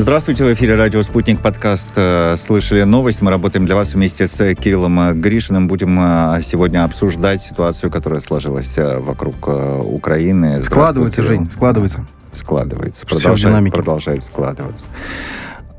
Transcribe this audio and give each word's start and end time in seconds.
Здравствуйте, 0.00 0.44
в 0.44 0.52
эфире 0.54 0.76
радио 0.76 1.02
«Спутник» 1.02 1.40
подкаст 1.40 1.94
э, 1.96 2.36
«Слышали 2.36 2.84
новость». 2.84 3.20
Мы 3.20 3.32
работаем 3.32 3.66
для 3.66 3.74
вас 3.74 3.94
вместе 3.94 4.28
с 4.28 4.54
Кириллом 4.54 5.20
Гришиным. 5.20 5.66
Будем 5.66 5.98
э, 5.98 6.40
сегодня 6.44 6.84
обсуждать 6.84 7.42
ситуацию, 7.42 7.90
которая 7.90 8.20
сложилась 8.20 8.78
э, 8.78 9.00
вокруг 9.00 9.48
Украины. 9.48 10.62
Складывается, 10.62 11.24
Жень, 11.24 11.50
складывается. 11.50 12.06
Складывается, 12.30 13.06
продолжает, 13.06 13.72
продолжает 13.72 14.22
складываться. 14.22 14.88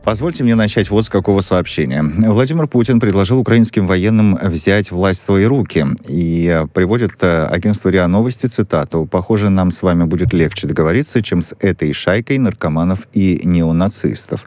Позвольте 0.04 0.44
мне 0.44 0.56
начать 0.56 0.90
вот 0.90 1.06
с 1.06 1.10
какого 1.10 1.42
сообщения. 1.42 2.02
Владимир 2.02 2.68
Путин 2.68 3.00
предложил 3.00 3.38
украинским 3.40 3.86
военным 3.86 4.36
взять 4.42 4.92
власть 4.92 5.20
в 5.20 5.24
свои 5.24 5.46
руки. 5.46 5.86
И 6.08 6.66
приводит 6.74 7.12
э, 7.22 7.46
агентство 7.46 7.90
РИА 7.90 8.08
Новости 8.08 8.48
цитату. 8.48 9.06
«Похоже, 9.06 9.50
нам 9.50 9.72
с 9.72 9.82
вами 9.82 10.06
будет 10.06 10.34
легче 10.34 10.68
договориться, 10.68 11.22
чем 11.22 11.42
с 11.42 11.54
этой 11.60 11.94
шайкой 11.94 12.38
наркоманов 12.38 13.08
и 13.14 13.42
неонацистов». 13.44 14.46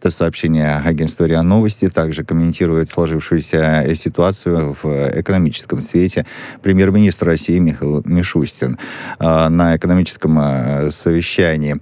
Это 0.00 0.10
сообщение 0.10 0.76
агентства 0.76 1.24
РИА 1.24 1.42
Новости 1.42 1.88
также 1.88 2.24
комментирует 2.24 2.90
сложившуюся 2.90 3.86
ситуацию 3.94 4.76
в 4.82 5.20
экономическом 5.20 5.82
свете 5.82 6.26
премьер-министр 6.62 7.26
России 7.26 7.58
Михаил 7.58 8.02
Мишустин 8.04 8.78
э, 9.20 9.48
на 9.48 9.76
экономическом 9.76 10.38
э, 10.40 10.90
совещании, 10.90 11.76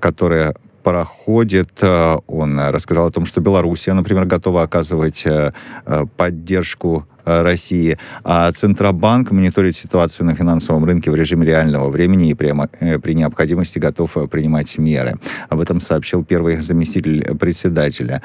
которое 0.00 0.54
проходит. 0.84 1.82
Э, 1.82 2.18
он 2.28 2.60
рассказал 2.60 3.06
о 3.08 3.10
том, 3.10 3.26
что 3.26 3.40
Белоруссия, 3.40 3.94
например, 3.94 4.26
готова 4.26 4.62
оказывать 4.62 5.26
э, 5.26 5.52
э, 5.86 6.04
поддержку 6.16 7.08
Э, 7.08 7.13
России, 7.24 7.98
а 8.22 8.50
Центробанк 8.52 9.30
мониторит 9.30 9.76
ситуацию 9.76 10.26
на 10.26 10.34
финансовом 10.34 10.84
рынке 10.84 11.10
в 11.10 11.14
режиме 11.14 11.46
реального 11.46 11.90
времени 11.90 12.30
и 12.30 12.34
прямо, 12.34 12.68
э, 12.80 12.98
при 12.98 13.14
необходимости 13.14 13.78
готов 13.78 14.16
э, 14.16 14.26
принимать 14.26 14.78
меры. 14.78 15.16
Об 15.48 15.60
этом 15.60 15.80
сообщил 15.80 16.24
первый 16.24 16.60
заместитель 16.60 17.36
председателя 17.36 18.22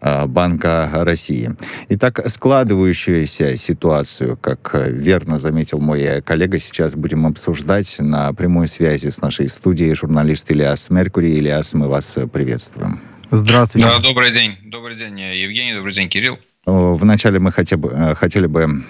Банка 0.00 0.88
России. 0.92 1.54
Итак, 1.88 2.20
складывающуюся 2.26 3.56
ситуацию, 3.56 4.36
как 4.36 4.74
верно 4.88 5.38
заметил 5.38 5.80
мой 5.80 6.22
коллега, 6.22 6.58
сейчас 6.58 6.94
будем 6.94 7.26
обсуждать 7.26 7.96
на 7.98 8.32
прямой 8.32 8.68
связи 8.68 9.08
с 9.08 9.20
нашей 9.20 9.48
студией 9.48 9.94
журналист 9.94 10.50
Ильяс 10.50 10.90
Меркурий. 10.90 11.38
Ильяс, 11.38 11.74
мы 11.74 11.88
вас 11.88 12.18
приветствуем. 12.32 13.00
Здравствуйте. 13.30 13.86
Да, 13.86 13.98
добрый 14.00 14.32
день. 14.32 14.56
Добрый 14.64 14.96
день, 14.96 15.20
Евгений. 15.20 15.74
Добрый 15.74 15.92
день, 15.92 16.08
Кирилл. 16.08 16.38
Вначале 16.66 17.38
мы 17.38 17.50
хотя 17.52 17.78
бы, 17.78 17.90
э, 17.90 18.14
хотели 18.14 18.46
бы 18.46 18.82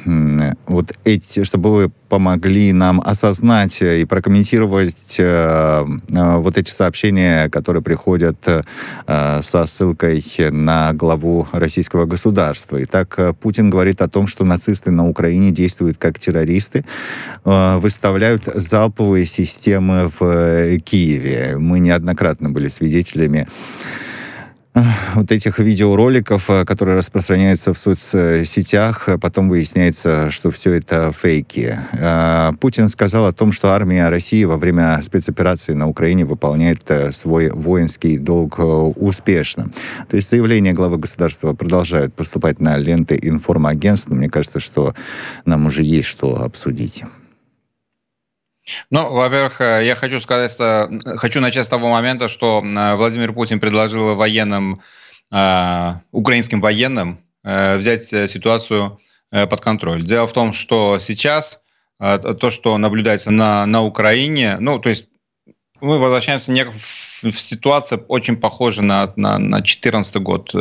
вот 0.66 0.92
эти, 1.04 1.44
чтобы 1.44 1.72
вы 1.72 1.92
помогли 2.08 2.72
нам 2.72 3.00
осознать 3.00 3.80
и 3.80 4.04
прокомментировать 4.06 5.14
э, 5.18 5.84
э, 5.84 6.36
вот 6.38 6.58
эти 6.58 6.68
сообщения, 6.70 7.48
которые 7.48 7.80
приходят 7.80 8.36
э, 8.48 8.62
со 9.40 9.66
ссылкой 9.66 10.24
на 10.50 10.92
главу 10.94 11.46
российского 11.52 12.06
государства. 12.06 12.82
Итак, 12.82 13.36
Путин 13.40 13.70
говорит 13.70 14.02
о 14.02 14.08
том, 14.08 14.26
что 14.26 14.44
нацисты 14.44 14.90
на 14.90 15.08
Украине 15.08 15.52
действуют 15.52 15.96
как 15.96 16.18
террористы, 16.18 16.84
э, 17.44 17.76
выставляют 17.78 18.46
залповые 18.52 19.26
системы 19.26 20.10
в 20.18 20.78
Киеве. 20.80 21.56
Мы 21.56 21.78
неоднократно 21.78 22.50
были 22.50 22.66
свидетелями 22.66 23.46
вот 25.14 25.30
этих 25.32 25.58
видеороликов, 25.58 26.50
э, 26.50 26.64
которые 26.64 26.96
распространяются 26.96 27.72
в 27.72 27.78
соцсетях, 27.78 29.08
э, 29.08 29.18
потом 29.18 29.48
выясняется, 29.48 30.30
что 30.30 30.50
все 30.50 30.72
это 30.74 31.12
фейки. 31.12 31.78
Э, 31.92 32.52
Путин 32.60 32.88
сказал 32.88 33.26
о 33.26 33.32
том, 33.32 33.52
что 33.52 33.72
армия 33.72 34.08
России 34.08 34.44
во 34.44 34.56
время 34.56 35.00
спецоперации 35.02 35.72
на 35.74 35.88
Украине 35.88 36.24
выполняет 36.24 36.90
свой 37.12 37.50
воинский 37.50 38.18
долг 38.18 38.58
успешно. 38.58 39.70
То 40.08 40.16
есть 40.16 40.30
заявления 40.30 40.72
главы 40.72 40.98
государства 40.98 41.52
продолжают 41.52 42.14
поступать 42.14 42.60
на 42.60 42.76
ленты 42.76 43.18
информагентств. 43.20 44.10
Мне 44.10 44.28
кажется, 44.28 44.60
что 44.60 44.94
нам 45.44 45.66
уже 45.66 45.82
есть 45.82 46.08
что 46.08 46.42
обсудить. 46.42 47.04
Ну, 48.90 49.08
во-первых, 49.12 49.60
э, 49.60 49.84
я 49.84 49.94
хочу 49.94 50.20
сказать, 50.20 50.52
что 50.52 50.90
хочу 51.16 51.40
начать 51.40 51.66
с 51.66 51.68
того 51.68 51.88
момента, 51.88 52.28
что 52.28 52.62
э, 52.64 52.94
Владимир 52.96 53.32
Путин 53.32 53.60
предложил 53.60 54.16
военным, 54.16 54.80
э, 55.30 55.92
украинским 56.12 56.60
военным 56.60 57.20
э, 57.44 57.76
взять 57.76 58.02
ситуацию 58.02 59.00
э, 59.30 59.46
под 59.46 59.60
контроль. 59.60 60.02
Дело 60.02 60.26
в 60.26 60.32
том, 60.32 60.52
что 60.52 60.98
сейчас 60.98 61.62
э, 61.98 62.18
то, 62.18 62.50
что 62.50 62.78
наблюдается 62.78 63.30
на, 63.30 63.66
на 63.66 63.82
Украине, 63.82 64.56
ну, 64.58 64.78
то 64.78 64.88
есть 64.88 65.09
мы 65.80 65.98
возвращаемся 65.98 66.52
не 66.52 66.64
в, 66.64 67.32
ситуацию 67.32 68.04
очень 68.08 68.36
похожа 68.36 68.82
на 68.82 69.12
на, 69.16 69.38
на 69.38 69.58
2014 69.58 70.16
год, 70.16 70.54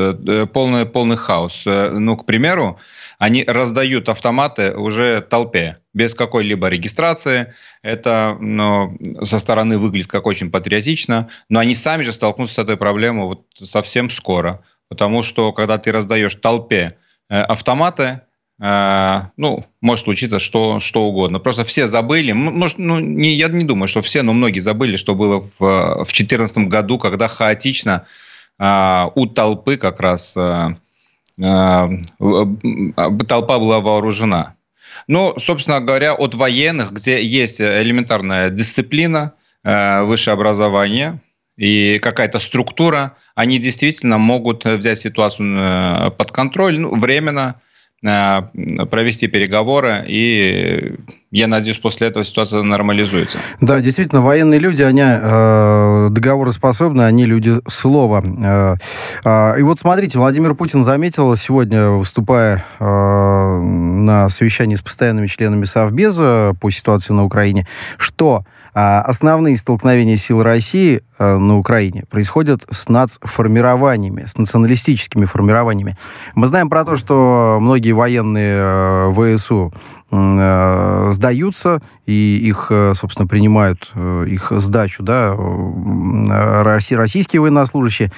полный 0.52 0.86
полный 0.86 1.16
хаос. 1.16 1.64
Ну, 1.66 2.18
к 2.18 2.26
примеру, 2.26 2.80
они 3.18 3.44
раздают 3.44 4.10
автоматы 4.10 4.76
уже 4.76 5.22
толпе 5.22 5.78
без 5.94 6.16
какой-либо 6.16 6.68
регистрации. 6.68 7.54
Это 7.82 8.38
ну, 8.40 8.98
со 9.24 9.40
стороны 9.40 9.78
выглядит 9.78 10.08
как 10.08 10.26
очень 10.26 10.50
патриотично, 10.52 11.30
но 11.50 11.60
они 11.60 11.76
сами 11.76 12.04
же 12.04 12.14
столкнутся 12.14 12.56
с 12.56 12.60
этой 12.60 12.78
проблемой 12.78 13.26
вот 13.26 13.46
совсем 13.62 14.10
скоро. 14.10 14.64
Потому 14.90 15.22
что 15.22 15.52
когда 15.54 15.78
ты 15.78 15.92
раздаешь 15.92 16.36
толпе 16.36 16.98
э, 17.30 17.42
автоматы, 17.42 18.04
э, 18.04 18.20
ну, 18.60 19.66
может 19.80 20.04
случиться 20.04 20.38
что, 20.38 20.82
что 20.82 21.04
угодно. 21.04 21.40
Просто 21.40 21.64
все 21.64 21.88
забыли, 21.88 22.34
может, 22.34 22.78
ну, 22.78 23.00
не, 23.00 23.32
я 23.36 23.48
не 23.48 23.64
думаю, 23.64 23.88
что 23.88 24.02
все, 24.02 24.22
но 24.22 24.34
многие 24.34 24.60
забыли, 24.60 24.98
что 24.98 25.16
было 25.16 25.50
в 25.60 26.06
2014 26.06 26.58
году, 26.68 26.98
когда 26.98 27.30
хаотично 27.30 28.06
э, 28.60 29.06
у 29.16 29.28
толпы 29.28 29.78
как 29.78 30.02
раз 30.02 30.36
э, 30.36 30.76
э, 31.38 31.90
толпа 33.28 33.60
была 33.60 33.80
вооружена. 33.80 34.56
Ну, 35.08 35.36
собственно 35.38 35.80
говоря, 35.80 36.14
от 36.14 36.36
военных, 36.36 36.92
где 36.92 37.24
есть 37.24 37.62
элементарная 37.62 38.50
дисциплина, 38.50 39.36
э, 39.64 40.02
высшее 40.04 40.34
образование 40.34 41.22
и 41.56 41.98
какая-то 42.00 42.40
структура, 42.40 43.16
они 43.36 43.58
действительно 43.58 44.18
могут 44.18 44.66
взять 44.66 45.00
ситуацию 45.00 45.58
э, 45.58 46.12
под 46.12 46.34
контроль 46.34 46.78
ну, 46.78 47.00
временно, 47.00 47.56
Э, 47.56 47.69
провести 48.02 49.28
переговоры, 49.28 50.06
и 50.08 50.96
я 51.32 51.48
надеюсь, 51.48 51.78
после 51.78 52.08
этого 52.08 52.26
ситуация 52.26 52.64
нормализуется. 52.64 53.38
Да, 53.62 53.82
действительно, 53.82 54.22
военные 54.22 54.60
люди, 54.60 54.82
они 54.82 55.04
э, 55.04 56.08
договороспособны, 56.10 57.04
они 57.04 57.26
люди 57.26 57.60
слова. 57.68 58.24
Э, 58.24 58.76
э, 59.24 59.60
и 59.60 59.62
вот 59.62 59.80
смотрите, 59.80 60.18
Владимир 60.18 60.56
Путин 60.56 60.84
заметил 60.84 61.36
сегодня, 61.36 61.90
выступая 61.90 62.66
э, 62.80 62.84
на 62.84 64.30
совещании 64.30 64.76
с 64.76 64.82
постоянными 64.82 65.28
членами 65.28 65.66
Совбеза 65.66 66.56
по 66.60 66.72
ситуации 66.72 67.14
на 67.14 67.24
Украине, 67.26 67.68
что 67.98 68.44
а 68.74 69.02
основные 69.02 69.58
столкновения 69.58 70.18
сил 70.18 70.44
России 70.44 71.02
э, 71.18 71.38
на 71.38 71.58
Украине 71.58 72.04
происходят 72.10 72.66
с 72.70 72.90
нацформированиями, 72.90 74.26
с 74.26 74.38
националистическими 74.38 75.26
формированиями. 75.26 75.96
Мы 76.36 76.48
знаем 76.48 76.70
про 76.70 76.86
то, 76.86 76.96
что 76.96 77.58
многие 77.60 77.92
военные 77.92 78.58
э, 78.60 79.36
ВСУ 79.38 79.74
э, 80.12 81.10
сдаются, 81.12 81.82
и 82.06 82.40
их, 82.44 82.68
э, 82.70 82.94
собственно, 82.96 83.28
принимают, 83.28 83.92
э, 83.96 84.26
их 84.28 84.52
сдачу, 84.58 85.04
да, 85.04 85.36
российские 86.96 87.42
военнослужащие. 87.42 88.12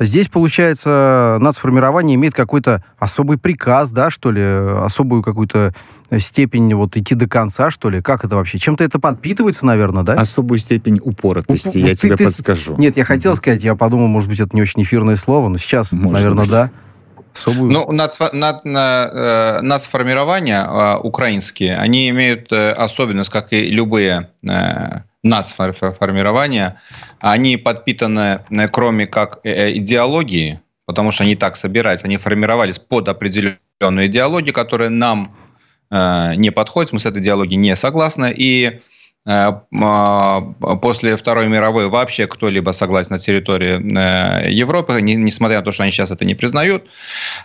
Здесь, 0.00 0.28
получается, 0.28 1.38
нацформирование 1.40 2.16
имеет 2.16 2.34
какой-то 2.34 2.82
особый 2.98 3.38
приказ, 3.38 3.92
да, 3.92 4.10
что 4.10 4.30
ли, 4.30 4.42
особую 4.42 5.22
какую-то 5.22 5.74
степень 6.18 6.72
вот 6.74 6.96
идти 6.96 7.14
до 7.14 7.28
конца, 7.28 7.70
что 7.70 7.90
ли? 7.90 8.00
Как 8.00 8.24
это 8.24 8.36
вообще? 8.36 8.58
Чем-то 8.58 8.84
это 8.84 8.98
подпитывается, 8.98 9.66
наверное, 9.66 9.95
да? 10.02 10.14
Особую 10.14 10.58
степень 10.58 11.00
упоротости, 11.02 11.76
Уп- 11.76 11.80
я 11.80 11.88
ты, 11.90 11.96
тебе 11.96 12.16
ты... 12.16 12.24
подскажу. 12.24 12.76
Нет, 12.78 12.96
я 12.96 13.04
хотел 13.04 13.34
сказать, 13.36 13.62
я 13.62 13.74
подумал, 13.74 14.08
может 14.08 14.28
быть, 14.28 14.40
это 14.40 14.54
не 14.54 14.62
очень 14.62 14.82
эфирное 14.82 15.16
слово, 15.16 15.48
но 15.48 15.58
сейчас, 15.58 15.92
может 15.92 16.14
наверное, 16.14 16.44
быть. 16.44 16.50
да 16.50 16.70
особую... 17.36 17.70
Ну, 17.70 17.92
нац, 17.92 18.18
над, 18.32 18.64
на, 18.64 19.10
э, 19.12 19.60
нацформирования 19.60 20.64
э, 20.64 20.98
украинские, 20.98 21.76
они 21.76 22.08
имеют 22.08 22.52
э, 22.52 22.72
особенность, 22.72 23.30
как 23.30 23.52
и 23.52 23.68
любые 23.68 24.30
э, 24.42 25.00
нацформирования, 25.22 26.80
они 27.20 27.56
подпитаны, 27.56 28.40
э, 28.50 28.68
кроме 28.68 29.06
как 29.06 29.40
э, 29.44 29.76
идеологии, 29.76 30.60
потому 30.86 31.12
что 31.12 31.24
они 31.24 31.36
так 31.36 31.56
собираются, 31.56 32.06
они 32.06 32.16
формировались 32.16 32.78
под 32.78 33.08
определенную 33.08 34.06
идеологию, 34.06 34.54
которая 34.54 34.88
нам 34.88 35.34
э, 35.90 36.34
не 36.36 36.50
подходит, 36.50 36.92
мы 36.92 37.00
с 37.00 37.06
этой 37.06 37.20
идеологией 37.22 37.56
не 37.56 37.76
согласны, 37.76 38.32
и 38.36 38.66
Э, 38.66 38.78
а, 38.78 38.80
после 39.26 41.16
Второй 41.16 41.48
мировой 41.48 41.88
вообще 41.88 42.28
кто-либо 42.28 42.70
согласен 42.70 43.12
на 43.12 43.18
территории 43.18 43.74
э, 43.74 44.50
Европы, 44.52 45.00
несмотря 45.02 45.58
на 45.58 45.64
то, 45.64 45.72
что 45.72 45.82
они 45.82 45.90
сейчас 45.90 46.12
это 46.12 46.24
не 46.24 46.34
признают. 46.36 46.88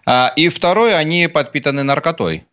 А, 0.05 0.31
и 0.35 0.49
второе, 0.49 0.97
они 0.97 1.27
подпитаны 1.27 1.81
наркотой. 1.81 2.45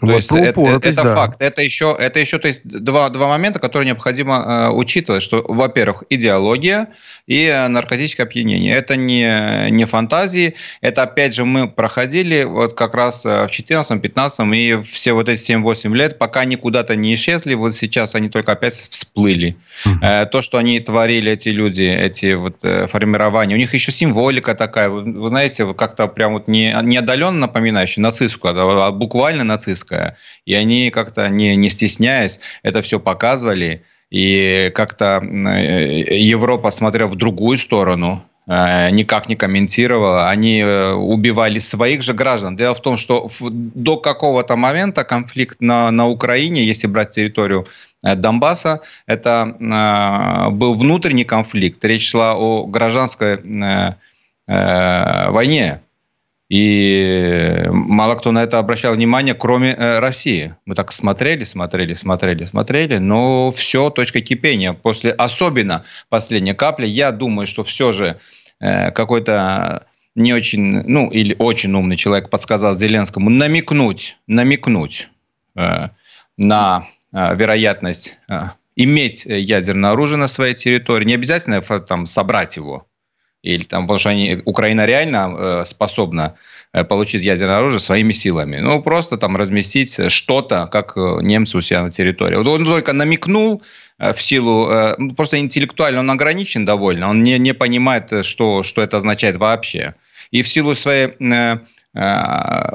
Вот, 0.00 0.10
то 0.10 0.16
есть 0.16 0.32
это, 0.32 0.60
это, 0.60 0.88
это 0.88 1.02
да. 1.02 1.14
факт. 1.14 1.36
Это 1.40 1.62
еще, 1.62 1.96
это 1.98 2.18
еще 2.18 2.38
то 2.38 2.48
есть, 2.48 2.60
два, 2.64 3.08
два 3.08 3.28
момента, 3.28 3.58
которые 3.58 3.86
необходимо 3.86 4.68
э, 4.68 4.70
учитывать. 4.70 5.22
Что, 5.22 5.44
во-первых, 5.46 6.04
идеология 6.08 6.88
и 7.26 7.44
э, 7.44 7.68
наркотическое 7.68 8.26
опьянение. 8.26 8.74
Это 8.74 8.96
не, 8.96 9.70
не 9.70 9.84
фантазии. 9.86 10.54
Это, 10.80 11.02
опять 11.02 11.34
же, 11.34 11.44
мы 11.44 11.68
проходили 11.68 12.44
вот 12.44 12.74
как 12.74 12.94
раз 12.94 13.26
э, 13.26 13.46
в 13.46 13.50
14-15 13.50 14.56
и 14.56 14.82
все 14.82 15.12
вот 15.12 15.28
эти 15.28 15.56
7-8 15.56 15.94
лет, 15.94 16.18
пока 16.18 16.40
они 16.40 16.56
куда-то 16.56 16.96
не 16.96 17.14
исчезли, 17.14 17.54
вот 17.54 17.74
сейчас 17.74 18.14
они 18.14 18.28
только 18.28 18.52
опять 18.52 18.74
всплыли. 18.74 19.56
Э, 20.02 20.26
то, 20.26 20.42
что 20.42 20.58
они 20.58 20.78
творили, 20.80 21.32
эти 21.32 21.48
люди, 21.48 21.82
эти 21.82 22.34
вот 22.34 22.56
э, 22.62 22.86
формирования, 22.88 23.54
у 23.54 23.58
них 23.58 23.74
еще 23.74 23.92
символика 23.92 24.54
такая, 24.54 24.88
вы, 24.88 25.12
вы 25.12 25.28
знаете, 25.28 25.72
как-то 25.74 26.08
прям 26.08 26.34
вот 26.34 26.48
не, 26.48 26.76
не 26.82 26.96
отдаленно 26.96 27.38
напоминающая 27.38 28.02
нацистскую, 28.02 28.54
а, 28.56 28.88
а 28.88 28.92
буквально 28.92 29.44
нацистскую 29.44 29.87
российская. 29.88 30.16
И 30.46 30.54
они 30.54 30.90
как-то, 30.90 31.28
не, 31.28 31.56
не 31.56 31.68
стесняясь, 31.68 32.40
это 32.62 32.82
все 32.82 32.98
показывали. 32.98 33.82
И 34.10 34.70
как-то 34.74 35.20
э, 35.22 36.16
Европа, 36.16 36.70
смотря 36.70 37.06
в 37.06 37.14
другую 37.14 37.58
сторону, 37.58 38.22
э, 38.46 38.90
никак 38.90 39.28
не 39.28 39.36
комментировала. 39.36 40.30
Они 40.30 40.60
э, 40.60 40.92
убивали 40.92 41.58
своих 41.58 42.02
же 42.02 42.14
граждан. 42.14 42.56
Дело 42.56 42.74
в 42.74 42.80
том, 42.80 42.96
что 42.96 43.28
до 43.40 43.96
какого-то 43.96 44.56
момента 44.56 45.04
конфликт 45.04 45.60
на, 45.60 45.90
на 45.90 46.06
Украине, 46.06 46.62
если 46.62 46.88
брать 46.88 47.10
территорию 47.10 47.66
Донбасса, 48.02 48.80
это 49.06 49.56
был 50.52 50.74
внутренний 50.74 51.24
конфликт. 51.24 51.84
Речь 51.84 52.10
шла 52.10 52.36
о 52.36 52.64
гражданской 52.64 53.40
войне 54.46 55.80
и 56.48 57.66
мало 57.68 58.14
кто 58.14 58.32
на 58.32 58.42
это 58.42 58.58
обращал 58.58 58.94
внимание, 58.94 59.34
кроме 59.34 59.72
э, 59.72 59.98
России. 59.98 60.54
Мы 60.64 60.74
так 60.74 60.92
смотрели, 60.92 61.44
смотрели, 61.44 61.92
смотрели, 61.92 62.44
смотрели, 62.44 62.96
но 62.96 63.52
все, 63.52 63.90
точка 63.90 64.22
кипения. 64.22 64.72
После, 64.72 65.12
особенно 65.12 65.84
последней 66.08 66.54
капли, 66.54 66.86
я 66.86 67.12
думаю, 67.12 67.46
что 67.46 67.64
все 67.64 67.92
же 67.92 68.18
э, 68.60 68.90
какой-то 68.92 69.86
не 70.14 70.32
очень, 70.32 70.82
ну, 70.82 71.08
или 71.10 71.36
очень 71.38 71.74
умный 71.74 71.96
человек 71.96 72.30
подсказал 72.30 72.74
Зеленскому 72.74 73.28
намекнуть, 73.28 74.16
намекнуть 74.26 75.10
э, 75.54 75.88
на 76.38 76.88
э, 77.12 77.36
вероятность 77.36 78.18
э, 78.28 78.40
иметь 78.74 79.26
ядерное 79.26 79.90
оружие 79.90 80.16
на 80.16 80.28
своей 80.28 80.54
территории. 80.54 81.04
Не 81.04 81.14
обязательно 81.14 81.60
там 81.60 82.06
собрать 82.06 82.56
его, 82.56 82.86
или 83.42 83.62
там, 83.64 83.84
потому 83.84 83.98
что 83.98 84.10
они, 84.10 84.42
Украина 84.44 84.86
реально 84.86 85.36
э, 85.38 85.64
способна 85.64 86.34
э, 86.72 86.84
получить 86.84 87.22
ядерное 87.22 87.58
оружие 87.58 87.80
своими 87.80 88.12
силами. 88.12 88.56
Ну, 88.58 88.82
просто 88.82 89.16
там 89.16 89.36
разместить 89.36 90.10
что-то, 90.10 90.66
как 90.66 90.96
э, 90.96 91.18
немцы 91.22 91.58
у 91.58 91.60
себя 91.60 91.82
на 91.82 91.90
территории. 91.90 92.36
Вот 92.36 92.46
он 92.46 92.66
только 92.66 92.92
намекнул 92.92 93.62
в 93.98 94.22
силу, 94.22 94.70
ну, 94.96 95.12
просто 95.14 95.40
интеллектуально 95.40 96.00
он 96.00 96.10
ограничен 96.12 96.64
довольно, 96.64 97.10
он 97.10 97.24
не, 97.24 97.36
не 97.36 97.52
понимает, 97.52 98.24
что, 98.24 98.62
что 98.62 98.80
это 98.80 98.98
означает 98.98 99.38
вообще. 99.38 99.94
И 100.30 100.42
в 100.42 100.48
силу 100.48 100.74
своей 100.74 101.08
Э, 101.20 101.58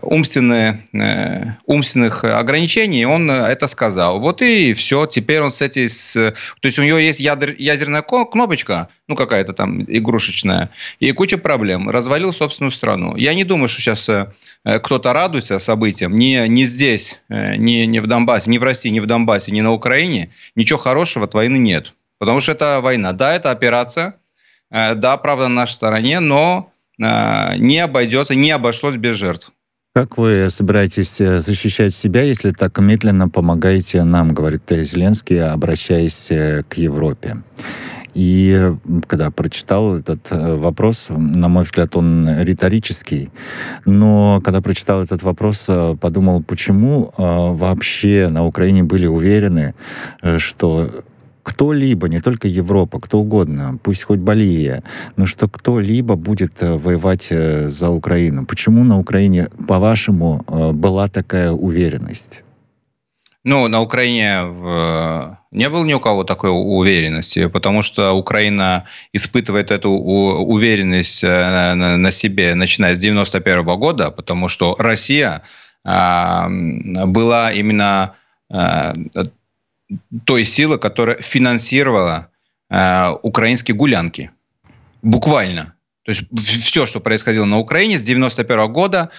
умственные, 0.01 0.85
э, 0.93 1.53
умственных 1.65 2.25
ограничений, 2.25 3.05
он 3.05 3.31
это 3.31 3.67
сказал. 3.67 4.19
Вот 4.19 4.41
и 4.41 4.73
все. 4.73 5.05
Теперь 5.05 5.41
он 5.41 5.49
этим... 5.61 5.87
С... 5.87 6.13
То 6.13 6.65
есть 6.65 6.77
у 6.77 6.83
него 6.83 6.97
есть 6.97 7.21
ядер, 7.21 7.55
ядерная 7.57 8.01
кнопочка, 8.01 8.89
ну 9.07 9.15
какая-то 9.15 9.53
там 9.53 9.83
игрушечная, 9.83 10.71
и 10.99 11.11
куча 11.13 11.37
проблем. 11.37 11.89
Развалил 11.89 12.33
собственную 12.33 12.71
страну. 12.71 13.15
Я 13.15 13.33
не 13.33 13.45
думаю, 13.45 13.69
что 13.69 13.81
сейчас 13.81 14.09
э, 14.09 14.27
кто-то 14.65 15.13
радуется 15.13 15.57
событиям. 15.57 16.17
Не, 16.17 16.45
не 16.49 16.65
здесь, 16.65 17.21
не, 17.29 17.85
не 17.85 18.01
в 18.01 18.07
Донбассе, 18.07 18.51
не 18.51 18.59
в 18.59 18.63
России, 18.63 18.89
не 18.89 18.99
в 18.99 19.05
Донбассе, 19.05 19.53
не 19.53 19.61
на 19.61 19.71
Украине. 19.71 20.31
Ничего 20.55 20.79
хорошего 20.79 21.25
от 21.25 21.33
войны 21.33 21.57
нет. 21.57 21.93
Потому 22.19 22.41
что 22.41 22.51
это 22.51 22.81
война. 22.81 23.13
Да, 23.13 23.33
это 23.33 23.51
операция. 23.51 24.15
Да, 24.69 25.17
правда, 25.17 25.47
на 25.47 25.55
нашей 25.55 25.73
стороне, 25.73 26.19
но 26.19 26.72
Э, 26.72 26.72
не 26.97 27.79
обойдется, 27.79 28.35
не 28.35 28.51
обошлось 28.51 28.97
без 28.97 29.15
жертв. 29.15 29.51
Как 29.95 30.17
вы 30.17 30.47
собираетесь 30.49 31.21
э, 31.21 31.39
защищать 31.39 31.93
себя, 31.93 32.23
если 32.23 32.49
так 32.49 32.79
медленно 32.79 33.29
помогаете 33.29 34.03
нам, 34.03 34.33
говорит 34.33 34.63
Зеленский, 34.67 35.39
обращаясь 35.39 36.31
э, 36.31 36.63
к 36.67 36.79
Европе? 36.79 37.43
И 38.15 38.71
когда 39.07 39.29
прочитал 39.29 39.97
этот 39.97 40.27
вопрос, 40.31 41.07
на 41.09 41.47
мой 41.47 41.63
взгляд, 41.63 41.95
он 41.95 42.27
риторический, 42.41 43.29
но 43.85 44.41
когда 44.43 44.61
прочитал 44.61 45.03
этот 45.03 45.21
вопрос, 45.23 45.67
подумал, 45.99 46.43
почему 46.43 47.11
вообще 47.17 48.29
на 48.29 48.45
Украине 48.45 48.83
были 48.83 49.07
уверены, 49.07 49.73
что 50.37 51.03
кто-либо, 51.43 52.07
не 52.07 52.21
только 52.21 52.47
Европа, 52.47 52.99
кто 52.99 53.19
угодно, 53.19 53.77
пусть 53.83 54.03
хоть 54.03 54.19
Балия, 54.19 54.83
но 55.17 55.25
что 55.25 55.47
кто-либо 55.47 56.15
будет 56.15 56.63
э, 56.63 56.73
воевать 56.77 57.27
э, 57.29 57.67
за 57.67 57.89
Украину. 57.89 58.45
Почему 58.45 58.83
на 58.83 58.97
Украине, 58.97 59.49
по-вашему, 59.67 60.43
э, 60.47 60.71
была 60.71 61.07
такая 61.09 61.51
уверенность? 61.51 62.43
Ну, 63.45 63.67
на 63.67 63.81
Украине 63.81 64.41
не 65.51 65.69
было 65.69 65.83
ни 65.83 65.93
у 65.93 65.99
кого 65.99 66.23
такой 66.23 66.49
уверенности, 66.49 67.47
потому 67.47 67.81
что 67.81 68.13
Украина 68.13 68.85
испытывает 69.11 69.69
эту 69.69 69.89
уверенность 69.89 71.23
на 71.23 72.09
себе, 72.11 72.55
начиная 72.55 72.95
с 72.95 72.99
91 72.99 73.65
года, 73.77 74.11
потому 74.11 74.47
что 74.47 74.77
Россия 74.79 75.41
а, 75.83 76.47
была 76.49 77.51
именно 77.51 78.15
той 80.25 80.45
силы, 80.45 80.77
которая 80.77 81.17
финансировала 81.17 82.29
э, 82.69 83.09
украинские 83.21 83.75
гулянки. 83.75 84.31
Буквально. 85.01 85.75
То 86.03 86.11
есть 86.11 86.23
все, 86.63 86.85
что 86.85 86.99
происходило 86.99 87.45
на 87.45 87.59
Украине 87.59 87.97
с 87.97 88.03
91 88.03 88.71
года, 88.71 89.11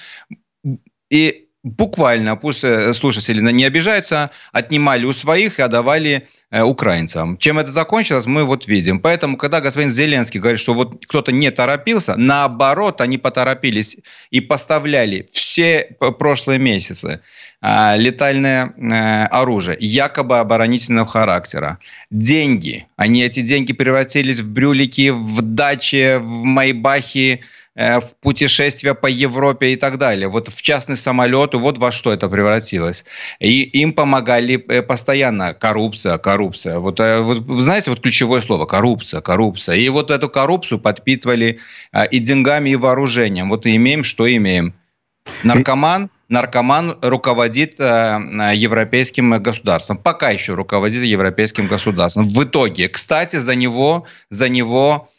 и 1.11 1.44
буквально, 1.64 2.37
пусть 2.37 2.62
э, 2.62 2.93
слушатели 2.94 3.40
не 3.40 3.64
обижаются, 3.64 4.31
отнимали 4.52 5.06
у 5.06 5.12
своих 5.12 5.58
и 5.58 5.62
отдавали 5.62 6.28
э, 6.50 6.62
украинцам. 6.62 7.38
Чем 7.38 7.58
это 7.58 7.70
закончилось, 7.70 8.26
мы 8.26 8.44
вот 8.44 8.69
видим. 8.69 9.00
Поэтому, 9.00 9.37
когда 9.38 9.61
господин 9.61 9.88
Зеленский 9.88 10.40
говорит, 10.40 10.61
что 10.61 10.75
вот 10.75 11.05
кто-то 11.06 11.32
не 11.32 11.50
торопился, 11.50 12.14
наоборот, 12.16 13.00
они 13.00 13.19
поторопились 13.19 13.96
и 14.31 14.40
поставляли 14.40 15.26
все 15.32 15.96
прошлые 16.19 16.58
месяцы 16.58 17.20
а, 17.62 17.96
летальное 17.96 18.75
э, 18.76 19.25
оружие, 19.28 19.78
якобы 19.81 20.38
оборонительного 20.38 21.06
характера. 21.06 21.78
Деньги. 22.10 22.87
Они 22.96 23.22
эти 23.22 23.40
деньги 23.40 23.72
превратились 23.72 24.40
в 24.40 24.52
брюлики, 24.52 25.08
в 25.08 25.40
дачи, 25.40 26.19
в 26.19 26.44
майбахи, 26.44 27.41
в 27.74 28.14
путешествия 28.20 28.94
по 28.94 29.06
Европе 29.06 29.72
и 29.72 29.76
так 29.76 29.98
далее. 29.98 30.28
Вот 30.28 30.48
в 30.48 30.62
частный 30.62 30.96
самолет, 30.96 31.54
вот 31.54 31.78
во 31.78 31.90
что 31.90 32.12
это 32.12 32.28
превратилось. 32.28 33.04
И 33.40 33.62
им 33.62 33.93
помогали 33.93 34.64
э, 34.69 34.82
постоянно 34.82 35.54
коррупция, 35.54 36.19
коррупция. 36.19 36.78
Вот, 36.78 37.00
вот 37.00 37.38
вы 37.38 37.60
знаете, 37.60 37.90
вот 37.90 38.00
ключевое 38.00 38.40
слово 38.40 38.66
коррупция, 38.66 39.20
коррупция. 39.20 39.76
И 39.76 39.88
вот 39.88 40.10
эту 40.10 40.28
коррупцию 40.28 40.78
подпитывали 40.78 41.58
и 42.10 42.19
деньгами, 42.19 42.70
и 42.70 42.76
вооружением. 42.76 43.48
Вот 43.48 43.66
имеем, 43.66 44.04
что 44.04 44.32
имеем. 44.32 44.74
Наркоман 45.43 46.10
наркоман 46.28 46.98
руководит 47.02 47.78
э, 47.78 47.84
э, 47.84 48.56
европейским 48.56 49.43
государством. 49.43 49.96
Пока 49.96 50.31
еще 50.31 50.54
руководит 50.54 51.02
европейским 51.02 51.66
государством. 51.66 52.28
В 52.28 52.44
итоге, 52.44 52.88
кстати, 52.88 53.36
за 53.36 53.54
него, 53.54 54.06
за 54.31 54.48
него 54.48 55.08
э, 55.08 55.14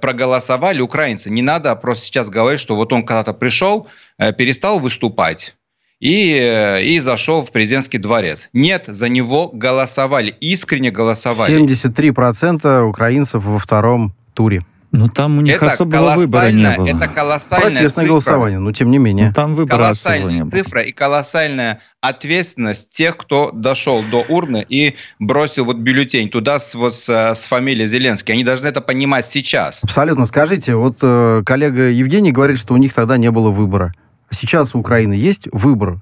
проголосовали 0.00 0.80
украинцы. 0.80 1.28
Не 1.30 1.42
надо 1.42 1.74
просто 1.76 2.04
сейчас 2.06 2.30
говорить, 2.30 2.60
что 2.60 2.76
вот 2.76 2.92
он 2.92 3.04
когда-то 3.04 3.32
пришел, 3.32 3.88
э, 4.18 4.32
перестал 4.32 4.78
выступать 4.78 5.56
и, 5.98 6.34
э, 6.34 6.84
и 6.84 6.98
зашел 7.00 7.44
в 7.44 7.50
президентский 7.50 7.98
дворец. 7.98 8.48
Нет, 8.52 8.84
за 8.86 9.08
него 9.08 9.50
голосовали, 9.52 10.34
искренне 10.40 10.90
голосовали. 10.90 11.50
73% 11.50 12.84
украинцев 12.84 13.42
во 13.44 13.58
втором 13.58 14.14
туре. 14.34 14.62
Ну, 14.96 15.08
там 15.08 15.38
у 15.38 15.40
них 15.42 15.56
это 15.56 15.66
особого 15.66 16.14
выбора 16.14 16.50
не 16.50 16.70
было. 16.74 16.88
Это 16.88 17.06
колоссальная 17.08 17.66
Протестное 17.70 18.04
цифра. 18.04 18.08
голосование, 18.08 18.58
но 18.58 18.72
тем 18.72 18.90
не 18.90 18.98
менее. 18.98 19.26
Ну, 19.28 19.32
там 19.34 19.54
выбора 19.54 19.76
колоссальная 19.76 20.32
не 20.32 20.40
было. 20.40 20.50
цифра 20.50 20.80
и 20.80 20.92
колоссальная 20.92 21.80
ответственность 22.00 22.96
тех, 22.96 23.16
кто 23.16 23.50
дошел 23.52 24.02
до 24.10 24.24
урны 24.28 24.64
и 24.68 24.94
бросил 25.18 25.66
вот 25.66 25.76
бюллетень 25.76 26.30
туда 26.30 26.58
с, 26.58 26.74
вот, 26.74 26.94
с, 26.94 27.08
с 27.08 27.44
фамилией 27.44 27.86
Зеленский. 27.86 28.32
Они 28.32 28.44
должны 28.44 28.68
это 28.68 28.80
понимать 28.80 29.26
сейчас. 29.26 29.84
Абсолютно. 29.84 30.24
Скажите, 30.24 30.76
вот 30.76 30.98
э, 31.02 31.42
коллега 31.44 31.90
Евгений 31.90 32.32
говорит, 32.32 32.58
что 32.58 32.72
у 32.74 32.78
них 32.78 32.94
тогда 32.94 33.18
не 33.18 33.30
было 33.30 33.50
выбора. 33.50 33.92
Сейчас 34.30 34.74
у 34.74 34.78
Украины 34.78 35.12
есть 35.12 35.48
выбор? 35.52 36.00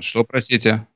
Что, 0.00 0.24
простите? 0.24 0.86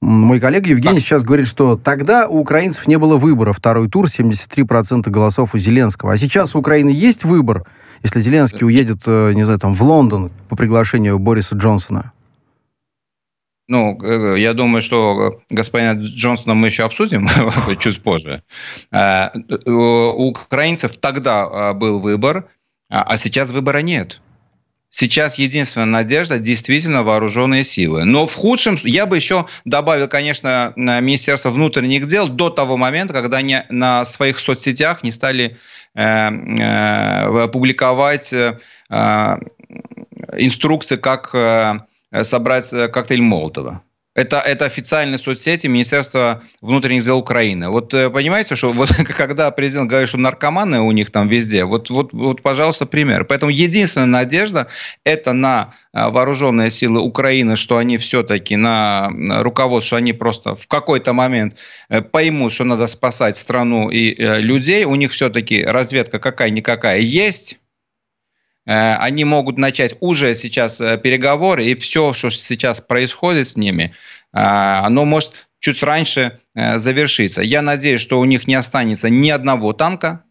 Мой 0.00 0.38
коллега 0.38 0.70
Евгений 0.70 0.98
так. 0.98 1.04
сейчас 1.04 1.24
говорит, 1.24 1.48
что 1.48 1.76
тогда 1.76 2.28
у 2.28 2.38
украинцев 2.38 2.86
не 2.86 2.98
было 2.98 3.16
выбора. 3.16 3.52
Второй 3.52 3.88
тур, 3.88 4.06
73% 4.06 5.10
голосов 5.10 5.54
у 5.54 5.58
Зеленского. 5.58 6.12
А 6.12 6.16
сейчас 6.16 6.54
у 6.54 6.60
Украины 6.60 6.90
есть 6.90 7.24
выбор, 7.24 7.66
если 8.04 8.20
Зеленский 8.20 8.64
уедет, 8.64 9.02
э, 9.06 9.32
не 9.34 9.42
знаю, 9.42 9.58
там, 9.58 9.74
в 9.74 9.82
Лондон 9.82 10.30
по 10.48 10.56
приглашению 10.56 11.18
Бориса 11.18 11.56
Джонсона? 11.56 12.12
ну, 13.70 13.98
э, 14.02 14.38
я 14.38 14.54
думаю, 14.54 14.80
что 14.80 15.42
господина 15.50 16.00
Джонсона 16.00 16.54
мы 16.54 16.68
еще 16.68 16.84
обсудим 16.84 17.28
чуть 17.78 18.00
позже. 18.00 18.42
Э, 18.92 19.28
у 19.66 20.28
украинцев 20.28 20.96
тогда 20.96 21.74
был 21.74 22.00
выбор, 22.00 22.48
а 22.88 23.16
сейчас 23.16 23.50
выбора 23.50 23.82
нет. 23.82 24.22
Сейчас 24.90 25.36
единственная 25.36 25.86
надежда 25.86 26.38
действительно 26.38 27.02
вооруженные 27.02 27.62
силы. 27.62 28.04
Но 28.04 28.26
в 28.26 28.34
худшем, 28.34 28.78
я 28.84 29.04
бы 29.04 29.16
еще 29.16 29.46
добавил, 29.66 30.08
конечно, 30.08 30.72
Министерство 30.76 31.50
внутренних 31.50 32.06
дел 32.06 32.28
до 32.28 32.48
того 32.48 32.76
момента, 32.78 33.12
когда 33.12 33.38
они 33.38 33.58
на 33.68 34.04
своих 34.06 34.38
соцсетях 34.38 35.02
не 35.02 35.12
стали 35.12 35.58
э, 35.94 36.00
э, 36.02 37.48
публиковать 37.48 38.32
э, 38.32 38.58
инструкции, 40.32 40.96
как 40.96 41.34
э, 41.34 41.78
собрать 42.22 42.72
э, 42.72 42.88
коктейль 42.88 43.22
Молотова. 43.22 43.82
Это, 44.18 44.40
это 44.40 44.64
официальные 44.64 45.16
соцсети 45.16 45.68
Министерства 45.68 46.42
внутренних 46.60 47.04
дел 47.04 47.18
Украины. 47.18 47.68
Вот 47.68 47.94
э, 47.94 48.10
понимаете, 48.10 48.56
что 48.56 48.72
вот 48.72 48.88
когда 49.16 49.48
президент 49.52 49.88
говорит, 49.88 50.08
что 50.08 50.18
наркоманы 50.18 50.80
у 50.80 50.90
них 50.90 51.12
там 51.12 51.28
везде, 51.28 51.64
вот, 51.64 51.88
вот, 51.88 52.12
вот 52.12 52.42
пожалуйста, 52.42 52.84
пример. 52.84 53.24
Поэтому 53.24 53.52
единственная 53.52 54.08
надежда– 54.08 54.66
это 55.04 55.32
на 55.34 55.72
э, 55.92 56.08
вооруженные 56.08 56.68
силы 56.70 57.00
Украины, 57.00 57.54
что 57.54 57.76
они 57.76 57.96
все-таки 57.96 58.56
на 58.56 59.08
руководство, 59.40 59.86
что 59.86 59.96
они 59.98 60.12
просто 60.12 60.56
в 60.56 60.66
какой-то 60.66 61.12
момент 61.12 61.56
э, 61.88 62.02
поймут, 62.02 62.52
что 62.52 62.64
надо 62.64 62.88
спасать 62.88 63.36
страну 63.36 63.88
и 63.88 64.16
людей. 64.40 64.84
У 64.84 64.96
них 64.96 65.12
все-таки 65.12 65.62
разведка 65.62 66.18
какая-никакая 66.18 66.98
есть, 66.98 67.58
они 68.70 69.24
могут 69.24 69.56
начать 69.56 69.96
уже 70.00 70.34
сейчас 70.34 70.78
переговоры, 70.78 71.66
и 71.66 71.74
все, 71.74 72.12
что 72.12 72.30
сейчас 72.30 72.80
происходит 72.80 73.48
с 73.48 73.56
ними, 73.56 73.94
а, 74.32 74.84
оно 74.84 75.04
может 75.04 75.32
чуть 75.60 75.82
раньше 75.82 76.40
э, 76.54 76.78
завершиться. 76.78 77.42
Я 77.42 77.62
надеюсь, 77.62 78.00
что 78.00 78.20
у 78.20 78.24
них 78.24 78.46
не 78.46 78.54
останется 78.54 79.10
ни 79.10 79.30
одного 79.30 79.72
танка, 79.72 80.24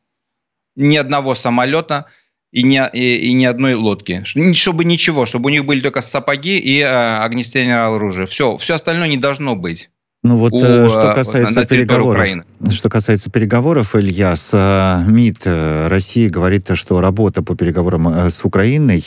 ни 0.75 0.95
одного 0.95 1.35
самолета 1.35 2.05
и 2.51 2.63
ни, 2.63 2.79
и, 2.93 3.29
и 3.29 3.33
ни 3.33 3.45
одной 3.45 3.73
лодки. 3.73 4.23
Чтобы 4.23 4.85
ничего, 4.85 5.25
чтобы 5.25 5.47
у 5.47 5.49
них 5.49 5.65
были 5.65 5.81
только 5.81 6.01
сапоги 6.01 6.57
и 6.57 6.79
э, 6.79 7.17
огнестрельное 7.19 7.87
оружие. 7.87 8.27
Все, 8.27 8.55
все 8.57 8.75
остальное 8.75 9.07
не 9.07 9.17
должно 9.17 9.55
быть. 9.55 9.89
Ну 10.27 10.35
вот 10.35 10.51
у, 10.51 10.57
э, 10.57 10.89
что 10.89 11.13
касается 11.13 11.65
переговоров, 11.65 12.21
Украины. 12.21 12.43
что 12.69 12.89
касается 12.89 13.29
переговоров, 13.29 13.95
Ильяс, 13.95 14.51
МИД 14.51 15.37
э, 15.45 15.87
России 15.87 16.27
говорит, 16.27 16.69
что 16.73 16.99
работа 16.99 17.41
по 17.43 17.55
переговорам 17.55 18.09
э, 18.09 18.29
с 18.29 18.43
Украиной 18.43 19.01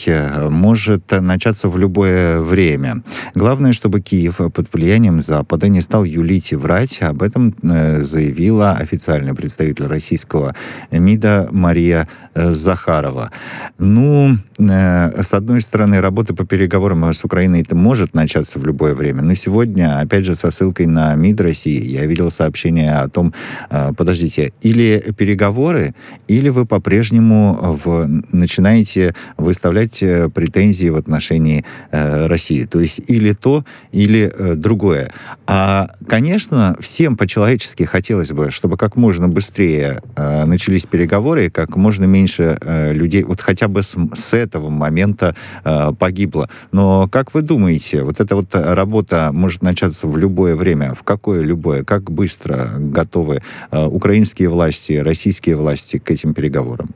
может 0.49 1.11
начаться 1.11 1.67
в 1.67 1.77
любое 1.77 2.41
время. 2.41 3.03
Главное, 3.35 3.71
чтобы 3.71 4.01
Киев 4.01 4.37
под 4.37 4.73
влиянием 4.73 5.21
Запада 5.21 5.67
не 5.67 5.81
стал 5.81 6.05
юлить 6.05 6.53
и 6.53 6.55
врать. 6.55 7.03
Об 7.03 7.21
этом 7.21 7.53
заявила 7.61 8.71
официальный 8.71 9.35
представитель 9.35 9.85
российского 9.85 10.55
МИДа 10.89 11.49
Мария 11.51 12.07
Захарова. 12.33 13.29
Ну, 13.77 14.37
с 14.57 15.33
одной 15.33 15.61
стороны, 15.61 16.01
работа 16.01 16.33
по 16.33 16.45
переговорам 16.47 17.13
с 17.13 17.23
Украиной 17.23 17.61
это 17.61 17.75
может 17.75 18.15
начаться 18.15 18.57
в 18.57 18.65
любое 18.65 18.95
время, 18.95 19.21
но 19.21 19.35
сегодня, 19.35 19.99
опять 19.99 20.25
же, 20.25 20.33
со 20.33 20.49
ссылкой 20.49 20.87
на 20.87 21.10
МИД 21.15 21.41
России 21.41 21.83
я 21.83 22.05
видел 22.05 22.29
сообщение 22.29 22.93
о 22.93 23.09
том, 23.09 23.33
а, 23.69 23.93
подождите, 23.93 24.53
или 24.61 25.03
переговоры, 25.17 25.93
или 26.27 26.49
вы 26.49 26.65
по-прежнему 26.65 27.77
в, 27.83 28.07
начинаете 28.31 29.13
выставлять 29.37 30.01
э, 30.03 30.29
претензии 30.29 30.89
в 30.89 30.95
отношении 30.95 31.65
э, 31.91 32.27
России. 32.27 32.65
То 32.65 32.79
есть 32.79 33.01
или 33.07 33.33
то, 33.33 33.65
или 33.91 34.31
э, 34.33 34.55
другое. 34.55 35.11
А, 35.47 35.87
конечно, 36.07 36.75
всем 36.79 37.17
по-человечески 37.17 37.83
хотелось 37.83 38.31
бы, 38.31 38.51
чтобы 38.51 38.77
как 38.77 38.95
можно 38.95 39.27
быстрее 39.27 40.01
э, 40.15 40.45
начались 40.45 40.85
переговоры, 40.85 41.49
как 41.49 41.75
можно 41.75 42.05
меньше 42.05 42.57
э, 42.61 42.93
людей, 42.93 43.23
вот 43.23 43.41
хотя 43.41 43.67
бы 43.67 43.83
с, 43.83 43.95
с 44.13 44.33
этого 44.33 44.69
момента 44.69 45.35
э, 45.63 45.91
погибло. 45.97 46.49
Но 46.71 47.07
как 47.07 47.33
вы 47.33 47.41
думаете, 47.41 48.03
вот 48.03 48.19
эта 48.19 48.35
вот 48.35 48.49
работа 48.53 49.31
может 49.33 49.61
начаться 49.61 50.07
в 50.07 50.17
любое 50.17 50.55
время? 50.55 50.93
В 51.01 51.03
какое 51.03 51.41
любое, 51.41 51.83
как 51.83 52.11
быстро 52.11 52.73
готовы 52.77 53.41
э, 53.71 53.85
украинские 53.85 54.49
власти, 54.49 54.93
российские 54.93 55.55
власти 55.55 55.97
к 55.97 56.11
этим 56.11 56.33
переговорам? 56.33 56.93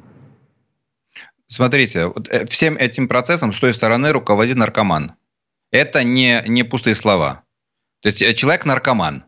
Смотрите, 1.48 2.12
э, 2.30 2.46
всем 2.46 2.78
этим 2.78 3.08
процессом 3.08 3.52
с 3.52 3.60
той 3.60 3.74
стороны 3.74 4.12
руководит 4.12 4.58
наркоман. 4.58 5.14
Это 5.72 6.04
не, 6.04 6.44
не 6.48 6.64
пустые 6.64 6.96
слова. 6.96 7.44
То 8.02 8.10
есть 8.10 8.22
э, 8.22 8.34
человек 8.34 8.66
наркоман. 8.66 9.24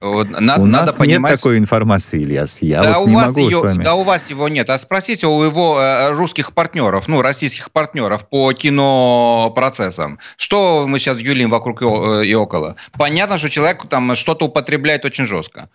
Вот, 0.00 0.28
надо, 0.30 0.62
у 0.62 0.66
нас 0.66 0.86
надо 0.86 0.98
понимать... 0.98 1.32
нет 1.32 1.40
такой 1.40 1.58
информации, 1.58 2.22
Ильяс. 2.22 2.62
Я 2.62 2.82
да, 2.82 2.98
вот 3.00 3.06
у 3.06 3.08
не 3.08 3.16
вас 3.16 3.34
могу 3.34 3.48
ее, 3.48 3.58
с 3.58 3.62
вами... 3.62 3.82
Да 3.82 3.94
у 3.96 4.04
вас 4.04 4.30
его 4.30 4.48
нет. 4.48 4.70
А 4.70 4.78
спросите 4.78 5.26
у 5.26 5.42
его 5.42 5.80
э, 5.80 6.10
русских 6.10 6.52
партнеров, 6.52 7.08
ну, 7.08 7.20
российских 7.20 7.72
партнеров 7.72 8.28
по 8.28 8.52
кинопроцессам. 8.52 10.20
Что 10.36 10.86
мы 10.86 11.00
сейчас 11.00 11.18
юлим 11.18 11.50
вокруг 11.50 11.82
и, 11.82 11.84
и 11.84 12.34
около? 12.34 12.76
Понятно, 12.96 13.38
что 13.38 13.50
человек 13.50 13.88
там 13.88 14.14
что-то 14.14 14.44
употребляет 14.46 15.04
очень 15.04 15.26
жестко. 15.26 15.68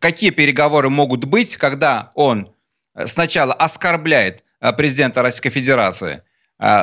Какие 0.00 0.30
переговоры 0.30 0.88
могут 0.90 1.24
быть, 1.24 1.56
когда 1.56 2.10
он 2.14 2.50
сначала 3.04 3.54
оскорбляет 3.54 4.42
э, 4.60 4.72
президента 4.72 5.22
Российской 5.22 5.50
Федерации– 5.50 6.22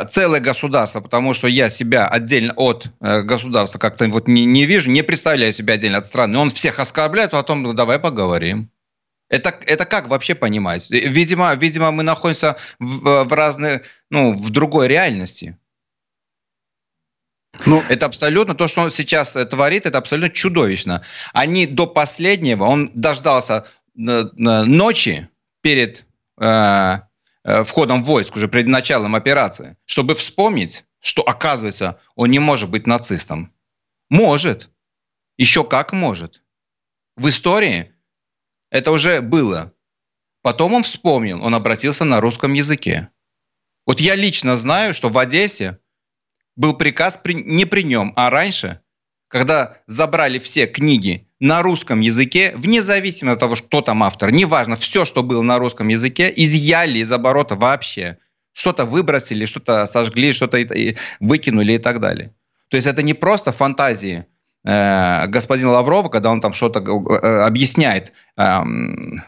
целое 0.09 0.39
государство, 0.39 1.01
потому 1.01 1.33
что 1.33 1.47
я 1.47 1.69
себя 1.69 2.07
отдельно 2.07 2.53
от 2.55 2.87
э, 2.99 3.21
государства 3.21 3.79
как-то 3.79 4.07
вот 4.07 4.27
не, 4.27 4.45
не 4.45 4.65
вижу, 4.65 4.89
не 4.89 5.03
представляю 5.03 5.53
себя 5.53 5.75
отдельно 5.75 5.99
от 5.99 6.07
страны. 6.07 6.37
Он 6.39 6.49
всех 6.49 6.79
оскорбляет, 6.79 7.33
а 7.33 7.37
потом 7.37 7.61
ну, 7.61 7.73
давай 7.73 7.99
поговорим. 7.99 8.71
Это, 9.29 9.53
это 9.65 9.85
как 9.85 10.07
вообще 10.07 10.35
понимать? 10.35 10.89
Видимо, 10.89 11.53
видимо 11.55 11.91
мы 11.91 12.03
находимся 12.03 12.57
в, 12.79 13.25
в 13.25 13.33
разной, 13.33 13.81
ну, 14.09 14.31
в 14.31 14.49
другой 14.49 14.87
реальности. 14.87 15.57
Ну, 17.65 17.83
это 17.89 18.05
абсолютно 18.05 18.55
то, 18.55 18.67
что 18.67 18.81
он 18.81 18.91
сейчас 18.91 19.35
э, 19.35 19.45
творит, 19.45 19.85
это 19.85 19.97
абсолютно 19.97 20.29
чудовищно. 20.29 21.03
Они 21.33 21.67
до 21.67 21.87
последнего, 21.87 22.65
он 22.65 22.91
дождался 22.93 23.65
э, 23.95 23.99
ночи 24.35 25.29
перед 25.61 26.07
Э, 26.39 27.01
входом 27.65 28.03
войск, 28.03 28.35
уже 28.35 28.47
перед 28.47 28.67
началом 28.67 29.15
операции, 29.15 29.77
чтобы 29.85 30.15
вспомнить, 30.15 30.85
что, 30.99 31.21
оказывается, 31.21 31.99
он 32.15 32.29
не 32.29 32.39
может 32.39 32.69
быть 32.69 32.87
нацистом. 32.87 33.53
Может. 34.09 34.69
Еще 35.37 35.63
как 35.63 35.93
может. 35.93 36.43
В 37.15 37.29
истории 37.29 37.93
это 38.69 38.91
уже 38.91 39.21
было. 39.21 39.73
Потом 40.41 40.73
он 40.73 40.83
вспомнил, 40.83 41.43
он 41.43 41.55
обратился 41.55 42.05
на 42.05 42.19
русском 42.21 42.53
языке. 42.53 43.09
Вот 43.85 43.99
я 43.99 44.15
лично 44.15 44.57
знаю, 44.57 44.93
что 44.93 45.09
в 45.09 45.17
Одессе 45.17 45.79
был 46.55 46.75
приказ 46.75 47.17
при, 47.21 47.33
не 47.33 47.65
при 47.65 47.83
нем, 47.83 48.13
а 48.15 48.29
раньше, 48.29 48.81
когда 49.27 49.77
забрали 49.87 50.39
все 50.39 50.67
книги 50.67 51.27
на 51.39 51.61
русском 51.61 51.99
языке, 51.99 52.53
вне 52.55 52.81
зависимости 52.81 53.33
от 53.33 53.39
того, 53.39 53.55
кто 53.55 53.81
там 53.81 54.03
автор, 54.03 54.31
неважно, 54.31 54.75
все, 54.75 55.05
что 55.05 55.23
было 55.23 55.41
на 55.41 55.59
русском 55.59 55.87
языке, 55.87 56.31
изъяли 56.35 56.99
из 56.99 57.11
оборота 57.11 57.55
вообще. 57.55 58.17
Что-то 58.53 58.85
выбросили, 58.85 59.45
что-то 59.45 59.85
сожгли, 59.85 60.31
что-то 60.31 60.57
выкинули 61.19 61.73
и 61.73 61.77
так 61.77 61.99
далее. 61.99 62.33
То 62.69 62.77
есть 62.77 62.87
это 62.87 63.03
не 63.03 63.13
просто 63.13 63.51
фантазии 63.51 64.25
э, 64.65 65.27
господина 65.27 65.71
Лаврова, 65.71 66.09
когда 66.09 66.31
он 66.31 66.41
там 66.41 66.53
что-то 66.53 66.79
э, 66.79 67.43
объясняет 67.43 68.13
э, 68.35 68.59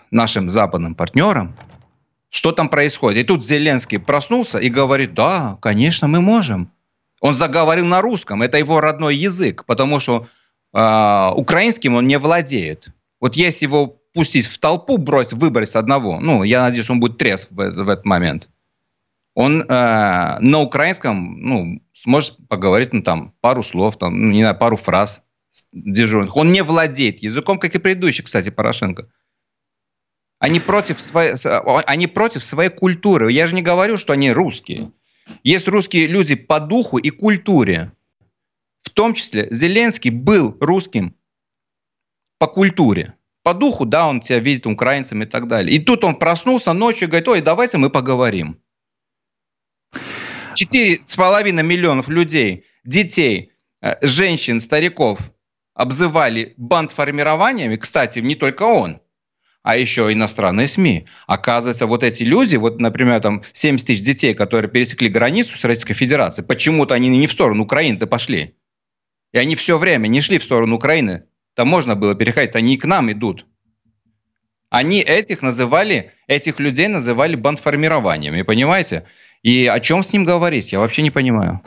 нашим 0.09 0.49
западным 0.49 0.95
партнерам, 0.95 1.55
что 2.29 2.51
там 2.51 2.69
происходит. 2.69 3.23
И 3.23 3.27
тут 3.27 3.45
Зеленский 3.45 3.99
проснулся 3.99 4.57
и 4.57 4.69
говорит, 4.69 5.13
да, 5.13 5.57
конечно, 5.61 6.07
мы 6.07 6.21
можем. 6.21 6.71
Он 7.21 7.33
заговорил 7.33 7.85
на 7.85 8.01
русском, 8.01 8.41
это 8.41 8.57
его 8.57 8.79
родной 8.79 9.15
язык, 9.15 9.65
потому 9.65 9.99
что 9.99 10.27
э, 10.73 11.31
украинским 11.35 11.95
он 11.95 12.07
не 12.07 12.17
владеет. 12.17 12.87
Вот 13.19 13.35
если 13.35 13.65
его 13.65 13.99
пустить 14.13 14.45
в 14.45 14.57
толпу, 14.57 14.97
бросить, 14.97 15.33
выбрать 15.33 15.75
одного, 15.75 16.19
ну, 16.19 16.43
я 16.43 16.61
надеюсь, 16.61 16.89
он 16.89 16.99
будет 16.99 17.17
трезв 17.17 17.47
в, 17.51 17.55
в 17.55 17.89
этот 17.89 18.05
момент, 18.05 18.49
он 19.35 19.61
э, 19.61 20.39
на 20.39 20.59
украинском, 20.59 21.41
ну, 21.41 21.81
сможет 21.93 22.35
поговорить, 22.47 22.93
ну, 22.93 23.01
там, 23.01 23.33
пару 23.41 23.63
слов, 23.63 23.97
там, 23.97 24.25
ну, 24.25 24.31
не 24.31 24.41
знаю, 24.41 24.57
пару 24.57 24.75
фраз 24.75 25.23
дежурных. 25.71 26.35
Он 26.35 26.51
не 26.51 26.61
владеет 26.61 27.19
языком, 27.19 27.59
как 27.59 27.75
и 27.75 27.79
предыдущий, 27.79 28.23
кстати, 28.23 28.49
Порошенко. 28.49 29.07
Они 30.39 30.59
против, 30.59 31.01
своей, 31.01 31.35
они 31.85 32.07
против 32.07 32.43
своей 32.43 32.69
культуры. 32.69 33.31
Я 33.31 33.47
же 33.47 33.55
не 33.55 33.61
говорю, 33.61 33.97
что 33.97 34.13
они 34.13 34.31
русские. 34.31 34.91
Есть 35.43 35.67
русские 35.67 36.07
люди 36.07 36.35
по 36.35 36.59
духу 36.59 36.97
и 36.97 37.09
культуре. 37.09 37.91
В 38.81 38.89
том 38.89 39.13
числе 39.13 39.47
Зеленский 39.51 40.09
был 40.09 40.57
русским 40.59 41.15
по 42.37 42.47
культуре. 42.47 43.15
По 43.43 43.53
духу, 43.53 43.85
да, 43.85 44.07
он 44.07 44.21
тебя 44.21 44.39
видит 44.39 44.67
украинцами 44.67 45.23
и 45.23 45.27
так 45.27 45.47
далее. 45.47 45.75
И 45.75 45.79
тут 45.79 46.03
он 46.03 46.15
проснулся 46.17 46.73
ночью 46.73 47.07
и 47.07 47.11
говорит, 47.11 47.27
ой, 47.27 47.41
давайте 47.41 47.77
мы 47.77 47.89
поговорим. 47.89 48.59
Четыре 50.55 50.99
с 51.05 51.15
половиной 51.15 51.63
миллионов 51.63 52.09
людей, 52.09 52.65
детей, 52.83 53.51
женщин, 54.01 54.59
стариков 54.59 55.31
обзывали 55.73 56.53
бандформированиями, 56.57 57.77
кстати, 57.77 58.19
не 58.19 58.35
только 58.35 58.63
он, 58.63 58.99
а 59.63 59.77
еще 59.77 60.11
иностранные 60.11 60.67
СМИ. 60.67 61.07
Оказывается, 61.27 61.85
вот 61.85 62.03
эти 62.03 62.23
люди, 62.23 62.55
вот, 62.55 62.79
например, 62.79 63.19
там 63.21 63.43
70 63.51 63.87
тысяч 63.87 64.01
детей, 64.01 64.33
которые 64.33 64.71
пересекли 64.71 65.09
границу 65.09 65.57
с 65.57 65.63
Российской 65.63 65.93
Федерацией, 65.93 66.47
почему-то 66.47 66.93
они 66.93 67.09
не 67.09 67.27
в 67.27 67.31
сторону 67.31 67.63
Украины-то 67.63 68.07
пошли. 68.07 68.55
И 69.31 69.37
они 69.37 69.55
все 69.55 69.77
время 69.77 70.07
не 70.07 70.21
шли 70.21 70.37
в 70.37 70.43
сторону 70.43 70.75
Украины. 70.75 71.23
Там 71.55 71.67
можно 71.67 71.95
было 71.95 72.15
переходить, 72.15 72.55
они 72.55 72.75
и 72.75 72.77
к 72.77 72.85
нам 72.85 73.11
идут. 73.11 73.45
Они 74.69 75.01
этих 75.01 75.41
называли, 75.41 76.11
этих 76.27 76.59
людей 76.59 76.87
называли 76.87 77.35
бандформированиями, 77.35 78.43
понимаете? 78.43 79.05
И 79.41 79.67
о 79.67 79.79
чем 79.79 80.03
с 80.03 80.11
ним 80.11 80.25
говорить? 80.25 80.73
Я 80.73 80.79
вообще 80.79 81.01
не 81.01 81.11
понимаю. 81.11 81.61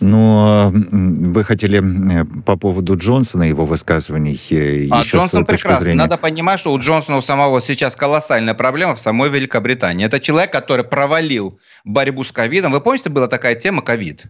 Но 0.00 0.70
вы 0.70 1.44
хотели 1.44 1.80
э, 1.80 2.24
по 2.44 2.56
поводу 2.56 2.96
Джонсона, 2.96 3.44
его 3.44 3.64
высказываний. 3.64 4.38
Э, 4.50 4.86
а 4.90 5.00
Джонсон 5.00 5.46
прекрасный. 5.46 5.84
Зрения. 5.84 5.98
Надо 5.98 6.18
понимать, 6.18 6.60
что 6.60 6.74
у 6.74 6.78
Джонсона 6.78 7.16
у 7.16 7.22
самого 7.22 7.62
сейчас 7.62 7.96
колоссальная 7.96 8.52
проблема 8.52 8.94
в 8.94 9.00
самой 9.00 9.30
Великобритании. 9.30 10.04
Это 10.04 10.20
человек, 10.20 10.52
который 10.52 10.84
провалил 10.84 11.58
борьбу 11.84 12.22
с 12.22 12.32
ковидом. 12.32 12.72
Вы 12.72 12.82
помните, 12.82 13.08
была 13.08 13.28
такая 13.28 13.54
тема 13.54 13.80
ковид? 13.80 14.26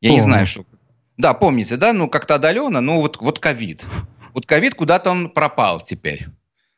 Я 0.00 0.10
Помню. 0.10 0.14
не 0.14 0.20
знаю, 0.20 0.46
что... 0.46 0.64
Да, 1.16 1.34
помните, 1.34 1.76
да? 1.76 1.92
Ну, 1.92 2.08
как-то 2.08 2.34
отдаленно, 2.34 2.80
ну, 2.80 3.00
вот, 3.00 3.18
вот 3.20 3.38
ковид. 3.38 3.84
Вот 4.32 4.46
ковид 4.46 4.74
куда-то 4.74 5.12
он 5.12 5.30
пропал 5.30 5.80
теперь. 5.80 6.26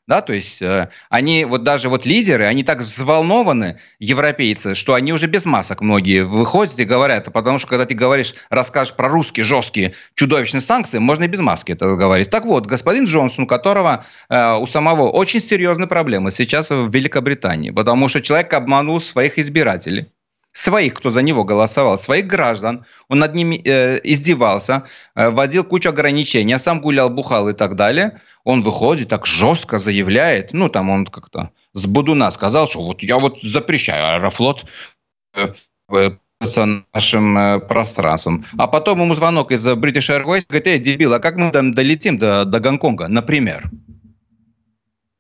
Да, 0.07 0.23
то 0.23 0.33
есть 0.33 0.63
э, 0.63 0.89
они, 1.11 1.45
вот 1.45 1.65
даже 1.65 1.89
вот 1.89 2.07
лидеры, 2.07 2.45
они 2.45 2.63
так 2.63 2.79
взволнованы, 2.79 3.81
европейцы, 3.99 4.77
что 4.77 4.95
они 4.95 5.13
уже 5.13 5.27
без 5.27 5.47
масок 5.47 5.81
многие 5.81 6.25
выходят 6.25 6.79
и 6.79 6.85
говорят, 6.85 7.33
потому 7.33 7.59
что 7.59 7.67
когда 7.67 7.87
ты 7.87 7.95
говоришь, 7.95 8.35
расскажешь 8.49 8.95
про 8.95 9.09
русские 9.09 9.45
жесткие 9.45 9.95
чудовищные 10.15 10.61
санкции, 10.61 10.99
можно 10.99 11.25
и 11.25 11.29
без 11.29 11.41
маски 11.41 11.73
это 11.73 11.97
говорить. 11.97 12.31
Так 12.31 12.45
вот, 12.45 12.67
господин 12.67 13.07
Джонсон, 13.07 13.45
у 13.45 13.47
которого, 13.49 14.05
э, 14.29 14.53
у 14.55 14.67
самого 14.67 15.11
очень 15.11 15.41
серьезные 15.41 15.89
проблемы 15.89 16.31
сейчас 16.31 16.71
в 16.71 16.89
Великобритании, 16.89 17.71
потому 17.71 18.07
что 18.07 18.21
человек 18.21 18.53
обманул 18.55 19.01
своих 19.01 19.41
избирателей 19.41 20.07
своих, 20.57 20.95
кто 20.95 21.11
за 21.11 21.23
него 21.23 21.45
голосовал, 21.45 21.99
своих 21.99 22.27
граждан. 22.27 22.85
Он 23.09 23.19
над 23.19 23.35
ними 23.35 23.61
э, 23.65 24.01
издевался, 24.05 24.85
э, 25.15 25.31
вводил 25.31 25.65
кучу 25.65 25.89
ограничений, 25.89 26.55
а 26.55 26.59
сам 26.59 26.81
гулял, 26.81 27.11
бухал 27.11 27.49
и 27.49 27.53
так 27.53 27.77
далее 27.77 28.21
он 28.47 28.63
выходит, 28.63 29.09
так 29.09 29.27
жестко 29.27 29.79
заявляет, 29.79 30.53
ну, 30.53 30.69
там 30.69 30.89
он 30.89 31.05
как-то 31.05 31.51
с 31.73 31.87
Будуна 31.87 32.31
сказал, 32.31 32.69
что 32.69 32.81
вот 32.81 33.03
я 33.03 33.19
вот 33.19 33.43
запрещаю 33.43 34.15
Аэрофлот 34.15 34.67
э, 35.35 35.53
с 36.41 36.83
нашим 36.95 37.37
э, 37.37 37.59
пространством. 37.59 38.47
А 38.57 38.69
потом 38.69 39.01
ему 39.01 39.15
звонок 39.15 39.51
из 39.51 39.67
British 39.67 40.09
Airways, 40.11 40.45
говорит, 40.49 40.67
эй, 40.69 40.79
дебил, 40.79 41.13
а 41.13 41.19
как 41.19 41.35
мы 41.35 41.51
там 41.51 41.73
долетим 41.73 42.19
до, 42.19 42.45
до 42.45 42.61
Гонконга, 42.61 43.09
например? 43.09 43.65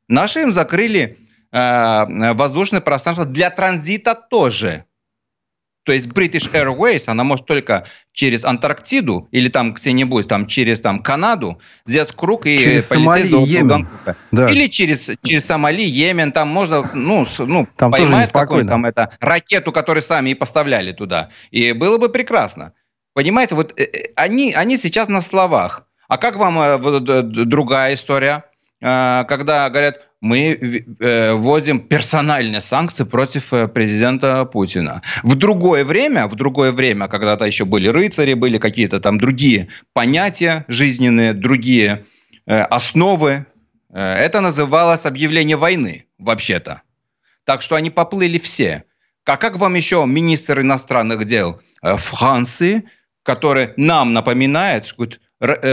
Наши 0.06 0.42
им 0.42 0.52
закрыли 0.52 1.18
э, 1.50 2.32
воздушное 2.34 2.80
пространство 2.80 3.26
для 3.26 3.50
транзита 3.50 4.14
тоже. 4.14 4.84
То 5.86 5.92
есть 5.92 6.08
British 6.08 6.50
Airways, 6.50 7.04
она 7.06 7.22
может 7.22 7.46
только 7.46 7.86
через 8.12 8.44
Антарктиду 8.44 9.28
или 9.30 9.48
там 9.48 9.72
где-нибудь 9.72 10.26
там 10.26 10.48
через 10.48 10.80
там 10.80 11.00
Канаду 11.00 11.60
сделать 11.86 12.10
круг 12.10 12.46
и 12.46 12.58
через 12.58 12.86
полететь 12.86 13.04
Сомали, 13.04 13.28
до 13.28 13.44
Йемен. 13.44 13.88
Да. 14.32 14.50
Или 14.50 14.66
через, 14.66 15.12
через 15.22 15.46
Сомали, 15.46 15.82
Йемен, 15.82 16.32
там 16.32 16.48
можно, 16.48 16.82
ну, 16.92 17.24
с, 17.24 17.38
ну 17.38 17.68
там 17.76 17.92
поймать 17.92 18.32
какую-то 18.32 18.68
там 18.68 18.84
это, 18.84 19.10
ракету, 19.20 19.70
которую 19.70 20.02
сами 20.02 20.30
и 20.30 20.34
поставляли 20.34 20.90
туда. 20.90 21.28
И 21.52 21.70
было 21.70 21.98
бы 21.98 22.08
прекрасно. 22.08 22.72
Понимаете, 23.14 23.54
вот 23.54 23.72
э, 23.78 23.84
э, 23.84 24.12
они, 24.16 24.52
они 24.54 24.76
сейчас 24.76 25.06
на 25.06 25.20
словах. 25.20 25.86
А 26.08 26.18
как 26.18 26.34
вам 26.34 26.58
э, 26.58 26.76
вот, 26.78 27.04
другая 27.04 27.94
история? 27.94 28.44
Когда 28.80 29.70
говорят, 29.70 30.05
мы 30.26 30.84
э, 31.00 31.34
вводим 31.34 31.80
персональные 31.80 32.60
санкции 32.60 33.04
против 33.04 33.52
э, 33.52 33.68
президента 33.68 34.44
Путина. 34.44 35.02
В 35.22 35.34
другое 35.34 35.84
время, 35.84 36.26
в 36.26 36.34
другое 36.34 36.72
время, 36.72 37.08
когда-то 37.08 37.44
еще 37.44 37.64
были 37.64 37.88
рыцари, 37.88 38.34
были 38.34 38.58
какие-то 38.58 39.00
там 39.00 39.18
другие 39.18 39.68
понятия 39.92 40.64
жизненные, 40.68 41.32
другие 41.32 42.04
э, 42.46 42.60
основы, 42.60 43.46
это 43.92 44.40
называлось 44.40 45.06
объявление 45.06 45.56
войны, 45.56 46.06
вообще-то. 46.18 46.82
Так 47.44 47.62
что 47.62 47.76
они 47.76 47.88
поплыли 47.88 48.38
все. 48.38 48.84
А 49.24 49.36
как 49.36 49.56
вам 49.56 49.74
еще 49.74 50.04
министр 50.06 50.60
иностранных 50.60 51.24
дел 51.24 51.62
Франции, 51.82 52.82
который 53.22 53.70
нам 53.76 54.12
напоминает, 54.12 54.86
что 54.86 55.06
Э, 55.06 55.18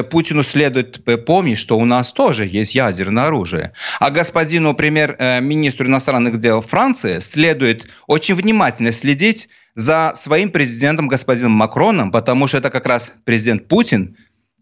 Путину 0.10 0.44
следует 0.44 1.04
помнить, 1.26 1.58
что 1.58 1.78
у 1.78 1.86
нас 1.86 2.12
тоже 2.12 2.46
есть 2.46 2.76
ядерное 2.76 3.26
оружие. 3.28 3.72
А 4.00 4.10
господину 4.10 4.74
премьер-министру 4.74 5.88
иностранных 5.88 6.38
дел 6.38 6.62
Франции 6.62 7.20
следует 7.20 7.88
очень 8.08 8.36
внимательно 8.36 8.92
следить 8.92 9.48
за 9.76 10.12
своим 10.16 10.52
президентом 10.52 11.08
господином 11.08 11.54
Макроном, 11.54 12.12
потому 12.12 12.48
что 12.48 12.58
это 12.58 12.70
как 12.70 12.86
раз 12.86 13.14
президент 13.24 13.68
Путин 13.68 14.18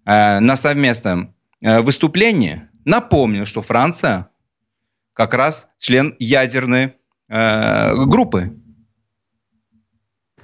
э, 0.06 0.40
на 0.40 0.56
совместном 0.56 1.34
э, 1.62 1.82
выступлении 1.82 2.68
напомнил, 2.86 3.46
что 3.46 3.62
Франция 3.62 4.30
как 5.14 5.34
раз 5.34 5.68
член 5.80 6.16
ядерной 6.20 6.96
группы. 7.30 8.52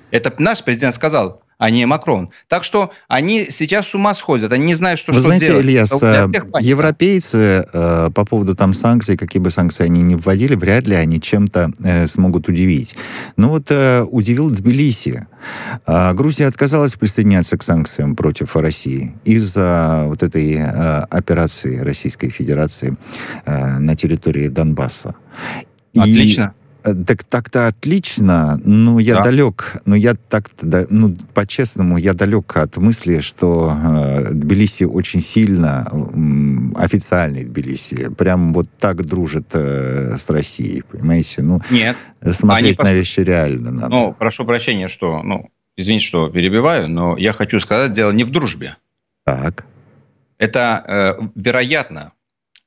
Это 0.10 0.34
наш 0.38 0.64
президент 0.64 0.96
сказал, 0.96 1.44
а 1.58 1.70
не 1.70 1.86
Макрон. 1.86 2.30
Так 2.48 2.64
что 2.64 2.92
они 3.08 3.48
сейчас 3.50 3.88
с 3.88 3.96
ума 3.96 4.14
сходят, 4.14 4.52
они 4.52 4.66
не 4.66 4.74
знают, 4.76 5.00
что, 5.00 5.12
Вы 5.12 5.20
что 5.20 5.28
знаете, 5.28 5.48
делать. 5.48 5.66
Ильяс, 5.66 5.92
э, 6.02 6.28
европейцы 6.62 7.68
э, 7.72 8.10
по 8.14 8.26
поводу 8.26 8.56
там 8.56 8.74
санкций, 8.74 9.18
какие 9.18 9.42
бы 9.42 9.50
санкции 9.50 9.84
они 9.84 10.02
ни 10.02 10.16
вводили, 10.16 10.56
вряд 10.56 10.88
ли 10.88 10.96
они 10.96 11.20
чем-то 11.20 11.72
э, 11.84 12.08
смогут 12.08 12.48
удивить. 12.48 12.96
Но 13.38 13.50
вот 13.50 13.72
э, 13.72 14.04
удивил 14.04 14.50
Тбилиси. 14.50 15.28
Э, 15.86 16.14
Грузия 16.14 16.48
отказалась 16.48 16.94
присоединяться 16.94 17.58
к 17.58 17.64
санкциям 17.64 18.16
против 18.16 18.56
России 18.56 19.16
из-за 19.24 20.04
вот 20.06 20.24
этой 20.24 20.54
э, 20.54 21.02
операции 21.10 21.80
Российской 21.80 22.30
Федерации 22.30 22.96
э, 23.46 23.80
на 23.80 23.96
территории 23.96 24.48
Донбасса. 24.48 25.16
Отлично. 25.96 26.54
И 26.54 26.57
Э, 26.57 26.57
так 27.06 27.24
так-то 27.24 27.68
отлично, 27.68 28.60
но 28.64 29.00
я 29.00 29.16
да. 29.16 29.24
далек, 29.24 29.78
но 29.86 29.96
я 29.96 30.16
так-то, 30.16 30.88
ну, 30.90 31.14
по-честному, 31.34 31.98
я 31.98 32.14
далек 32.14 32.58
от 32.58 32.78
мысли, 32.78 33.22
что 33.22 33.72
э, 33.72 34.34
Тбилиси 34.34 34.84
очень 34.84 35.22
сильно, 35.22 35.88
э, 35.92 36.80
официальный 36.80 37.44
Тбилиси, 37.44 38.10
прям 38.10 38.54
вот 38.54 38.68
так 38.80 39.06
дружит 39.06 39.48
э, 39.54 40.18
с 40.18 40.30
Россией, 40.30 40.84
понимаете? 40.84 41.42
Ну, 41.42 41.62
Нет. 41.70 41.96
Смотреть 42.32 42.80
Они 42.80 42.90
на 42.90 42.94
вещи 42.94 43.22
реально 43.22 43.72
надо. 43.72 43.90
Ну, 43.90 44.14
прошу 44.14 44.46
прощения, 44.46 44.88
что, 44.88 45.22
ну, 45.24 45.50
извините, 45.76 46.06
что 46.06 46.30
перебиваю, 46.30 46.90
но 46.90 47.18
я 47.18 47.34
хочу 47.34 47.60
сказать, 47.60 47.92
дело 47.92 48.12
не 48.12 48.24
в 48.24 48.30
дружбе. 48.30 48.78
Так. 49.26 49.66
Это, 50.38 50.84
э, 50.88 51.28
вероятно, 51.36 52.14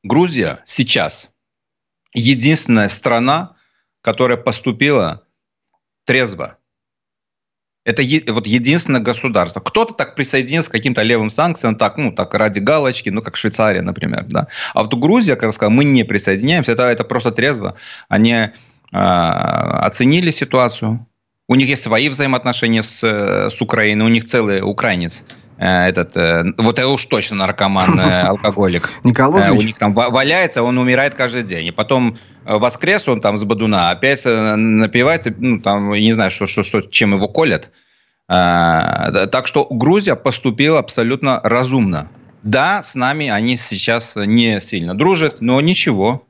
Грузия 0.03 0.59
сейчас 0.65 1.31
единственная 2.13 2.89
страна, 2.89 3.55
которая 4.03 4.39
поступила 4.39 5.23
трезво. 6.05 6.57
Это 7.85 8.03
е- 8.03 8.25
вот 8.29 8.47
единственное 8.47 9.01
государство. 9.01 9.61
Кто-то 9.61 9.95
так 9.95 10.15
присоединился 10.15 10.69
к 10.69 10.73
каким-то 10.73 11.03
левым 11.03 11.31
санкциям, 11.31 11.77
так, 11.77 11.97
ну, 11.97 12.13
так 12.13 12.35
ради 12.35 12.61
галочки, 12.61 13.09
ну, 13.09 13.23
как 13.23 13.37
Швейцария, 13.37 13.83
например, 13.83 14.25
да. 14.29 14.49
А 14.75 14.83
вот 14.83 14.95
Грузия, 14.95 15.35
как 15.35 15.45
я 15.45 15.53
сказал, 15.53 15.71
мы 15.71 15.85
не 15.85 16.05
присоединяемся, 16.05 16.73
это, 16.73 16.83
это 16.85 17.05
просто 17.05 17.31
трезво. 17.31 17.77
Они 18.09 18.33
э, 18.33 18.51
оценили 18.93 20.31
ситуацию. 20.31 21.07
У 21.49 21.55
них 21.55 21.69
есть 21.69 21.83
свои 21.83 22.09
взаимоотношения 22.09 22.83
с, 22.83 23.03
с 23.03 23.61
Украиной, 23.63 24.05
у 24.05 24.09
них 24.09 24.25
целый 24.25 24.61
украинец 24.61 25.25
Э, 25.61 25.89
этот, 25.89 26.17
э, 26.17 26.55
вот 26.57 26.79
это 26.79 26.89
уж 26.89 27.05
точно 27.05 27.37
наркоман, 27.37 28.01
э, 28.01 28.23
алкоголик. 28.29 28.89
Николай 29.05 29.51
У 29.51 29.61
них 29.61 29.77
там 29.77 29.93
валяется, 29.93 30.63
он 30.63 30.79
умирает 30.79 31.15
каждый 31.15 31.43
день. 31.43 31.67
И 31.67 31.71
потом 31.71 32.17
воскрес 32.45 33.09
он 33.09 33.21
там 33.21 33.37
с 33.37 33.45
Бадуна, 33.45 33.91
опять 33.91 34.25
напивается, 34.25 35.35
ну, 35.37 35.61
там, 35.61 35.93
не 35.93 36.13
знаю, 36.13 36.31
что, 36.31 36.47
что, 36.47 36.63
что, 36.63 36.81
чем 36.81 37.15
его 37.15 37.29
колят. 37.29 37.71
Так 38.27 39.47
что 39.47 39.67
Грузия 39.71 40.15
поступила 40.15 40.79
абсолютно 40.79 41.41
разумно. 41.43 42.09
Да, 42.43 42.83
с 42.83 42.95
нами 42.95 43.29
они 43.29 43.57
сейчас 43.57 44.17
не 44.17 44.61
сильно 44.61 44.95
дружат, 44.97 45.41
но 45.41 45.61
ничего. 45.61 46.27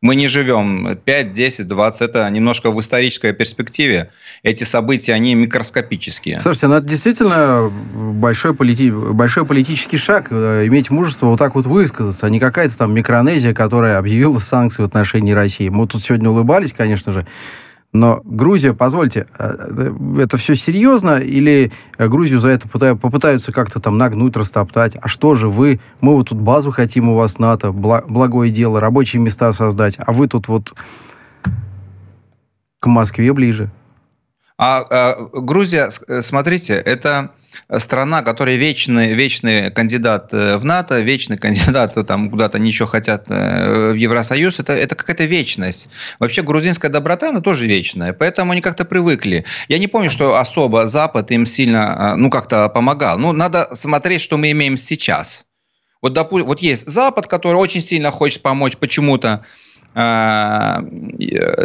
Мы 0.00 0.14
не 0.14 0.28
живем 0.28 0.96
5, 1.04 1.32
10, 1.32 1.66
20, 1.66 2.02
это 2.02 2.30
немножко 2.30 2.70
в 2.70 2.78
исторической 2.78 3.32
перспективе. 3.32 4.12
Эти 4.44 4.62
события, 4.62 5.12
они 5.12 5.34
микроскопические. 5.34 6.38
Слушайте, 6.38 6.68
ну 6.68 6.74
это 6.74 6.86
действительно 6.86 7.68
большой, 7.68 8.54
полити... 8.54 8.92
большой 8.92 9.44
политический 9.44 9.96
шаг, 9.96 10.28
э, 10.30 10.66
иметь 10.66 10.90
мужество 10.90 11.26
вот 11.26 11.40
так 11.40 11.56
вот 11.56 11.66
высказаться, 11.66 12.26
а 12.26 12.30
не 12.30 12.38
какая-то 12.38 12.78
там 12.78 12.94
Микронезия, 12.94 13.54
которая 13.54 13.98
объявила 13.98 14.38
санкции 14.38 14.82
в 14.82 14.86
отношении 14.86 15.32
России. 15.32 15.68
Мы 15.68 15.88
тут 15.88 16.00
сегодня 16.00 16.30
улыбались, 16.30 16.72
конечно 16.72 17.10
же, 17.10 17.26
Но 17.92 18.20
Грузия, 18.24 18.74
позвольте, 18.74 19.26
э, 19.38 19.92
это 20.18 20.36
все 20.36 20.54
серьезно 20.54 21.18
или 21.18 21.72
Грузию 21.98 22.38
за 22.38 22.50
это 22.50 22.68
попытаются 22.68 23.50
как-то 23.50 23.80
там 23.80 23.96
нагнуть, 23.96 24.36
растоптать? 24.36 24.96
А 25.00 25.08
что 25.08 25.34
же 25.34 25.48
вы? 25.48 25.80
Мы 26.00 26.14
вот 26.14 26.28
тут 26.28 26.38
базу 26.38 26.70
хотим 26.70 27.08
у 27.08 27.16
вас 27.16 27.38
НАТО, 27.38 27.72
благое 27.72 28.50
дело, 28.50 28.78
рабочие 28.80 29.22
места 29.22 29.52
создать, 29.52 29.98
а 29.98 30.12
вы 30.12 30.28
тут 30.28 30.48
вот 30.48 30.74
к 32.78 32.86
Москве 32.86 33.32
ближе. 33.32 33.70
А, 34.58 34.84
а 34.90 35.28
Грузия, 35.32 35.88
смотрите, 36.20 36.74
это 36.74 37.30
страна, 37.78 38.22
которая 38.22 38.56
вечный, 38.56 39.14
вечный 39.14 39.70
кандидат 39.70 40.32
э, 40.32 40.56
в 40.56 40.64
НАТО, 40.64 41.00
вечный 41.00 41.38
кандидат 41.38 41.96
э, 41.96 42.04
там 42.04 42.30
куда-то 42.30 42.58
ничего 42.58 42.88
хотят 42.88 43.26
э, 43.28 43.92
в 43.92 43.94
Евросоюз, 43.94 44.58
это, 44.58 44.72
это 44.72 44.94
какая-то 44.94 45.24
вечность. 45.24 45.90
Вообще 46.18 46.42
грузинская 46.42 46.90
доброта, 46.90 47.30
она 47.30 47.40
тоже 47.40 47.66
вечная, 47.66 48.12
поэтому 48.12 48.52
они 48.52 48.60
как-то 48.60 48.84
привыкли. 48.84 49.44
Я 49.68 49.78
не 49.78 49.86
помню, 49.86 50.10
что 50.10 50.36
особо 50.36 50.86
Запад 50.86 51.30
им 51.30 51.46
сильно, 51.46 52.16
ну, 52.16 52.30
как-то 52.30 52.68
помогал. 52.68 53.18
Ну, 53.18 53.32
надо 53.32 53.68
смотреть, 53.72 54.20
что 54.20 54.36
мы 54.36 54.50
имеем 54.50 54.76
сейчас. 54.76 55.44
Вот, 56.00 56.12
допустим, 56.12 56.46
вот 56.48 56.60
есть 56.60 56.88
Запад, 56.88 57.26
который 57.26 57.56
очень 57.56 57.80
сильно 57.80 58.10
хочет 58.10 58.42
помочь 58.42 58.76
почему-то 58.76 59.42
Э, 59.42 59.42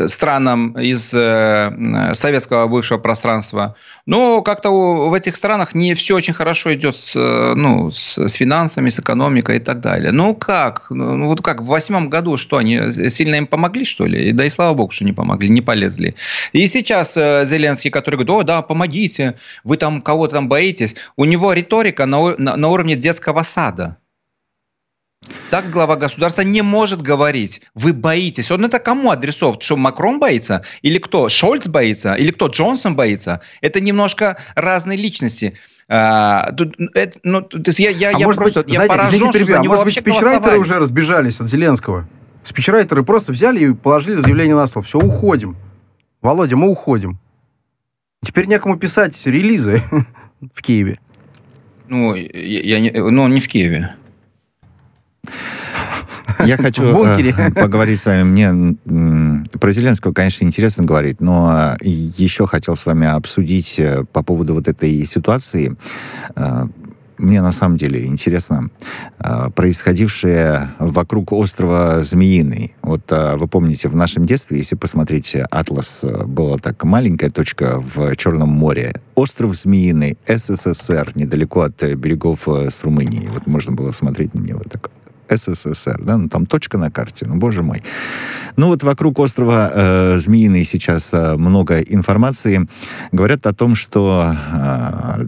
странам 0.07 0.71
из 0.79 1.13
э, 1.13 2.13
советского 2.13 2.67
бывшего 2.67 2.97
пространства. 2.97 3.75
Но 4.05 4.41
как-то 4.41 4.71
в 4.71 5.13
этих 5.13 5.35
странах 5.35 5.75
не 5.75 5.93
все 5.93 6.15
очень 6.15 6.33
хорошо 6.33 6.73
идет 6.73 6.95
с, 6.95 7.15
ну, 7.15 7.91
с, 7.91 8.27
финансами, 8.29 8.89
с 8.89 8.99
экономикой 8.99 9.57
и 9.57 9.59
так 9.59 9.81
далее. 9.81 10.11
Ну 10.11 10.33
как? 10.33 10.87
Ну 10.89 11.27
вот 11.27 11.41
как, 11.41 11.61
в 11.61 11.65
восьмом 11.65 12.09
году 12.09 12.37
что, 12.37 12.57
они 12.57 12.91
сильно 13.09 13.35
им 13.35 13.45
помогли, 13.45 13.85
что 13.85 14.05
ли? 14.05 14.31
Да 14.31 14.45
и 14.45 14.49
слава 14.49 14.73
богу, 14.73 14.91
что 14.91 15.05
не 15.05 15.13
помогли, 15.13 15.49
не 15.49 15.61
полезли. 15.61 16.15
И 16.53 16.65
сейчас 16.67 17.15
э, 17.17 17.45
Зеленский, 17.45 17.91
который 17.91 18.15
говорит, 18.15 18.31
о, 18.31 18.43
да, 18.43 18.61
помогите, 18.61 19.35
вы 19.63 19.77
там 19.77 20.01
кого-то 20.01 20.35
там 20.35 20.49
боитесь, 20.49 20.95
у 21.17 21.25
него 21.25 21.53
риторика 21.53 22.05
на, 22.05 22.35
на, 22.37 22.57
на 22.57 22.67
уровне 22.69 22.95
детского 22.95 23.43
сада. 23.43 23.97
Так 25.49 25.69
глава 25.69 25.95
государства 25.95 26.41
не 26.41 26.61
может 26.61 27.01
говорить. 27.01 27.61
Вы 27.75 27.93
боитесь. 27.93 28.49
Он 28.51 28.65
это 28.65 28.79
кому 28.79 29.11
адресован? 29.11 29.59
Что, 29.61 29.77
Макрон 29.77 30.19
боится? 30.19 30.63
Или 30.81 30.97
кто? 30.97 31.29
Шольц 31.29 31.67
боится? 31.67 32.15
Или 32.15 32.31
кто? 32.31 32.47
Джонсон 32.47 32.95
боится? 32.95 33.41
Это 33.61 33.79
немножко 33.79 34.37
разные 34.55 34.97
личности. 34.97 35.57
А, 35.87 36.51
тут, 36.53 36.75
это, 36.95 37.19
ну, 37.23 37.41
то 37.41 37.61
есть 37.65 37.79
я, 37.79 37.89
я, 37.89 38.09
а 38.09 38.19
я 38.19 38.25
может 38.25 38.41
просто 38.41 38.63
быть, 38.63 38.73
я 38.73 38.75
знаете, 38.77 38.95
поражен, 38.95 39.19
извините, 39.19 39.43
что 39.43 39.59
а 39.59 39.63
может 39.63 39.85
быть, 39.85 39.97
спичрайтеры 39.97 40.57
уже 40.57 40.79
разбежались 40.79 41.39
от 41.39 41.47
Зеленского? 41.47 42.07
Спичрайтеры 42.41 43.03
просто 43.03 43.31
взяли 43.31 43.65
и 43.65 43.73
положили 43.73 44.15
заявление 44.15 44.55
на 44.55 44.65
стол. 44.65 44.81
Все, 44.81 44.97
уходим. 44.97 45.55
Володя, 46.21 46.55
мы 46.55 46.69
уходим. 46.69 47.19
Теперь 48.23 48.47
некому 48.47 48.77
писать 48.77 49.21
релизы 49.25 49.81
в 50.53 50.61
Киеве. 50.61 50.97
Ну, 51.87 52.15
я, 52.15 52.59
я 52.61 52.79
не, 52.79 52.89
ну, 52.91 53.27
не 53.27 53.41
в 53.41 53.47
Киеве. 53.47 53.95
Я 56.45 56.57
хочу 56.63 56.83
э, 56.83 57.51
поговорить 57.51 57.99
с 57.99 58.05
вами. 58.05 58.23
Мне 58.23 58.75
про 59.59 59.71
Зеленского, 59.71 60.13
конечно, 60.13 60.45
интересно 60.45 60.83
говорить, 60.83 61.21
но 61.21 61.75
еще 61.81 62.47
хотел 62.47 62.75
с 62.75 62.85
вами 62.85 63.07
обсудить 63.07 63.75
э, 63.79 64.03
по 64.11 64.23
поводу 64.23 64.55
вот 64.55 64.67
этой 64.67 65.05
ситуации. 65.05 65.75
Э, 66.35 66.67
мне 67.19 67.41
на 67.41 67.51
самом 67.51 67.77
деле 67.77 68.05
интересно 68.07 68.69
происходившее 69.55 70.69
вокруг 70.79 71.31
острова 71.31 72.01
Змеиный. 72.01 72.75
Вот 72.81 73.09
вы 73.11 73.47
помните, 73.47 73.87
в 73.87 73.95
нашем 73.95 74.25
детстве, 74.25 74.57
если 74.57 74.75
посмотреть 74.75 75.35
атлас, 75.51 76.03
была 76.25 76.57
так 76.57 76.83
маленькая 76.83 77.29
точка 77.29 77.79
в 77.79 78.15
Черном 78.15 78.49
море. 78.49 78.93
Остров 79.15 79.55
Змеиный, 79.55 80.17
СССР, 80.27 81.11
недалеко 81.13 81.61
от 81.61 81.81
берегов 81.83 82.47
с 82.47 82.83
Румынией. 82.83 83.27
Вот 83.27 83.45
можно 83.45 83.73
было 83.73 83.91
смотреть 83.91 84.33
на 84.33 84.41
него 84.41 84.63
так 84.69 84.89
СССР, 85.29 86.01
да, 86.03 86.17
ну 86.17 86.29
там 86.29 86.45
точка 86.45 86.77
на 86.77 86.91
карте, 86.91 87.25
ну 87.27 87.35
боже 87.35 87.63
мой. 87.63 87.81
Ну 88.55 88.67
вот 88.67 88.83
вокруг 88.83 89.19
острова 89.19 89.71
э, 89.73 90.17
Змеиный 90.17 90.63
сейчас 90.63 91.09
э, 91.11 91.35
много 91.35 91.79
информации. 91.79 92.67
Говорят 93.11 93.47
о 93.47 93.53
том, 93.53 93.73
что 93.73 94.35
э, 94.53 95.25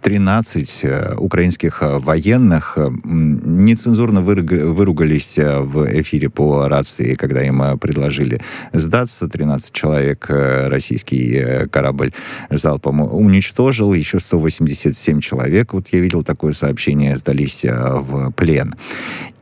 13 0.00 0.80
э, 0.82 1.14
украинских 1.16 1.82
э, 1.82 1.98
военных 1.98 2.78
э, 2.78 2.88
нецензурно 3.04 4.22
выругались 4.22 5.36
в 5.36 6.00
эфире 6.00 6.30
по 6.30 6.68
рации, 6.68 7.14
когда 7.14 7.42
им 7.42 7.78
предложили 7.78 8.40
сдаться. 8.72 9.28
13 9.28 9.72
человек 9.72 10.26
российский 10.28 11.66
корабль 11.70 12.12
залпом 12.50 13.00
уничтожил. 13.00 13.92
Еще 13.92 14.20
187 14.20 15.20
человек, 15.20 15.72
вот 15.72 15.88
я 15.88 16.00
видел 16.00 16.22
такое 16.22 16.52
сообщение, 16.52 17.16
сдались 17.16 17.64
в 17.64 18.30
плен. 18.32 18.74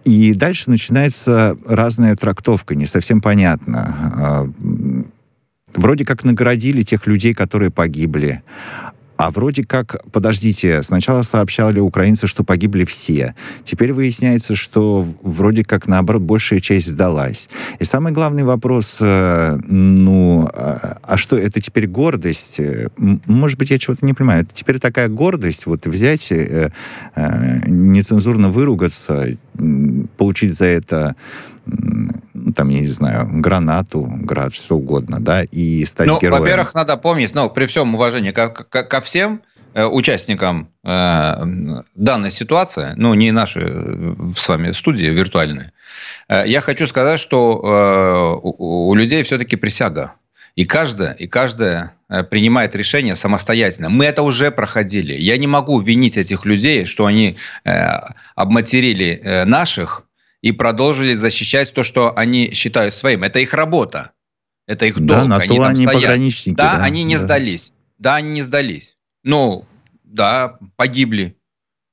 И 0.07 0.35
дальше 0.35 0.71
начинается 0.71 1.59
разная 1.66 2.14
трактовка, 2.14 2.77
не 2.77 2.87
совсем 2.87 3.21
понятно. 3.21 3.97
А, 4.14 4.49
вроде 5.75 6.05
как 6.05 6.23
наградили 6.23 6.83
тех 6.83 7.09
людей, 7.09 7.35
которые 7.35 7.73
погибли. 7.73 8.45
А 9.16 9.31
вроде 9.31 9.64
как, 9.64 9.96
подождите, 10.12 10.83
сначала 10.83 11.22
сообщали 11.22 11.81
украинцы, 11.81 12.26
что 12.26 12.44
погибли 12.44 12.85
все. 12.85 13.35
Теперь 13.64 13.92
выясняется, 13.92 14.55
что 14.55 15.07
вроде 15.22 15.64
как, 15.64 15.87
наоборот, 15.87 16.22
большая 16.22 16.61
часть 16.61 16.88
сдалась. 16.88 17.48
И 17.79 17.85
самый 17.85 18.12
главный 18.12 18.44
вопрос, 18.44 18.98
э, 19.00 19.59
ну, 19.66 20.48
а, 20.52 20.98
а 21.02 21.16
что, 21.16 21.37
это 21.37 21.61
теперь 21.61 21.87
гордость? 21.87 22.61
Может 22.98 23.59
быть, 23.59 23.70
я 23.70 23.79
чего-то 23.79 24.05
не 24.05 24.12
понимаю. 24.12 24.42
Это 24.42 24.55
теперь 24.55 24.79
такая 24.79 25.09
гордость, 25.09 25.66
вот 25.66 25.87
взять, 25.87 26.31
э, 26.31 26.70
э, 27.14 27.61
нецензурно 27.66 28.50
выругаться, 28.50 29.29
получить 30.16 30.55
за 30.55 30.66
это 30.66 31.16
ну, 31.66 32.52
там, 32.52 32.68
я 32.68 32.81
не 32.81 32.87
знаю, 32.87 33.29
гранату, 33.40 34.09
град, 34.20 34.55
что 34.55 34.76
угодно, 34.76 35.18
да, 35.20 35.42
и 35.42 35.85
стать 35.85 36.07
ну, 36.07 36.20
героем. 36.20 36.42
Во-первых, 36.42 36.74
надо 36.74 36.96
помнить, 36.96 37.35
ну, 37.35 37.50
при 37.50 37.66
всем 37.66 37.94
уважении 37.94 38.31
ко, 38.31 38.48
ко, 38.50 38.85
ко 38.85 39.00
всем 39.07 39.42
э, 39.75 39.85
участникам 39.85 40.69
э, 40.85 41.35
данной 41.95 42.31
ситуации, 42.31 42.92
ну, 42.97 43.14
не 43.14 43.33
наши 43.33 43.61
э, 43.64 44.14
с 44.37 44.49
вами 44.49 44.73
студии 44.73 45.07
виртуальные, 45.07 45.73
я 46.29 46.61
хочу 46.61 46.87
сказать, 46.87 47.21
что 47.21 48.42
у, 48.59 48.95
людей 48.95 49.23
все-таки 49.23 49.55
присяга. 49.57 50.14
И 50.57 50.64
каждая, 50.64 51.12
и 51.12 51.29
каждая 51.29 51.92
принимает 52.31 52.75
решение 52.75 53.14
самостоятельно. 53.14 53.90
Мы 53.90 54.07
это 54.07 54.23
уже 54.23 54.51
проходили. 54.51 55.12
Я 55.14 55.37
не 55.37 55.47
могу 55.47 55.81
винить 55.81 56.16
этих 56.16 56.45
людей, 56.45 56.85
что 56.85 57.07
они 57.07 57.37
обматерили 58.35 59.45
наших 59.47 60.03
и 60.42 60.51
продолжили 60.51 61.14
защищать 61.14 61.73
то, 61.73 61.85
что 61.85 62.12
они 62.16 62.51
считают 62.53 62.92
своим. 62.92 63.23
Это 63.23 63.38
их 63.38 63.55
работа. 63.55 64.11
Это 64.66 64.87
их 64.87 64.99
долг. 64.99 65.23
Да, 65.23 65.25
на 65.25 65.37
они 65.37 65.57
то 65.57 65.64
они 65.64 65.77
стоят. 65.77 65.95
пограничники. 65.95 66.57
Да, 66.57 66.77
да, 66.77 66.85
они 66.85 67.05
не 67.05 67.14
да. 67.14 67.21
сдались. 67.21 67.73
Да, 67.99 68.16
они 68.16 68.31
не 68.31 68.42
сдались. 68.42 68.95
Ну, 69.27 69.65
да, 70.05 70.55
погибли. 70.77 71.37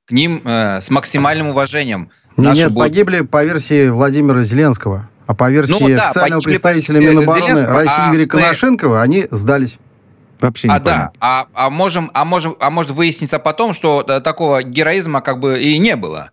К 0.05 0.11
ним 0.11 0.39
э, 0.45 0.79
с 0.81 0.91
максимальным 0.91 1.47
уважением. 1.47 2.11
Нет, 2.37 2.53
нет 2.53 2.71
будут... 2.71 2.89
погибли 2.89 3.21
по 3.21 3.43
версии 3.43 3.89
Владимира 3.89 4.43
Зеленского. 4.43 5.09
А 5.25 5.33
по 5.33 5.49
версии 5.49 5.71
ну, 5.71 5.95
да, 5.95 6.05
официального 6.05 6.41
представителя 6.41 6.99
Минобороны 6.99 7.65
России 7.65 7.93
а 7.97 8.11
Игоря 8.11 8.27
Коношенкова, 8.27 9.01
они 9.01 9.25
сдались. 9.31 9.79
Вообще 10.41 10.67
не 10.67 10.75
а, 10.75 10.79
да, 10.79 11.11
а, 11.19 11.47
а, 11.53 11.69
можем, 11.71 12.11
а, 12.13 12.23
можем, 12.23 12.55
а 12.59 12.69
может 12.69 12.91
выясниться 12.91 13.39
потом, 13.39 13.73
что 13.73 14.05
э, 14.07 14.19
такого 14.19 14.61
героизма 14.61 15.21
как 15.21 15.39
бы 15.39 15.59
и 15.59 15.79
не 15.79 15.95
было. 15.95 16.29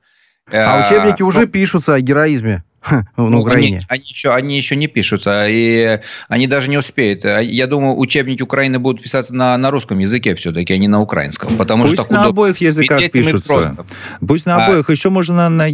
А 0.53 0.83
учебники 0.83 1.23
уже 1.23 1.43
ну, 1.43 1.47
пишутся 1.47 1.95
о 1.95 2.01
героизме 2.01 2.63
на 2.91 3.05
ну, 3.17 3.41
Украине. 3.41 3.87
Они, 3.89 4.01
они, 4.01 4.05
еще, 4.09 4.31
они 4.31 4.57
еще 4.57 4.77
не 4.77 4.87
пишутся, 4.87 5.47
и 5.49 6.01
они 6.29 6.47
даже 6.47 6.71
не 6.71 6.79
успеют. 6.79 7.25
А 7.25 7.41
я 7.41 7.67
думаю, 7.67 7.99
учебники 7.99 8.43
Украины 8.43 8.79
будут 8.79 9.03
писаться 9.03 9.35
на, 9.35 9.57
на 9.57 9.71
русском 9.71 9.99
языке 9.99 10.35
все-таки, 10.35 10.73
а 10.73 10.79
не 10.79 10.89
на 10.89 11.01
украинском. 11.01 11.57
Потому 11.57 11.85
Пусть 11.85 12.03
что 12.03 12.13
на 12.13 12.27
обоих 12.27 12.57
языках 12.59 13.11
пишутся. 13.11 13.77
Пусть 14.27 14.47
на 14.47 14.57
а 14.57 14.67
обоих. 14.67 14.89
Еще 14.91 15.11
можно 15.11 15.49
на 15.49 15.69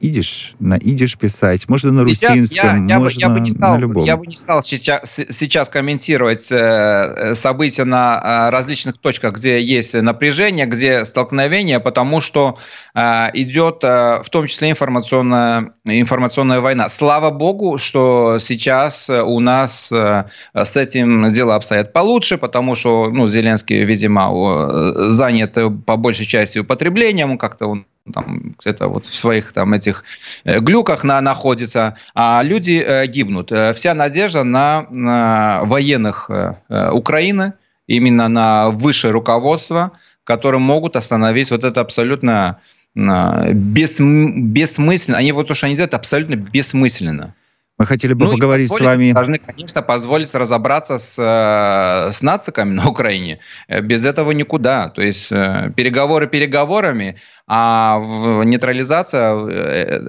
идиш, 0.00 0.54
на 0.58 0.76
идиш 0.76 1.16
писать, 1.16 1.68
можно 1.68 1.92
на 1.92 2.04
русинском, 2.04 2.86
я, 2.86 2.94
я, 2.94 2.98
можно 2.98 3.20
я 3.20 3.28
бы, 3.28 3.34
я 3.34 3.38
бы 3.38 3.40
не 3.40 3.50
стал, 3.50 3.74
на 3.74 3.78
любом. 3.78 4.04
Я 4.04 4.16
бы 4.16 4.26
не 4.26 4.34
стал 4.34 4.62
сейчас, 4.62 5.20
сейчас 5.30 5.68
комментировать 5.68 6.50
э, 6.50 7.34
события 7.34 7.84
на 7.84 8.20
э, 8.48 8.50
различных 8.50 8.98
точках, 8.98 9.34
где 9.34 9.60
есть 9.60 9.94
напряжение, 9.94 10.66
где 10.66 11.04
столкновение, 11.04 11.80
потому 11.80 12.20
что 12.20 12.58
э, 12.94 13.26
идет 13.34 13.82
в 13.82 14.26
том 14.30 14.46
числе 14.46 14.70
информационная, 14.70 15.72
информационная 15.84 16.60
война. 16.60 16.88
Слава 16.88 17.30
богу, 17.30 17.78
что 17.78 18.38
сейчас 18.40 19.10
у 19.10 19.40
нас 19.40 19.90
с 19.90 20.76
этим 20.76 21.32
дело 21.32 21.54
обстоят 21.54 21.92
получше, 21.92 22.38
потому 22.38 22.74
что 22.74 23.08
ну, 23.10 23.26
Зеленский, 23.26 23.84
видимо, 23.84 25.10
занят 25.10 25.56
по 25.86 25.96
большей 25.96 26.26
части 26.26 26.58
употреблением, 26.58 27.38
как-то 27.38 27.66
он 27.66 27.86
там 28.12 28.54
где-то 28.58 28.88
вот 28.88 29.06
в 29.06 29.16
своих 29.16 29.52
там 29.52 29.74
этих 29.74 30.04
э, 30.44 30.60
глюках 30.60 31.04
на, 31.04 31.20
находится, 31.20 31.96
а 32.14 32.42
люди 32.42 32.84
э, 32.84 33.06
гибнут. 33.06 33.52
Э, 33.52 33.74
вся 33.74 33.94
надежда 33.94 34.44
на, 34.44 34.86
на 34.90 35.62
военных 35.64 36.30
Украины, 36.68 37.54
именно 37.86 38.28
на 38.28 38.70
высшее 38.70 39.12
руководство, 39.12 39.92
которые 40.24 40.60
могут 40.60 40.94
остановить 40.94 41.50
вот 41.50 41.64
это 41.64 41.80
абсолютно 41.80 42.60
э, 42.94 43.52
бес, 43.54 43.98
бессмысленно. 43.98 45.16
Они 45.16 45.32
вот 45.32 45.48
то, 45.48 45.54
что 45.54 45.66
они 45.66 45.74
делают, 45.74 45.94
абсолютно 45.94 46.36
бессмысленно. 46.36 47.34
Мы 47.78 47.86
хотели 47.86 48.12
бы 48.12 48.26
ну, 48.26 48.32
поговорить 48.32 48.72
с 48.72 48.80
вами... 48.80 49.12
Должны, 49.12 49.38
конечно, 49.38 49.82
позволить 49.82 50.34
разобраться 50.34 50.98
с, 50.98 51.16
э, 51.16 52.10
с 52.10 52.22
нациками 52.22 52.74
на 52.74 52.88
Украине. 52.88 53.38
Э, 53.68 53.80
без 53.80 54.04
этого 54.04 54.32
никуда. 54.32 54.88
То 54.88 55.00
есть 55.00 55.30
э, 55.30 55.72
переговоры 55.76 56.26
переговорами, 56.26 57.16
а 57.46 57.98
нейтрализация 58.44 59.46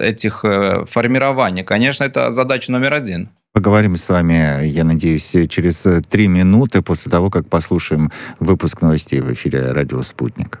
этих 0.00 0.44
формирований, 0.88 1.62
конечно, 1.62 2.04
это 2.04 2.32
задача 2.32 2.72
номер 2.72 2.92
один. 2.92 3.30
Поговорим 3.52 3.96
с 3.96 4.08
вами, 4.08 4.66
я 4.66 4.84
надеюсь, 4.84 5.36
через 5.48 5.86
три 6.08 6.28
минуты 6.28 6.82
после 6.82 7.10
того, 7.10 7.30
как 7.30 7.48
послушаем 7.48 8.10
выпуск 8.40 8.82
новостей 8.82 9.20
в 9.20 9.32
эфире 9.32 9.72
«Радио 9.72 10.02
Спутник». 10.02 10.60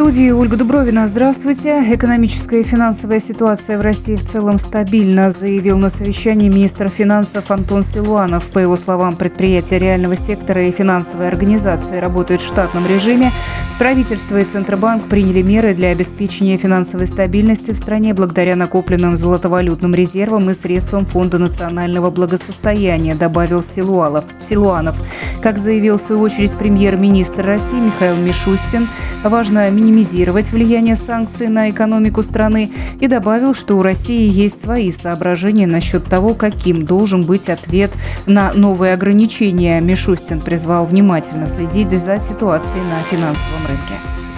студии 0.00 0.30
Ольга 0.30 0.56
Дубровина. 0.56 1.06
Здравствуйте. 1.08 1.84
Экономическая 1.94 2.62
и 2.62 2.64
финансовая 2.64 3.20
ситуация 3.20 3.76
в 3.76 3.82
России 3.82 4.16
в 4.16 4.24
целом 4.24 4.56
стабильна, 4.56 5.30
заявил 5.30 5.76
на 5.76 5.90
совещании 5.90 6.48
министр 6.48 6.88
финансов 6.88 7.50
Антон 7.50 7.82
Силуанов. 7.82 8.46
По 8.46 8.60
его 8.60 8.78
словам, 8.78 9.16
предприятия 9.16 9.78
реального 9.78 10.16
сектора 10.16 10.64
и 10.64 10.70
финансовые 10.70 11.28
организации 11.28 11.98
работают 11.98 12.40
в 12.40 12.46
штатном 12.46 12.86
режиме. 12.86 13.30
Правительство 13.78 14.38
и 14.38 14.44
Центробанк 14.44 15.06
приняли 15.06 15.42
меры 15.42 15.74
для 15.74 15.88
обеспечения 15.88 16.56
финансовой 16.56 17.06
стабильности 17.06 17.72
в 17.72 17.76
стране 17.76 18.14
благодаря 18.14 18.56
накопленным 18.56 19.16
золотовалютным 19.16 19.94
резервам 19.94 20.48
и 20.48 20.54
средствам 20.54 21.04
Фонда 21.04 21.36
национального 21.36 22.10
благосостояния, 22.10 23.14
добавил 23.14 23.62
Силуалов. 23.62 24.24
Силуанов. 24.38 24.98
Как 25.42 25.58
заявил 25.58 25.98
в 25.98 26.00
свою 26.00 26.22
очередь 26.22 26.54
премьер-министр 26.54 27.44
России 27.44 27.78
Михаил 27.78 28.16
Мишустин, 28.16 28.88
важно 29.22 29.68
минимизировать 29.90 30.52
влияние 30.52 30.96
санкций 30.96 31.48
на 31.48 31.70
экономику 31.70 32.22
страны 32.22 32.72
и 33.00 33.08
добавил, 33.08 33.54
что 33.54 33.76
у 33.76 33.82
России 33.82 34.30
есть 34.30 34.62
свои 34.62 34.92
соображения 34.92 35.66
насчет 35.66 36.04
того, 36.04 36.34
каким 36.34 36.86
должен 36.86 37.26
быть 37.26 37.48
ответ 37.48 37.90
на 38.26 38.52
новые 38.52 38.94
ограничения. 38.94 39.80
Мишустин 39.80 40.40
призвал 40.40 40.86
внимательно 40.86 41.46
следить 41.46 41.90
за 41.90 42.18
ситуацией 42.18 42.82
на 42.84 43.02
финансовом 43.10 43.66
рынке. 43.68 44.29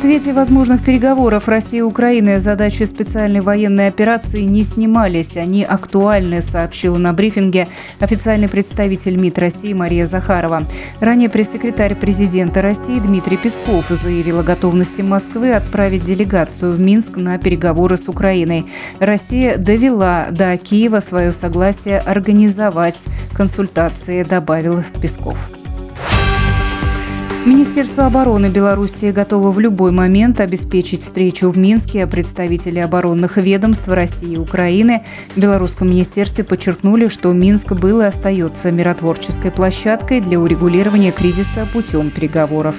Свете 0.00 0.32
возможных 0.32 0.84
переговоров 0.84 1.48
России 1.48 1.78
и 1.78 1.82
Украины 1.82 2.38
задачи 2.38 2.84
специальной 2.84 3.40
военной 3.40 3.88
операции 3.88 4.42
не 4.42 4.62
снимались. 4.62 5.36
Они 5.36 5.64
актуальны, 5.64 6.40
сообщила 6.40 6.98
на 6.98 7.12
брифинге 7.12 7.66
официальный 7.98 8.48
представитель 8.48 9.16
МИД 9.16 9.38
России 9.38 9.72
Мария 9.72 10.06
Захарова. 10.06 10.68
Ранее 11.00 11.28
пресс-секретарь 11.28 11.96
президента 11.96 12.62
России 12.62 13.00
Дмитрий 13.00 13.36
Песков 13.36 13.88
заявил 13.88 14.38
о 14.38 14.44
готовности 14.44 15.00
Москвы 15.00 15.52
отправить 15.52 16.04
делегацию 16.04 16.74
в 16.74 16.78
Минск 16.78 17.16
на 17.16 17.36
переговоры 17.36 17.96
с 17.96 18.06
Украиной. 18.06 18.66
Россия 19.00 19.56
довела 19.56 20.28
до 20.30 20.56
Киева 20.58 21.00
свое 21.00 21.32
согласие 21.32 21.98
организовать 21.98 23.00
консультации, 23.34 24.22
добавил 24.22 24.80
Песков. 25.02 25.50
Министерство 27.46 28.06
обороны 28.06 28.48
Беларуси 28.48 29.12
готово 29.12 29.52
в 29.52 29.60
любой 29.60 29.92
момент 29.92 30.40
обеспечить 30.40 31.02
встречу 31.02 31.48
в 31.48 31.56
Минске. 31.56 32.06
Представители 32.06 32.78
оборонных 32.78 33.36
ведомств 33.36 33.88
России 33.88 34.34
и 34.34 34.36
Украины 34.36 35.04
в 35.34 35.40
Белорусском 35.40 35.88
министерстве 35.88 36.44
подчеркнули, 36.44 37.08
что 37.08 37.32
Минск 37.32 37.72
был 37.72 38.00
и 38.00 38.04
остается 38.04 38.70
миротворческой 38.72 39.50
площадкой 39.50 40.20
для 40.20 40.40
урегулирования 40.40 41.12
кризиса 41.12 41.66
путем 41.72 42.10
переговоров. 42.10 42.74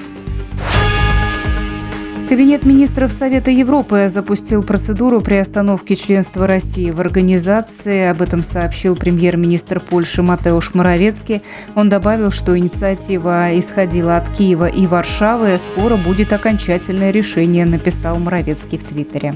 Кабинет 2.29 2.63
министров 2.63 3.11
Совета 3.11 3.49
Европы 3.49 4.07
запустил 4.07 4.61
процедуру 4.61 5.19
приостановки 5.19 5.95
членства 5.95 6.45
России 6.45 6.91
в 6.91 6.99
организации. 6.99 8.05
Об 8.05 8.21
этом 8.21 8.43
сообщил 8.43 8.95
премьер-министр 8.95 9.79
Польши 9.79 10.21
Матеуш 10.21 10.75
Моровецкий. 10.75 11.41
Он 11.73 11.89
добавил, 11.89 12.29
что 12.29 12.55
инициатива 12.55 13.57
исходила 13.57 14.15
от 14.15 14.29
Киева 14.29 14.67
и 14.67 14.85
Варшавы. 14.85 15.57
Скоро 15.57 15.97
будет 15.97 16.31
окончательное 16.31 17.09
решение, 17.09 17.65
написал 17.65 18.19
Моровецкий 18.19 18.77
в 18.77 18.83
Твиттере. 18.83 19.33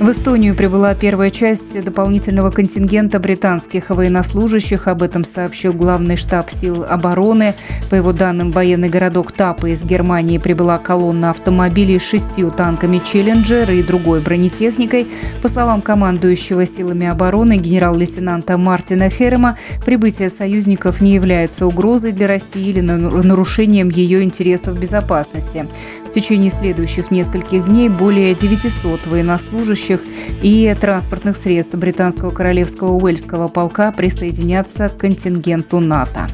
В 0.00 0.10
Эстонию 0.12 0.54
прибыла 0.54 0.94
первая 0.94 1.28
часть 1.28 1.82
дополнительного 1.82 2.52
контингента 2.52 3.18
британских 3.18 3.90
военнослужащих. 3.90 4.86
Об 4.86 5.02
этом 5.02 5.24
сообщил 5.24 5.72
главный 5.72 6.16
штаб 6.16 6.50
сил 6.50 6.84
обороны. 6.88 7.54
По 7.90 7.96
его 7.96 8.12
данным, 8.12 8.52
военный 8.52 8.88
городок 8.88 9.32
Тапа 9.32 9.66
из 9.66 9.82
Германии 9.82 10.38
прибыла 10.38 10.78
колонна 10.78 11.30
автомобилей 11.30 11.98
с 11.98 12.08
шестью 12.08 12.52
танками 12.52 13.02
«Челленджер» 13.04 13.68
и 13.72 13.82
другой 13.82 14.20
бронетехникой. 14.20 15.08
По 15.42 15.48
словам 15.48 15.82
командующего 15.82 16.64
силами 16.64 17.08
обороны 17.08 17.56
генерал-лейтенанта 17.56 18.56
Мартина 18.56 19.10
Херема, 19.10 19.58
прибытие 19.84 20.30
союзников 20.30 21.00
не 21.00 21.14
является 21.14 21.66
угрозой 21.66 22.12
для 22.12 22.28
России 22.28 22.68
или 22.68 22.80
нарушением 22.80 23.88
ее 23.88 24.22
интересов 24.22 24.78
безопасности. 24.78 25.66
В 26.06 26.10
течение 26.12 26.52
следующих 26.52 27.10
нескольких 27.10 27.66
дней 27.66 27.88
более 27.88 28.34
900 28.36 29.08
военнослужащих 29.08 29.87
и 30.42 30.76
транспортных 30.80 31.36
средств 31.36 31.74
британского 31.74 32.30
королевского 32.30 32.92
Уэльского 32.92 33.48
полка 33.48 33.92
присоединятся 33.92 34.88
к 34.88 34.98
контингенту 34.98 35.80
НАТО. 35.80 36.28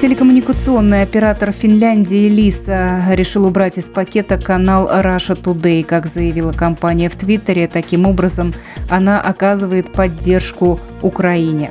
Телекоммуникационный 0.00 1.00
оператор 1.00 1.52
Финляндии 1.52 2.28
Лиса 2.28 3.02
решил 3.12 3.46
убрать 3.46 3.78
из 3.78 3.84
пакета 3.84 4.36
канал 4.36 4.90
Russia 4.90 5.34
Today, 5.40 5.82
как 5.84 6.06
заявила 6.06 6.52
компания 6.52 7.08
в 7.08 7.16
Твиттере. 7.16 7.66
Таким 7.66 8.06
образом, 8.06 8.52
она 8.90 9.22
оказывает 9.22 9.94
поддержку 9.94 10.78
Украине. 11.00 11.70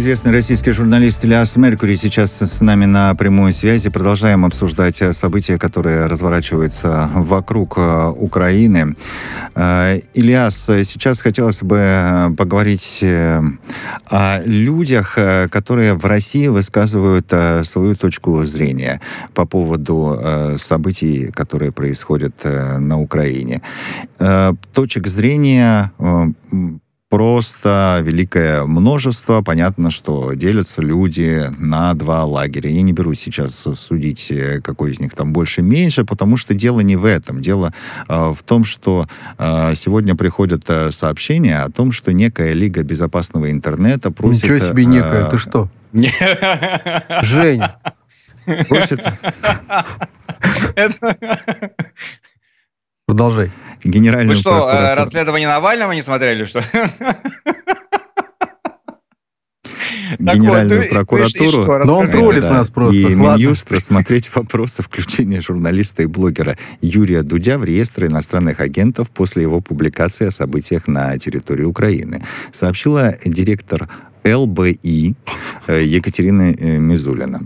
Известный 0.00 0.32
российский 0.32 0.70
журналист 0.70 1.26
Ильяс 1.26 1.56
Меркури 1.56 1.94
сейчас 1.94 2.40
с 2.40 2.62
нами 2.62 2.86
на 2.86 3.14
прямой 3.14 3.52
связи. 3.52 3.90
Продолжаем 3.90 4.46
обсуждать 4.46 5.02
э, 5.02 5.12
события, 5.12 5.58
которые 5.58 6.06
разворачиваются 6.06 7.10
вокруг 7.12 7.74
э, 7.76 8.08
Украины. 8.16 8.96
Э, 9.54 10.00
Ильяс, 10.14 10.64
сейчас 10.64 11.20
хотелось 11.20 11.62
бы 11.62 12.34
поговорить 12.38 13.04
о 14.06 14.40
людях, 14.42 15.18
которые 15.50 15.92
в 15.92 16.06
России 16.06 16.46
высказывают 16.46 17.30
свою 17.64 17.94
точку 17.94 18.42
зрения 18.44 19.02
по 19.34 19.44
поводу 19.44 20.18
событий, 20.56 21.30
которые 21.30 21.72
происходят 21.72 22.42
на 22.42 22.98
Украине. 22.98 23.60
Точек 24.72 25.06
зрения 25.08 25.92
просто 27.10 28.00
великое 28.02 28.64
множество. 28.64 29.42
Понятно, 29.42 29.90
что 29.90 30.32
делятся 30.32 30.80
люди 30.80 31.50
на 31.58 31.92
два 31.94 32.24
лагеря. 32.24 32.70
Я 32.70 32.82
не 32.82 32.92
беру 32.92 33.14
сейчас 33.14 33.66
судить, 33.74 34.30
э, 34.30 34.60
какой 34.62 34.92
из 34.92 35.00
них 35.00 35.14
там 35.14 35.32
больше-меньше, 35.32 36.04
потому 36.04 36.36
что 36.36 36.54
дело 36.54 36.80
не 36.80 36.96
в 36.96 37.04
этом. 37.04 37.42
Дело 37.42 37.74
э, 38.08 38.30
в 38.30 38.42
том, 38.44 38.64
что 38.64 39.08
э, 39.38 39.74
сегодня 39.74 40.14
приходят 40.14 40.62
э, 40.68 40.92
сообщения 40.92 41.58
о 41.58 41.70
том, 41.70 41.90
что 41.90 42.12
некая 42.12 42.52
Лига 42.52 42.84
безопасного 42.84 43.50
интернета 43.50 44.12
просит... 44.12 44.44
Ничего 44.44 44.58
себе 44.58 44.84
некая, 44.86 45.26
э, 45.26 45.30
ты 45.30 45.36
что? 45.36 45.68
Женя. 47.22 47.76
Просит... 48.68 49.02
Продолжай. 53.10 53.50
Генеральную 53.82 54.36
Вы 54.36 54.40
что, 54.40 54.70
э, 54.70 54.94
расследование 54.94 55.48
Навального 55.48 55.90
не 55.90 56.02
смотрели, 56.02 56.44
что? 56.44 56.62
Генеральную 60.18 60.82
вот, 60.82 60.90
прокуратуру. 60.90 61.48
Что, 61.48 61.78
Но 61.84 61.98
он 61.98 62.08
троллит 62.08 62.42
да, 62.42 62.52
нас 62.52 62.70
просто. 62.70 63.00
И 63.00 63.14
Минюст 63.14 63.72
рассмотреть 63.72 64.32
вопросы 64.34 64.82
включения 64.82 65.40
журналиста 65.40 66.02
и 66.02 66.06
блогера 66.06 66.56
Юрия 66.80 67.22
Дудя 67.22 67.58
в 67.58 67.64
реестр 67.64 68.04
иностранных 68.06 68.60
агентов 68.60 69.10
после 69.10 69.42
его 69.42 69.60
публикации 69.60 70.28
о 70.28 70.30
событиях 70.30 70.86
на 70.86 71.18
территории 71.18 71.64
Украины. 71.64 72.22
Сообщила 72.52 73.14
директор 73.24 73.88
ЛБИ 74.24 75.16
э, 75.66 75.82
Екатерина 75.82 76.52
э, 76.52 76.78
Мизулина. 76.78 77.40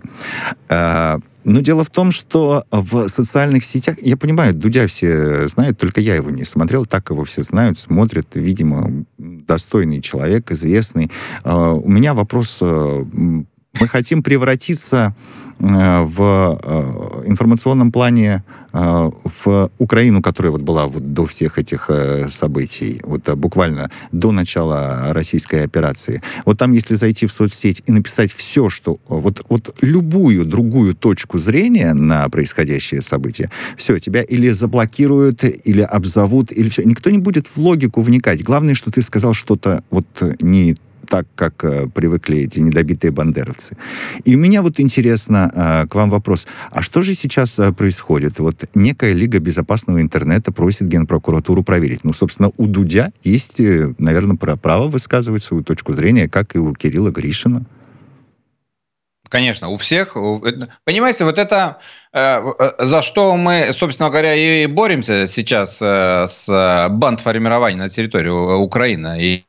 Но 1.45 1.61
дело 1.61 1.85
в 1.85 1.91
том, 1.91 2.11
что 2.11 2.65
в 2.71 3.09
социальных 3.09 3.65
сетях, 3.65 3.97
я 4.01 4.17
понимаю, 4.17 4.55
Дудя 4.55 4.87
все 4.87 5.47
знают, 5.47 5.79
только 5.79 6.01
я 6.01 6.17
его 6.17 6.31
не 6.31 6.45
смотрел, 6.45 6.87
так 6.87 7.11
его 7.11 7.25
все 7.25 7.43
знают, 7.43 7.79
смотрят, 7.79 8.29
видимо, 8.35 9.05
достойный 9.19 10.01
человек, 10.01 10.51
известный. 10.51 11.11
А, 11.43 11.73
у 11.73 11.89
меня 11.89 12.15
вопрос, 12.15 12.59
э, 12.61 13.05
мы 13.81 13.89
хотим 13.89 14.23
превратиться 14.23 15.15
Э, 15.61 16.03
в 16.03 16.61
э, 16.63 17.23
информационном 17.27 17.93
плане 17.93 18.43
э, 18.73 19.11
в 19.43 19.71
Украину, 19.79 20.21
которая 20.21 20.51
вот 20.51 20.63
была 20.63 20.87
вот 20.87 21.13
до 21.13 21.27
всех 21.27 21.59
этих 21.59 21.91
событий, 22.29 23.01
вот 23.05 23.29
буквально 23.37 23.91
до 24.11 24.33
начала 24.33 25.13
российской 25.13 25.65
операции. 25.65 26.23
Вот 26.45 26.59
там, 26.59 26.73
если 26.73 26.97
зайти 26.97 27.27
в 27.27 27.33
соцсеть 27.33 27.83
и 27.87 27.93
написать 27.93 28.35
все, 28.35 28.69
что 28.69 28.99
вот, 29.09 29.45
вот 29.49 29.75
любую 29.81 30.45
другую 30.45 30.95
точку 30.95 31.39
зрения 31.39 31.95
на 31.95 32.29
происходящее 32.29 33.01
событие, 33.01 33.51
все, 33.77 33.99
тебя 33.99 34.23
или 34.23 34.51
заблокируют, 34.51 35.45
или 35.45 35.83
обзовут, 35.83 36.51
или 36.51 36.69
все. 36.69 36.83
Никто 36.83 37.11
не 37.11 37.19
будет 37.19 37.47
в 37.47 37.59
логику 37.59 38.03
вникать. 38.03 38.43
Главное, 38.43 38.75
что 38.75 38.91
ты 38.91 39.03
сказал 39.03 39.35
что-то 39.35 39.85
вот 39.91 40.07
не 40.41 40.75
так, 41.05 41.27
как 41.35 41.65
э, 41.65 41.89
привыкли 41.89 42.39
эти 42.39 42.61
недобитые 42.61 43.11
бандеровцы. 43.11 43.77
И 44.25 44.35
у 44.37 44.39
меня 44.39 44.63
вот 44.63 44.81
интересно 44.81 45.51
э, 45.55 45.87
к 45.89 45.95
вам 45.95 46.11
вопрос. 46.11 46.47
А 46.71 46.83
что 46.83 47.03
же 47.03 47.15
сейчас 47.15 47.59
э, 47.59 47.73
происходит? 47.73 48.39
Вот 48.39 48.65
некая 48.75 49.13
Лига 49.13 49.39
безопасного 49.39 50.01
интернета 50.01 50.53
просит 50.53 50.89
Генпрокуратуру 50.89 51.63
проверить. 51.63 52.05
Ну, 52.05 52.13
собственно, 52.13 52.51
у 52.57 52.67
Дудя 52.67 53.13
есть, 53.23 53.61
э, 53.61 53.95
наверное, 53.99 54.37
право 54.37 54.89
высказывать 54.89 55.43
свою 55.43 55.63
точку 55.63 55.93
зрения, 55.93 56.29
как 56.29 56.55
и 56.55 56.59
у 56.59 56.75
Кирилла 56.75 57.11
Гришина. 57.11 57.65
Конечно, 59.29 59.69
у 59.69 59.77
всех. 59.77 60.15
Понимаете, 60.85 61.25
вот 61.25 61.39
это 61.39 61.79
за 62.13 63.03
что 63.03 63.37
мы, 63.37 63.73
собственно 63.73 64.09
говоря, 64.09 64.35
и 64.35 64.67
боремся 64.67 65.27
сейчас 65.27 65.79
с 65.79 66.89
бандформированием 66.91 67.81
на 67.81 67.89
территории 67.89 68.29
Украины. 68.29 69.21
И 69.21 69.45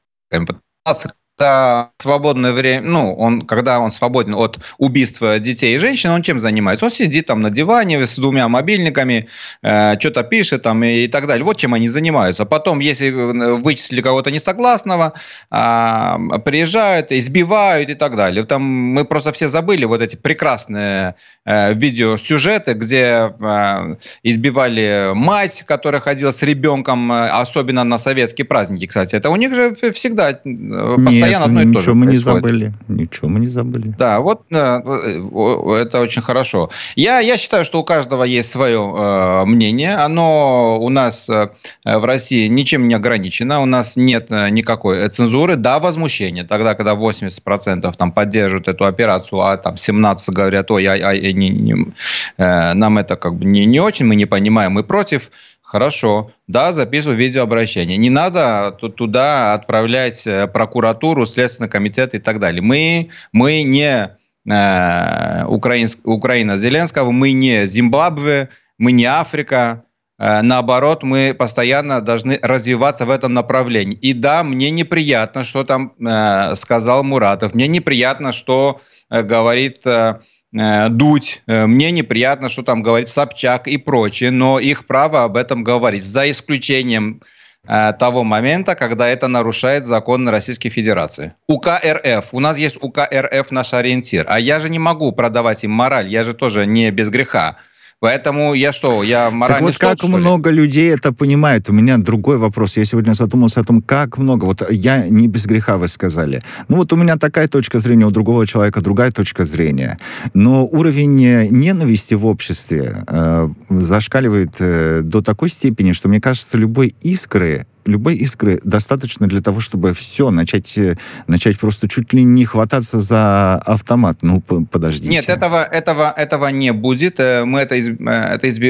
когда 1.37 1.91
свободное 1.99 2.53
время, 2.53 2.81
ну, 2.87 3.13
он, 3.13 3.41
когда 3.41 3.79
он 3.79 3.91
свободен 3.91 4.35
от 4.35 4.57
убийства 4.77 5.37
детей 5.39 5.75
и 5.75 5.79
женщин, 5.79 6.11
он 6.11 6.21
чем 6.21 6.39
занимается? 6.39 6.85
Он 6.85 6.91
сидит 6.91 7.25
там 7.25 7.41
на 7.41 7.49
диване 7.49 8.05
с 8.05 8.15
двумя 8.15 8.47
мобильниками, 8.47 9.27
э, 9.61 9.99
что-то 9.99 10.23
пишет 10.23 10.61
там 10.63 10.83
и, 10.83 11.05
и 11.05 11.07
так 11.07 11.27
далее. 11.27 11.43
Вот 11.43 11.57
чем 11.57 11.73
они 11.73 11.89
занимаются. 11.89 12.45
Потом, 12.45 12.79
если 12.79 13.09
вычислили 13.09 14.01
кого-то 14.01 14.31
несогласного, 14.31 15.13
э, 15.51 16.39
приезжают, 16.45 17.11
избивают 17.11 17.89
и 17.89 17.95
так 17.95 18.15
далее. 18.15 18.45
Там 18.45 18.63
мы 18.63 19.03
просто 19.03 19.31
все 19.33 19.47
забыли 19.47 19.83
вот 19.85 20.01
эти 20.01 20.15
прекрасные 20.15 21.15
э, 21.45 21.73
видеосюжеты, 21.73 22.73
где 22.73 23.33
э, 23.39 23.95
избивали 24.23 25.11
мать, 25.13 25.63
которая 25.67 26.01
ходила 26.01 26.31
с 26.31 26.41
ребенком, 26.43 27.11
э, 27.11 27.27
особенно 27.27 27.83
на 27.83 27.97
советские 27.97 28.45
праздники, 28.45 28.87
кстати. 28.87 29.15
Это 29.15 29.29
у 29.29 29.35
них 29.35 29.53
же 29.53 29.73
всегда 29.91 30.31
э, 30.31 30.95
постоянно 31.33 31.61
одно 31.61 31.61
и 31.61 31.73
то 31.73 31.79
же 31.79 31.93
мы 31.93 32.05
не 32.05 32.17
забыли. 32.17 32.73
Ничего 32.87 33.29
мы 33.29 33.39
не 33.39 33.47
забыли. 33.47 33.93
Да, 33.97 34.19
вот 34.19 34.43
э, 34.51 34.55
это 34.55 35.99
очень 35.99 36.21
хорошо. 36.21 36.69
Я, 36.95 37.19
я 37.19 37.37
считаю, 37.37 37.65
что 37.65 37.79
у 37.79 37.83
каждого 37.83 38.23
есть 38.23 38.49
свое 38.49 38.79
э, 38.79 39.45
мнение. 39.45 39.95
Оно 39.95 40.79
у 40.79 40.89
нас 40.89 41.29
э, 41.29 41.49
в 41.83 42.05
России 42.05 42.47
ничем 42.47 42.87
не 42.87 42.95
ограничено. 42.95 43.61
У 43.61 43.65
нас 43.65 43.95
нет 43.95 44.27
э, 44.29 44.49
никакой 44.49 45.07
цензуры. 45.09 45.55
Да, 45.55 45.79
возмущение. 45.79 46.43
Тогда, 46.43 46.75
когда 46.75 46.93
80% 46.93 47.93
там 47.97 48.11
поддерживают 48.11 48.67
эту 48.67 48.85
операцию, 48.85 49.41
а 49.41 49.57
там 49.57 49.77
17 49.77 50.33
говорят, 50.33 50.71
ой, 50.71 50.85
ай, 50.85 51.01
ай, 51.01 51.33
не, 51.33 51.49
не, 51.49 51.93
э, 52.37 52.73
нам 52.73 52.97
это 52.97 53.15
как 53.15 53.35
бы 53.35 53.45
не, 53.45 53.65
не 53.65 53.79
очень, 53.79 54.05
мы 54.05 54.15
не 54.15 54.25
понимаем, 54.25 54.73
мы 54.73 54.83
против 54.83 55.31
Хорошо. 55.65 56.31
Да, 56.47 56.71
записываю 56.73 57.17
видеообращение. 57.17 57.97
Не 57.97 58.11
надо 58.11 58.71
туда 58.71 59.55
отправлять 59.55 60.27
э, 60.27 60.45
прокуратуру, 60.45 61.25
Следственный 61.25 61.67
комитет 61.67 62.13
и 62.13 62.19
так 62.19 62.39
далее. 62.39 62.61
Мы, 62.61 63.09
мы 63.31 63.63
не 63.63 64.15
э, 64.47 65.45
Украинск, 65.47 66.07
Украина 66.07 66.57
Зеленского, 66.57 67.11
мы 67.11 67.31
не 67.31 67.65
Зимбабве, 67.65 68.49
мы 68.77 68.91
не 68.91 69.05
Африка. 69.05 69.85
Э, 70.19 70.43
наоборот, 70.43 71.01
мы 71.01 71.33
постоянно 71.33 71.99
должны 71.99 72.37
развиваться 72.43 73.07
в 73.07 73.09
этом 73.09 73.33
направлении. 73.33 73.97
И 73.97 74.13
да, 74.13 74.43
мне 74.43 74.69
неприятно, 74.69 75.43
что 75.43 75.63
там 75.63 75.93
э, 75.99 76.53
сказал 76.53 77.03
Муратов. 77.03 77.55
Мне 77.55 77.67
неприятно, 77.67 78.33
что 78.33 78.81
э, 79.09 79.23
говорит... 79.23 79.79
Э, 79.87 80.19
Э, 80.57 80.89
дуть, 80.89 81.41
э, 81.47 81.65
мне 81.65 81.91
неприятно, 81.91 82.49
что 82.49 82.63
там 82.63 82.81
говорит 82.81 83.09
Собчак 83.09 83.67
и 83.67 83.77
прочее, 83.77 84.31
но 84.31 84.59
их 84.59 84.87
право 84.87 85.23
об 85.23 85.35
этом 85.35 85.63
говорить, 85.63 86.03
за 86.03 86.29
исключением 86.31 87.21
э, 87.67 87.93
того 87.99 88.23
момента, 88.23 88.75
когда 88.75 89.07
это 89.07 89.27
нарушает 89.27 89.85
закон 89.85 90.29
Российской 90.29 90.69
Федерации. 90.69 91.33
УК 91.47 91.81
РФ. 91.83 92.29
У 92.31 92.39
нас 92.39 92.57
есть 92.57 92.77
УК 92.81 92.99
РФ 93.11 93.51
наш 93.51 93.73
ориентир. 93.73 94.25
А 94.29 94.39
я 94.39 94.59
же 94.59 94.69
не 94.69 94.79
могу 94.79 95.11
продавать 95.11 95.63
им 95.63 95.71
мораль, 95.71 96.07
я 96.07 96.23
же 96.23 96.33
тоже 96.33 96.65
не 96.65 96.89
без 96.91 97.09
греха. 97.09 97.57
Поэтому 97.99 98.53
я 98.53 98.73
что, 98.73 99.03
я 99.03 99.31
моральный 99.31 99.57
Так 99.57 99.61
вот 99.61 99.75
столб, 99.75 100.01
как 100.01 100.09
много 100.09 100.51
людей 100.51 100.93
это 100.93 101.11
понимают? 101.13 101.69
У 101.69 101.73
меня 101.73 101.97
другой 101.97 102.37
вопрос. 102.37 102.77
Я 102.77 102.85
сегодня 102.85 103.13
задумался 103.13 103.61
о 103.61 103.63
том, 103.63 103.81
как 103.81 104.17
много. 104.17 104.45
Вот 104.45 104.63
я 104.69 105.07
не 105.07 105.27
без 105.27 105.45
греха, 105.45 105.77
вы 105.77 105.87
сказали. 105.87 106.43
Ну 106.67 106.77
вот 106.77 106.91
у 106.93 106.97
меня 106.97 107.15
такая 107.17 107.47
точка 107.47 107.79
зрения, 107.79 108.05
у 108.05 108.11
другого 108.11 108.45
человека 108.45 108.81
другая 108.81 109.11
точка 109.11 109.45
зрения. 109.45 109.97
Но 110.33 110.65
уровень 110.65 111.15
ненависти 111.49 112.13
в 112.15 112.25
обществе 112.25 113.05
э, 113.07 113.49
зашкаливает 113.69 114.55
э, 114.59 115.01
до 115.03 115.21
такой 115.21 115.49
степени, 115.49 115.93
что 115.93 116.09
мне 116.09 116.19
кажется, 116.19 116.57
любой 116.57 116.93
искры 117.01 117.65
любой 117.85 118.15
искры 118.15 118.59
достаточно 118.63 119.27
для 119.27 119.41
того, 119.41 119.59
чтобы 119.59 119.93
все, 119.93 120.31
начать, 120.31 120.77
э, 120.77 120.97
начать 121.27 121.59
просто 121.59 121.87
чуть 121.87 122.13
ли 122.13 122.23
не 122.23 122.45
хвататься 122.45 122.99
за 122.99 123.55
автомат. 123.55 124.17
Ну, 124.21 124.41
подождите. 124.41 125.09
Нет, 125.09 125.29
этого, 125.29 125.63
этого, 125.63 126.13
этого 126.15 126.47
не 126.47 126.73
будет. 126.73 127.19
Э, 127.19 127.45
мы 127.45 127.59
это, 127.59 127.75
из, 127.75 127.89
э, 127.89 127.93
это 127.95 128.49
изби, 128.49 128.69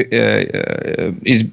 из, 1.22 1.44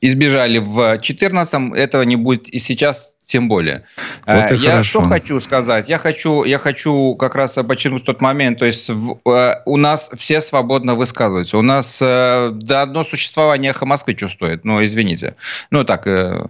избежали 0.00 0.58
в 0.58 0.74
2014 0.74 1.74
этого 1.74 2.02
не 2.02 2.16
будет 2.16 2.48
и 2.48 2.58
сейчас 2.58 3.14
тем 3.22 3.48
более. 3.48 3.84
Вот 4.26 4.50
я 4.52 4.70
хорошо. 4.70 4.82
что 4.82 5.02
хочу 5.02 5.38
сказать? 5.40 5.88
Я 5.88 5.98
хочу, 5.98 6.42
я 6.44 6.58
хочу 6.58 7.14
как 7.14 7.34
раз 7.34 7.54
подчеркнуть 7.54 8.04
тот 8.04 8.20
момент, 8.20 8.58
то 8.58 8.64
есть 8.64 8.88
в, 8.90 9.20
у 9.66 9.76
нас 9.76 10.10
все 10.16 10.40
свободно 10.40 10.96
высказываются. 10.96 11.58
У 11.58 11.62
нас 11.62 11.98
да, 12.00 12.82
одно 12.82 13.04
существование 13.04 13.70
эхо 13.70 13.86
Москвы 13.86 14.14
чувствует, 14.14 14.64
ну, 14.64 14.82
извините. 14.82 15.36
Ну, 15.70 15.84
так, 15.84 16.06
Э, 16.06 16.46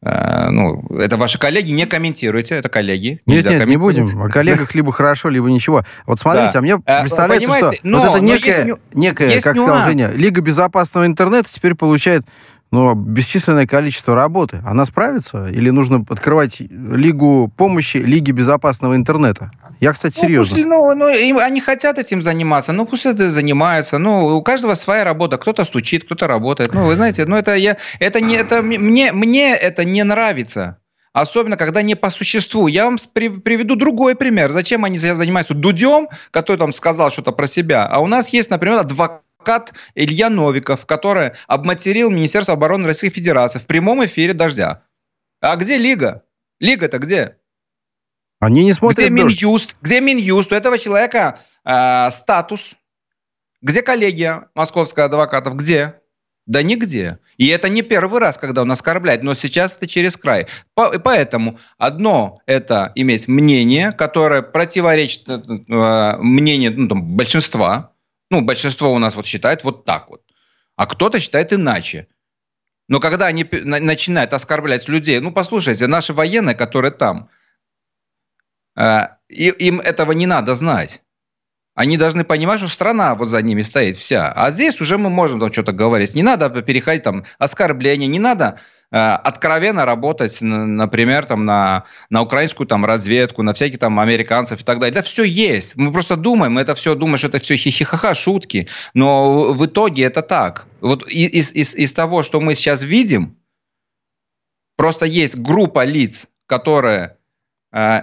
ну, 0.00 0.86
это 0.90 1.16
ваши 1.16 1.38
коллеги, 1.38 1.72
не 1.72 1.84
комментируйте, 1.84 2.54
это 2.54 2.68
коллеги. 2.68 3.20
Нет, 3.26 3.44
нет, 3.44 3.66
не 3.66 3.76
будем. 3.76 4.22
О 4.22 4.28
коллегах 4.28 4.74
либо 4.74 4.92
хорошо, 4.92 5.28
либо 5.28 5.50
ничего. 5.50 5.82
Вот 6.06 6.20
смотрите, 6.20 6.52
да. 6.52 6.58
а 6.60 6.62
мне 6.62 6.78
э, 6.84 7.00
представляется, 7.00 7.72
что 7.72 7.72
но, 7.82 8.00
вот 8.00 8.10
это 8.10 8.20
некая, 8.24 8.64
есть, 8.64 8.78
некая 8.94 9.28
есть 9.30 9.42
как 9.42 9.56
нюанс. 9.56 9.70
сказал 9.70 9.88
Женя, 9.88 10.10
Лига 10.12 10.40
безопасного 10.40 11.04
интернета 11.04 11.48
теперь 11.52 11.74
получает 11.74 12.24
ну, 12.70 12.94
бесчисленное 12.94 13.66
количество 13.66 14.14
работы. 14.14 14.60
Она 14.64 14.84
справится? 14.84 15.48
Или 15.48 15.70
нужно 15.70 16.04
открывать 16.08 16.60
Лигу 16.60 17.52
помощи, 17.56 17.96
Лиги 17.96 18.30
безопасного 18.30 18.94
интернета? 18.94 19.50
Я, 19.80 19.92
кстати, 19.92 20.18
ну, 20.18 20.22
серьезно. 20.22 20.56
Пусть, 20.56 20.66
ну, 20.66 20.94
ну, 20.94 21.08
им, 21.08 21.38
они 21.38 21.60
хотят 21.60 21.98
этим 21.98 22.22
заниматься, 22.22 22.72
ну, 22.72 22.86
пусть 22.86 23.06
это 23.06 23.30
занимаются. 23.30 23.98
Ну, 23.98 24.36
у 24.36 24.42
каждого 24.42 24.74
своя 24.74 25.04
работа. 25.04 25.38
Кто-то 25.38 25.64
стучит, 25.64 26.04
кто-то 26.04 26.26
работает. 26.26 26.72
Ну, 26.74 26.86
вы 26.86 26.96
знаете, 26.96 27.24
ну, 27.26 27.36
это 27.36 27.54
я... 27.54 27.76
Это 28.00 28.20
не... 28.20 28.36
Это 28.36 28.62
мне, 28.62 29.12
мне 29.12 29.54
это 29.54 29.84
не 29.84 30.02
нравится. 30.02 30.78
Особенно, 31.12 31.56
когда 31.56 31.82
не 31.82 31.94
по 31.94 32.10
существу. 32.10 32.66
Я 32.66 32.84
вам 32.84 32.96
приведу 32.96 33.76
другой 33.76 34.14
пример. 34.14 34.50
Зачем 34.52 34.84
они 34.84 34.98
занимаются 34.98 35.54
Дудем, 35.54 36.08
который 36.30 36.58
там 36.58 36.72
сказал 36.72 37.10
что-то 37.10 37.32
про 37.32 37.46
себя. 37.46 37.86
А 37.86 37.98
у 38.00 38.06
нас 38.06 38.32
есть, 38.32 38.50
например, 38.50 38.78
адвокат 38.78 39.72
Илья 39.94 40.30
Новиков, 40.30 40.86
который 40.86 41.32
обматерил 41.46 42.10
Министерство 42.10 42.54
обороны 42.54 42.86
Российской 42.86 43.16
Федерации 43.16 43.58
в 43.58 43.66
прямом 43.66 44.04
эфире 44.04 44.32
«Дождя». 44.32 44.82
А 45.40 45.56
где 45.56 45.78
Лига? 45.78 46.22
Лига-то 46.60 46.98
где? 46.98 47.36
Они 48.40 48.64
не 48.64 48.72
смотрят 48.72 48.98
где 48.98 49.10
Минюст? 49.10 49.76
Где 49.82 50.00
Минюст? 50.00 50.52
У 50.52 50.54
этого 50.54 50.78
человека 50.78 51.40
э, 51.64 52.10
статус. 52.10 52.76
Где 53.60 53.82
коллегия 53.82 54.48
московская 54.54 55.06
адвокатов? 55.06 55.56
Где? 55.56 56.00
Да 56.46 56.62
нигде. 56.62 57.18
И 57.36 57.48
это 57.48 57.68
не 57.68 57.82
первый 57.82 58.20
раз, 58.20 58.38
когда 58.38 58.62
он 58.62 58.72
оскорбляет, 58.72 59.22
но 59.22 59.34
сейчас 59.34 59.76
это 59.76 59.86
через 59.86 60.16
край. 60.16 60.46
Поэтому 60.74 61.58
одно 61.76 62.36
это 62.46 62.90
иметь 62.94 63.28
мнение, 63.28 63.92
которое 63.92 64.40
противоречит 64.40 65.28
э, 65.28 65.42
э, 65.68 66.16
мнению 66.18 66.80
ну, 66.80 66.88
там, 66.88 67.16
большинства. 67.16 67.92
Ну, 68.30 68.40
большинство 68.40 68.92
у 68.92 68.98
нас 68.98 69.16
вот 69.16 69.26
считает 69.26 69.64
вот 69.64 69.84
так 69.84 70.08
вот. 70.08 70.22
А 70.76 70.86
кто-то 70.86 71.18
считает 71.18 71.52
иначе. 71.52 72.06
Но 72.88 73.00
когда 73.00 73.26
они 73.26 73.44
начинают 73.52 74.32
оскорблять 74.32 74.88
людей, 74.88 75.18
ну, 75.20 75.32
послушайте, 75.32 75.86
наши 75.86 76.14
военные, 76.14 76.54
которые 76.54 76.92
там, 76.92 77.28
э, 78.78 79.08
им 79.28 79.80
этого 79.80 80.12
не 80.12 80.26
надо 80.26 80.54
знать. 80.54 81.02
Они 81.78 81.96
должны 81.96 82.24
понимать, 82.24 82.58
что 82.58 82.68
страна 82.68 83.14
вот 83.14 83.28
за 83.28 83.40
ними 83.40 83.62
стоит 83.62 83.96
вся. 83.96 84.32
А 84.32 84.50
здесь 84.50 84.80
уже 84.80 84.98
мы 84.98 85.10
можем 85.10 85.38
там 85.38 85.52
что-то 85.52 85.70
говорить. 85.70 86.16
Не 86.16 86.24
надо 86.24 86.50
переходить 86.50 87.04
там 87.04 87.24
оскорбления, 87.38 88.08
не 88.08 88.18
надо 88.18 88.58
э, 88.90 88.96
откровенно 88.96 89.84
работать, 89.84 90.38
например, 90.40 91.26
там 91.26 91.44
на, 91.44 91.84
на 92.10 92.22
украинскую 92.22 92.66
там 92.66 92.84
разведку, 92.84 93.44
на 93.44 93.52
всяких 93.52 93.78
там 93.78 94.00
американцев 94.00 94.60
и 94.60 94.64
так 94.64 94.80
далее. 94.80 94.98
Это 94.98 95.08
все 95.08 95.22
есть. 95.22 95.76
Мы 95.76 95.92
просто 95.92 96.16
думаем, 96.16 96.54
мы 96.54 96.62
это 96.62 96.74
все 96.74 96.96
думаем, 96.96 97.18
что 97.18 97.28
это 97.28 97.38
все 97.38 97.56
хихихаха, 97.56 98.12
шутки. 98.12 98.66
Но 98.94 99.52
в 99.52 99.64
итоге 99.64 100.02
это 100.02 100.22
так. 100.22 100.66
Вот 100.80 101.06
из, 101.08 101.52
из, 101.52 101.76
из 101.76 101.92
того, 101.92 102.24
что 102.24 102.40
мы 102.40 102.56
сейчас 102.56 102.82
видим, 102.82 103.36
просто 104.76 105.06
есть 105.06 105.38
группа 105.38 105.84
лиц, 105.84 106.28
которые 106.46 107.17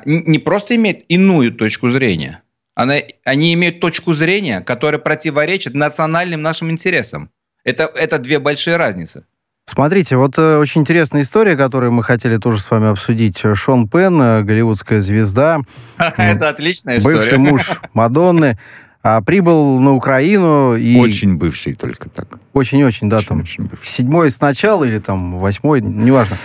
не 0.05 0.39
просто 0.39 0.76
имеют 0.76 1.03
иную 1.07 1.51
точку 1.51 1.89
зрения, 1.89 2.43
она, 2.76 2.95
они 3.24 3.53
имеют 3.53 3.80
точку 3.80 4.13
зрения, 4.13 4.59
которая 4.61 4.99
противоречит 4.99 5.74
национальным 5.74 6.41
нашим 6.41 6.70
интересам. 6.70 7.30
Это, 7.63 7.91
это 7.95 8.20
две 8.20 8.39
большие 8.39 8.76
разницы. 8.76 9.26
Смотрите, 9.66 10.16
вот 10.16 10.38
э, 10.38 10.57
очень 10.57 10.82
интересная 10.82 11.24
история, 11.24 11.57
которую 11.57 11.91
мы 11.91 12.03
хотели 12.03 12.38
тоже 12.38 12.61
с 12.61 12.70
вами 12.70 12.89
обсудить. 12.89 13.41
Шон 13.55 13.89
Пен, 13.89 14.22
э, 14.22 14.43
голливудская 14.43 15.01
звезда. 15.01 15.61
Это 15.97 16.49
отличная 16.49 16.99
история. 16.99 17.18
Бывший 17.18 17.38
муж 17.39 17.82
Мадонны. 17.93 18.59
А, 19.07 19.21
прибыл 19.21 19.79
на 19.79 19.93
Украину 19.93 20.75
и... 20.75 20.97
Очень 20.97 21.37
бывший 21.37 21.75
только 21.75 22.09
так. 22.09 22.39
Очень-очень, 22.53 23.07
да, 23.07 23.17
очень, 23.17 23.27
там. 23.27 23.39
Очень 23.41 23.65
бывший. 23.65 23.85
Седьмой 23.85 24.31
сначала 24.31 24.83
или 24.83 24.97
там 24.97 25.37
восьмой, 25.37 25.79
неважно. 25.79 26.37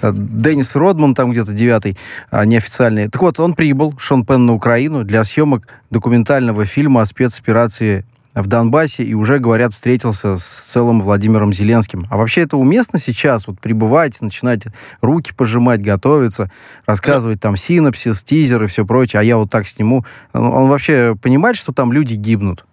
Э, 0.00 0.12
Деннис 0.16 0.74
Родман 0.74 1.14
там 1.14 1.30
где-то 1.30 1.52
девятый, 1.52 1.94
а, 2.30 2.46
неофициальный. 2.46 3.10
Так 3.10 3.20
вот, 3.20 3.38
он 3.38 3.52
прибыл, 3.52 3.92
Шон 3.98 4.24
Пен, 4.24 4.46
на 4.46 4.54
Украину 4.54 5.04
для 5.04 5.24
съемок 5.24 5.68
документального 5.90 6.64
фильма 6.64 7.02
о 7.02 7.04
спецоперации 7.04 8.06
в 8.42 8.46
Донбассе 8.46 9.02
и 9.02 9.14
уже, 9.14 9.38
говорят, 9.38 9.72
встретился 9.72 10.36
с 10.36 10.44
целым 10.44 11.00
Владимиром 11.00 11.52
Зеленским. 11.52 12.06
А 12.10 12.16
вообще 12.16 12.42
это 12.42 12.56
уместно 12.56 12.98
сейчас 12.98 13.48
вот 13.48 13.58
прибывать, 13.60 14.20
начинать 14.20 14.64
руки 15.00 15.32
пожимать, 15.34 15.82
готовиться, 15.82 16.50
рассказывать 16.86 17.40
там 17.40 17.56
синапсис, 17.56 18.22
тизер 18.22 18.62
и 18.64 18.66
все 18.66 18.84
прочее, 18.84 19.20
а 19.20 19.22
я 19.22 19.38
вот 19.38 19.50
так 19.50 19.66
сниму. 19.66 20.04
Он 20.32 20.68
вообще 20.68 21.16
понимает, 21.20 21.56
что 21.56 21.72
там 21.72 21.92
люди 21.92 22.14
гибнут? 22.14 22.66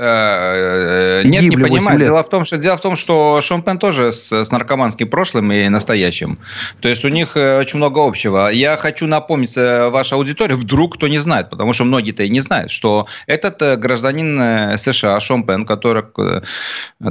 Э, 0.00 1.22
нет, 1.24 1.42
не 1.42 1.56
понимаю. 1.56 1.98
Дело 1.98 2.22
в 2.22 2.28
том, 2.28 2.44
что 2.44 2.56
дело 2.56 2.76
в 2.76 2.80
том, 2.80 2.94
что 2.94 3.40
Шон 3.40 3.62
Пен 3.62 3.78
тоже 3.78 4.12
с, 4.12 4.32
с 4.32 4.50
наркоманским 4.52 5.10
прошлым 5.10 5.50
и 5.50 5.68
настоящим. 5.68 6.38
То 6.80 6.88
есть 6.88 7.04
у 7.04 7.08
них 7.08 7.36
э, 7.36 7.58
очень 7.58 7.78
много 7.78 8.06
общего. 8.06 8.48
Я 8.48 8.76
хочу 8.76 9.08
напомнить 9.08 9.56
э, 9.56 9.88
вашей 9.88 10.14
аудитории, 10.14 10.54
вдруг 10.54 10.94
кто 10.94 11.08
не 11.08 11.18
знает, 11.18 11.50
потому 11.50 11.72
что 11.72 11.84
многие-то 11.84 12.22
и 12.22 12.28
не 12.28 12.38
знают, 12.38 12.70
что 12.70 13.08
этот 13.26 13.80
гражданин 13.80 14.78
США 14.78 15.18
Шон 15.18 15.44
Пен, 15.44 15.66
который 15.66 16.04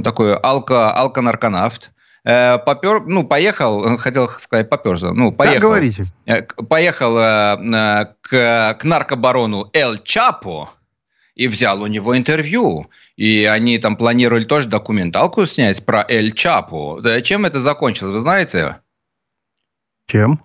такой 0.02 0.34
алко, 0.34 0.90
алконарконавт, 0.90 1.90
попер, 2.24 3.02
ну, 3.04 3.24
поехал, 3.24 3.98
хотел 3.98 4.28
сказать, 4.28 4.70
поперся, 4.70 5.12
ну, 5.12 5.30
поехал. 5.30 5.60
Да, 5.60 5.66
говорите. 5.66 6.06
Поехал 6.68 7.14
к, 8.22 8.76
к 8.78 8.84
наркобарону 8.84 9.70
Эл 9.74 9.98
Чапо, 9.98 10.70
и 11.38 11.46
взял 11.46 11.80
у 11.80 11.86
него 11.86 12.18
интервью. 12.18 12.90
И 13.16 13.44
они 13.44 13.78
там 13.78 13.96
планировали 13.96 14.44
тоже 14.44 14.68
документалку 14.68 15.46
снять 15.46 15.86
про 15.86 16.04
Эль 16.06 16.32
Чапу. 16.32 16.98
Да, 17.00 17.22
чем 17.22 17.46
это 17.46 17.60
закончилось, 17.60 18.12
вы 18.12 18.18
знаете? 18.18 18.80
Чем? 20.06 20.40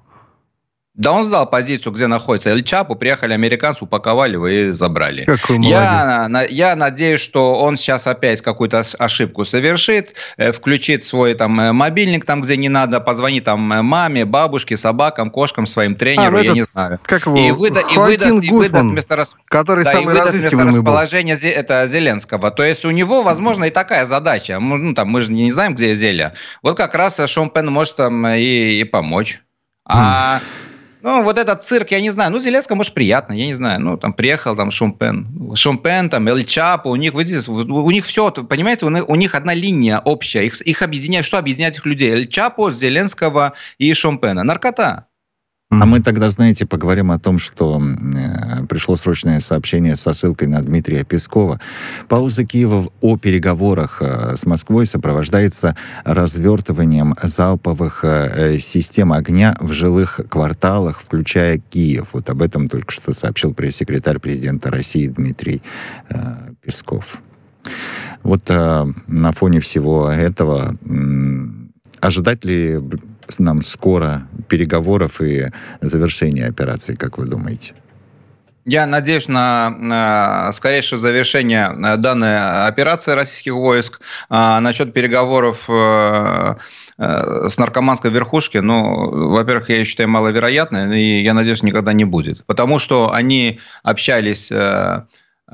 Да 0.96 1.12
он 1.12 1.26
сдал 1.26 1.50
позицию, 1.50 1.92
где 1.92 2.06
находится 2.06 2.52
Эль 2.52 2.62
Чапу, 2.62 2.96
приехали 2.96 3.34
американцы, 3.34 3.84
упаковали 3.84 4.34
его 4.34 4.48
и 4.48 4.70
забрали. 4.70 5.24
Какой 5.24 5.58
я, 5.66 6.28
на, 6.30 6.44
я 6.44 6.76
надеюсь, 6.76 7.20
что 7.20 7.56
он 7.56 7.78
сейчас 7.78 8.06
опять 8.06 8.44
какую-то 8.44 8.84
ошибку 9.00 9.44
совершит, 9.44 10.14
э, 10.38 10.52
включит 10.52 11.04
свой 11.04 11.34
там 11.34 11.60
э, 11.60 11.72
мобильник 11.72 12.26
там, 12.26 12.42
где 12.42 12.58
не 12.58 12.70
надо, 12.70 13.00
позвонит 13.00 13.46
там 13.46 13.74
э, 13.74 13.82
маме, 13.82 14.26
бабушке, 14.26 14.78
собакам, 14.78 15.32
кошкам, 15.32 15.66
своим 15.66 15.96
тренеру, 15.96 16.28
а, 16.28 16.30
ну 16.30 16.38
я 16.38 16.44
этот, 16.44 16.56
не 16.56 16.62
знаю. 16.62 17.00
Как 17.02 17.26
его? 17.26 17.40
И, 17.40 17.50
выда, 17.50 17.80
и 17.80 17.98
выдаст, 17.98 18.44
и 18.44 18.52
выдаст 18.52 18.92
месторас... 18.92 19.36
который 19.48 19.86
да, 19.86 19.94
самый 19.94 20.14
разыскиваемый 20.14 20.76
расположение 20.76 21.36
был. 21.36 21.50
это 21.50 21.88
Зеленского. 21.88 22.52
То 22.52 22.64
есть 22.64 22.86
у 22.86 22.92
него, 22.92 23.24
возможно, 23.24 23.64
и 23.64 23.72
такая 23.72 24.06
задача. 24.06 24.60
Ну, 24.60 24.94
там, 24.94 25.08
мы 25.08 25.22
же 25.22 25.32
не 25.32 25.50
знаем, 25.50 25.74
где 25.74 25.96
Зеля. 25.96 26.36
Вот 26.62 26.78
как 26.78 26.94
раз 26.94 27.20
Шон 27.28 27.50
Пен 27.50 27.72
может 27.72 27.96
там 27.96 28.28
и, 28.28 28.80
и 28.80 28.84
помочь. 28.84 29.42
А... 29.86 30.38
Mm. 30.38 30.63
Ну, 31.04 31.22
вот 31.22 31.38
этот 31.38 31.62
цирк, 31.64 31.92
я 31.92 32.00
не 32.00 32.10
знаю. 32.10 32.32
Ну, 32.32 32.40
Зеленскому, 32.40 32.78
может, 32.78 32.94
приятно, 32.94 33.34
я 33.34 33.46
не 33.46 33.54
знаю. 33.54 33.82
Ну, 33.82 33.98
там 33.98 34.14
приехал 34.14 34.56
там 34.56 34.72
Шумпен. 34.72 35.54
Шумпен, 35.54 36.10
там, 36.10 36.26
Эль 36.30 36.46
Чапо, 36.46 36.88
у 36.88 36.96
них, 36.96 37.14
видите, 37.14 37.52
у 37.52 37.92
них 37.92 38.06
все, 38.06 38.32
понимаете, 38.32 38.86
у 38.86 39.16
них 39.16 39.36
одна 39.36 39.54
линия 39.54 40.00
общая. 40.00 40.46
Их, 40.46 40.62
их 40.62 40.82
объединяет, 40.82 41.26
что 41.26 41.38
объединяет 41.38 41.76
их 41.76 41.86
людей? 41.86 42.12
Эль 42.12 42.28
Чапо, 42.28 42.72
Зеленского 42.72 43.52
и 43.78 43.94
Шумпена. 43.94 44.44
Наркота. 44.44 45.08
А 45.82 45.86
мы 45.86 46.02
тогда, 46.02 46.30
знаете, 46.30 46.66
поговорим 46.66 47.12
о 47.12 47.20
том, 47.20 47.38
что 47.38 47.82
э, 47.82 48.66
пришло 48.68 48.96
срочное 48.96 49.40
сообщение 49.40 49.96
со 49.96 50.14
ссылкой 50.14 50.48
на 50.48 50.62
Дмитрия 50.62 51.04
Пескова. 51.04 51.60
Пауза 52.08 52.46
Киева 52.46 52.90
о 53.02 53.18
переговорах 53.18 54.02
э, 54.02 54.36
с 54.38 54.46
Москвой 54.46 54.86
сопровождается 54.86 55.76
развертыванием 56.06 57.16
залповых 57.22 58.04
э, 58.04 58.60
систем 58.60 59.14
огня 59.14 59.56
в 59.60 59.74
жилых 59.74 60.22
кварталах, 60.30 61.00
включая 61.00 61.58
Киев. 61.58 62.10
Вот 62.14 62.30
об 62.30 62.42
этом 62.42 62.70
только 62.70 62.92
что 62.92 63.14
сообщил 63.14 63.54
пресс-секретарь 63.54 64.20
президента 64.20 64.70
России 64.70 65.08
Дмитрий 65.08 65.62
э, 66.10 66.16
Песков. 66.62 67.22
Вот 68.22 68.44
э, 68.50 68.86
на 69.08 69.32
фоне 69.32 69.60
всего 69.60 70.10
этого 70.10 70.76
э, 70.86 71.64
ожидать 72.00 72.46
ли 72.46 72.80
нам 73.40 73.62
скоро 73.62 74.28
переговоров 74.48 75.22
и 75.22 75.48
завершения 75.82 76.46
операции, 76.46 76.96
как 76.96 77.18
вы 77.18 77.26
думаете? 77.26 77.74
Я 78.66 78.86
надеюсь 78.86 79.28
на, 79.28 80.50
скорейшее 80.54 80.98
завершение 80.98 81.68
э, 81.68 81.98
данной 81.98 82.66
операции 82.66 83.12
российских 83.12 83.54
войск. 83.54 84.00
А, 84.30 84.62
насчет 84.62 84.94
переговоров 84.94 85.66
э, 85.70 86.56
э, 86.98 87.48
с 87.50 87.58
наркоманской 87.58 88.10
верхушки, 88.10 88.60
ну, 88.60 89.32
во-первых, 89.32 89.70
я 89.70 89.84
считаю 89.84 90.08
маловероятно, 90.08 90.94
и 90.98 91.22
я 91.24 91.34
надеюсь, 91.34 91.62
никогда 91.62 91.92
не 91.92 92.06
будет. 92.06 92.46
Потому 92.46 92.80
что 92.80 93.12
они 93.12 93.60
общались 93.84 94.50
Э, 94.50 95.02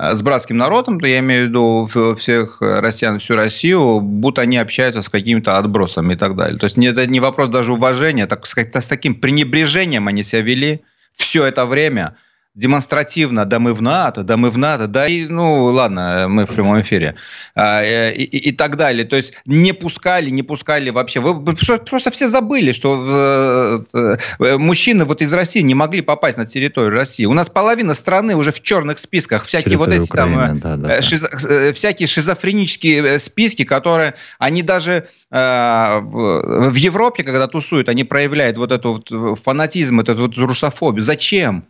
с 0.02 0.22
братским 0.22 0.56
народом, 0.56 0.98
то 1.00 1.08
я 1.08 1.20
имею 1.20 1.46
в 1.46 1.50
виду 1.50 2.16
всех 2.16 2.62
россиян, 2.62 3.20
всю 3.20 3.36
Россию, 3.36 4.00
будто 4.00 4.42
они 4.42 4.58
общаются 4.58 5.02
с 5.02 5.10
какими-то 5.10 5.58
отбросами 5.58 6.14
и 6.14 6.18
так 6.18 6.38
далее. 6.38 6.58
То 6.58 6.66
есть 6.66 6.78
это 6.78 7.06
не 7.06 7.20
вопрос 7.20 7.50
даже 7.50 7.74
уважения, 7.74 8.26
так 8.26 8.46
сказать, 8.46 8.74
с 8.74 8.88
таким 8.88 9.16
пренебрежением 9.16 10.08
они 10.08 10.24
себя 10.24 10.42
вели 10.42 10.82
все 11.14 11.44
это 11.44 11.66
время. 11.66 12.16
Демонстративно, 12.60 13.46
да 13.46 13.58
мы 13.60 13.74
в 13.74 13.82
НАТО, 13.82 14.24
да 14.24 14.36
мы 14.36 14.50
в 14.50 14.58
НАТО, 14.58 14.88
да 14.88 15.08
и, 15.08 15.26
ну 15.28 15.64
ладно, 15.64 16.28
мы 16.30 16.46
в 16.46 16.50
прямом 16.50 16.82
эфире, 16.82 17.16
а, 17.56 17.82
э, 17.82 18.14
и, 18.14 18.24
и, 18.24 18.50
и 18.50 18.52
так 18.52 18.76
далее. 18.76 19.06
То 19.06 19.16
есть 19.16 19.34
не 19.46 19.72
пускали, 19.74 20.30
не 20.30 20.44
пускали 20.44 20.90
вообще. 20.90 21.22
Вы 21.22 21.56
просто 21.56 22.12
все 22.12 22.28
забыли, 22.28 22.74
что 22.74 23.86
э, 23.94 24.18
э, 24.40 24.58
мужчины 24.58 25.06
вот 25.06 25.22
из 25.22 25.34
России 25.34 25.62
не 25.62 25.74
могли 25.74 26.02
попасть 26.02 26.38
на 26.38 26.46
территорию 26.46 26.92
России. 26.92 27.26
У 27.26 27.34
нас 27.34 27.50
половина 27.50 27.94
страны 27.94 28.36
уже 28.36 28.52
в 28.52 28.62
черных 28.62 29.00
списках. 29.00 29.46
Всякие 29.46 29.78
Территория 29.78 30.00
вот 30.00 30.04
эти 30.04 30.12
Украины, 30.12 30.60
там, 30.60 30.60
да, 30.60 30.76
да, 30.76 31.02
шизо, 31.02 31.30
всякие 31.74 32.08
шизофренические 32.08 33.20
списки, 33.20 33.64
которые 33.64 34.16
они 34.38 34.64
даже 34.64 35.08
в 35.32 36.76
Европе, 36.76 37.24
когда 37.24 37.48
тусуют, 37.48 37.88
они 37.88 38.04
проявляют 38.04 38.58
вот 38.58 38.72
этот 38.72 39.12
вот 39.12 39.40
фанатизм, 39.40 40.00
эту 40.00 40.16
вот 40.16 40.36
русофобию. 40.38 41.04
Зачем? 41.04 41.66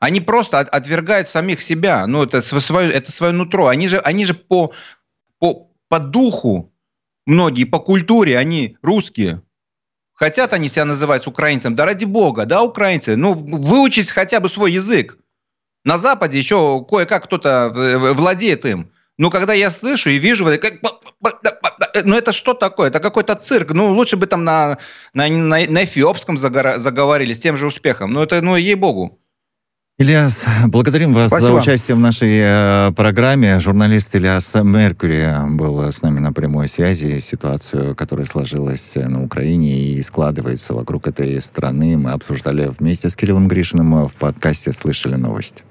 Они 0.00 0.20
просто 0.20 0.60
отвергают 0.60 1.28
самих 1.28 1.60
себя. 1.60 2.06
Ну, 2.06 2.24
это 2.24 2.40
свое, 2.40 2.90
это 2.90 3.12
свое 3.12 3.32
нутро. 3.32 3.66
Они 3.66 3.86
же, 3.86 3.98
они 3.98 4.24
же 4.24 4.32
по, 4.32 4.72
по, 5.38 5.70
по 5.88 5.98
духу, 6.00 6.72
многие 7.26 7.64
по 7.64 7.78
культуре, 7.78 8.38
они 8.38 8.78
русские. 8.82 9.42
Хотят 10.14 10.54
они 10.54 10.68
себя 10.68 10.86
называть 10.86 11.26
украинцем. 11.26 11.76
Да 11.76 11.84
ради 11.84 12.06
бога, 12.06 12.46
да, 12.46 12.62
украинцы. 12.62 13.14
Ну, 13.14 13.34
выучить 13.34 14.10
хотя 14.10 14.40
бы 14.40 14.48
свой 14.48 14.72
язык. 14.72 15.18
На 15.84 15.98
Западе 15.98 16.38
еще 16.38 16.84
кое-как 16.88 17.24
кто-то 17.24 17.72
э, 17.74 18.12
владеет 18.14 18.64
им. 18.64 18.90
Но 19.18 19.30
когда 19.30 19.52
я 19.52 19.70
слышу 19.70 20.08
и 20.08 20.18
вижу, 20.18 20.46
как... 20.60 20.74
ну 22.04 22.16
это 22.16 22.32
что 22.32 22.54
такое? 22.54 22.88
Это 22.88 23.00
какой-то 23.00 23.34
цирк. 23.34 23.72
Ну 23.72 23.92
лучше 23.92 24.16
бы 24.16 24.26
там 24.26 24.44
на, 24.44 24.78
на, 25.12 25.28
на, 25.28 25.58
на 25.66 25.84
эфиопском 25.84 26.38
заговорили 26.38 27.34
с 27.34 27.38
тем 27.40 27.56
же 27.58 27.66
успехом. 27.66 28.14
Ну 28.14 28.22
это, 28.22 28.40
ну 28.40 28.56
ей-богу. 28.56 29.19
Ильяс, 30.00 30.46
благодарим 30.64 31.12
вас 31.12 31.26
Спасибо. 31.26 31.52
за 31.52 31.58
участие 31.58 31.94
в 31.94 32.00
нашей 32.00 32.30
э, 32.32 32.90
программе. 32.96 33.60
Журналист 33.60 34.16
Ильяс 34.16 34.54
Меркури 34.54 35.30
был 35.50 35.78
с 35.92 36.00
нами 36.00 36.20
на 36.20 36.32
прямой 36.32 36.68
связи. 36.68 37.18
Ситуацию, 37.18 37.94
которая 37.94 38.24
сложилась 38.24 38.92
на 38.94 39.22
Украине 39.22 39.76
и 39.76 40.02
складывается 40.02 40.72
вокруг 40.72 41.06
этой 41.06 41.38
страны, 41.42 41.98
мы 41.98 42.12
обсуждали 42.12 42.72
вместе 42.78 43.10
с 43.10 43.14
Кириллом 43.14 43.46
Гришиным 43.46 44.06
в 44.06 44.14
подкасте 44.14 44.72
«Слышали 44.72 45.16
новость». 45.16 45.64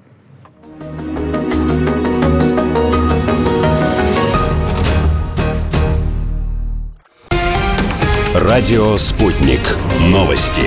Радио 8.35 8.95
«Спутник». 8.99 9.61
Новости 10.01 10.65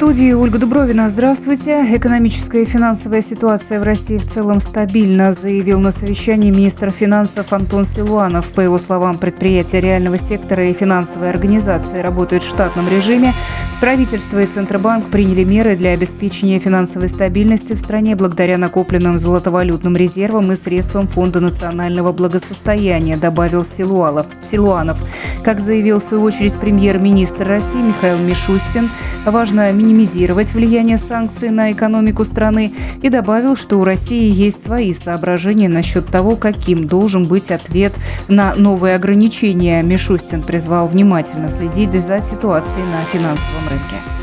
студии 0.00 0.32
Ольга 0.32 0.58
Дубровина. 0.58 1.10
Здравствуйте. 1.10 1.84
Экономическая 1.94 2.62
и 2.62 2.64
финансовая 2.64 3.20
ситуация 3.20 3.78
в 3.78 3.82
России 3.82 4.16
в 4.16 4.24
целом 4.24 4.58
стабильна, 4.60 5.34
заявил 5.34 5.78
на 5.78 5.90
совещании 5.90 6.50
министр 6.50 6.90
финансов 6.90 7.52
Антон 7.52 7.84
Силуанов. 7.84 8.50
По 8.52 8.62
его 8.62 8.78
словам, 8.78 9.18
предприятия 9.18 9.78
реального 9.78 10.16
сектора 10.16 10.64
и 10.64 10.72
финансовые 10.72 11.28
организации 11.28 11.98
работают 11.98 12.44
в 12.44 12.48
штатном 12.48 12.88
режиме. 12.88 13.34
Правительство 13.82 14.38
и 14.38 14.46
Центробанк 14.46 15.10
приняли 15.10 15.44
меры 15.44 15.76
для 15.76 15.90
обеспечения 15.90 16.58
финансовой 16.58 17.10
стабильности 17.10 17.74
в 17.74 17.78
стране 17.78 18.16
благодаря 18.16 18.56
накопленным 18.56 19.18
золотовалютным 19.18 19.98
резервам 19.98 20.50
и 20.50 20.56
средствам 20.56 21.08
Фонда 21.08 21.40
национального 21.40 22.12
благосостояния, 22.12 23.18
добавил 23.18 23.66
Силуалов. 23.66 24.28
Силуанов. 24.40 25.02
Как 25.44 25.60
заявил 25.60 26.00
в 26.00 26.04
свою 26.04 26.22
очередь 26.22 26.54
премьер-министр 26.54 27.46
России 27.46 27.82
Михаил 27.82 28.18
Мишустин, 28.18 28.88
важно 29.26 29.70
минимизировать 29.90 30.52
влияние 30.54 30.98
санкций 30.98 31.50
на 31.50 31.72
экономику 31.72 32.24
страны 32.24 32.72
и 33.02 33.08
добавил, 33.08 33.56
что 33.56 33.78
у 33.78 33.84
России 33.84 34.32
есть 34.32 34.62
свои 34.62 34.94
соображения 34.94 35.68
насчет 35.68 36.06
того, 36.06 36.36
каким 36.36 36.86
должен 36.86 37.26
быть 37.26 37.50
ответ 37.50 37.92
на 38.28 38.54
новые 38.54 38.94
ограничения. 38.94 39.82
Мишустин 39.82 40.42
призвал 40.42 40.86
внимательно 40.86 41.48
следить 41.48 41.92
за 41.92 42.20
ситуацией 42.20 42.84
на 42.84 43.02
финансовом 43.12 43.68
рынке. 43.68 44.19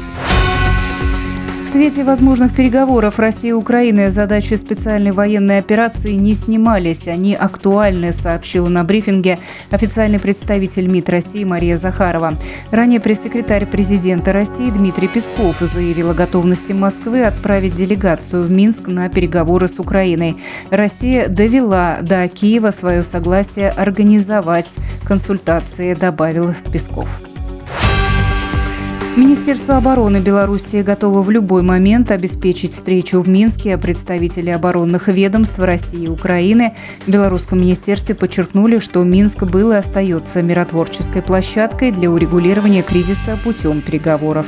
В 1.68 1.70
свете 1.70 2.05
возможных 2.05 2.55
переговоров 2.55 3.20
России 3.20 3.49
и 3.49 3.51
Украины 3.51 4.09
задачи 4.09 4.53
специальной 4.53 5.11
военной 5.11 5.59
операции 5.59 6.13
не 6.13 6.34
снимались. 6.34 7.09
Они 7.09 7.36
актуальны, 7.36 8.13
сообщила 8.13 8.70
на 8.70 8.86
брифинге 8.86 9.38
официальный 9.70 10.18
представитель 10.18 10.88
МИД 10.88 11.09
России 11.09 11.43
Мария 11.43 11.76
Захарова. 11.76 12.36
Ранее 12.72 13.01
пресс-секретарь 13.01 13.65
президента 13.65 14.32
России 14.32 14.70
Дмитрий 14.70 15.09
Песков 15.09 15.57
заявил 15.59 16.11
о 16.11 16.13
готовности 16.13 16.72
Москвы 16.72 17.26
отправить 17.26 17.76
делегацию 17.76 18.43
в 18.43 18.49
Минск 18.49 18.88
на 18.88 19.09
переговоры 19.09 19.68
с 19.68 19.78
Украиной. 19.78 20.38
Россия 20.70 21.28
довела 21.28 21.97
до 22.01 22.30
Киева 22.30 22.72
свое 22.72 23.03
согласие 23.03 23.72
организовать 23.72 24.72
консультации, 25.03 25.95
добавил 25.95 26.53
Песков. 26.72 27.09
Министерство 29.18 29.78
обороны 29.78 30.18
Беларуси 30.18 30.84
готово 30.84 31.24
в 31.24 31.32
любой 31.32 31.63
момент 31.63 32.11
обеспечить 32.11 32.72
встречу 32.72 33.20
в 33.20 33.28
Минске. 33.28 33.76
Представители 33.80 34.51
оборонных 34.51 35.07
ведомств 35.07 35.57
России 35.57 36.03
и 36.03 36.07
Украины 36.07 36.76
в 37.07 37.09
Белорусском 37.09 37.59
министерстве 37.59 38.13
подчеркнули, 38.13 38.78
что 38.78 39.03
Минск 39.03 39.41
был 39.41 39.72
и 39.72 39.76
остается 39.76 40.43
миротворческой 40.43 41.24
площадкой 41.24 41.91
для 41.91 42.11
урегулирования 42.11 42.84
кризиса 42.84 43.39
путем 43.43 43.82
переговоров. 43.82 44.45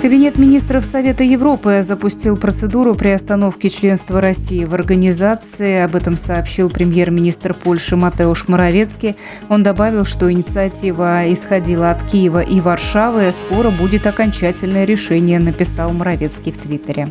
Кабинет 0.00 0.38
министров 0.38 0.86
Совета 0.86 1.24
Европы 1.24 1.82
запустил 1.82 2.38
процедуру 2.38 2.94
приостановки 2.94 3.68
членства 3.68 4.18
России 4.18 4.64
в 4.64 4.72
организации. 4.72 5.80
Об 5.82 5.94
этом 5.94 6.16
сообщил 6.16 6.70
премьер-министр 6.70 7.52
Польши 7.52 7.96
Матеуш 7.96 8.48
Моровецкий. 8.48 9.16
Он 9.50 9.62
добавил, 9.62 10.06
что 10.06 10.32
инициатива 10.32 11.30
исходила 11.30 11.90
от 11.90 12.02
Киева 12.02 12.40
и 12.40 12.62
Варшавы. 12.62 13.30
Скоро 13.32 13.68
будет 13.68 14.06
окончательное 14.06 14.86
решение, 14.86 15.38
написал 15.38 15.92
Моровецкий 15.92 16.52
в 16.52 16.56
Твиттере. 16.56 17.08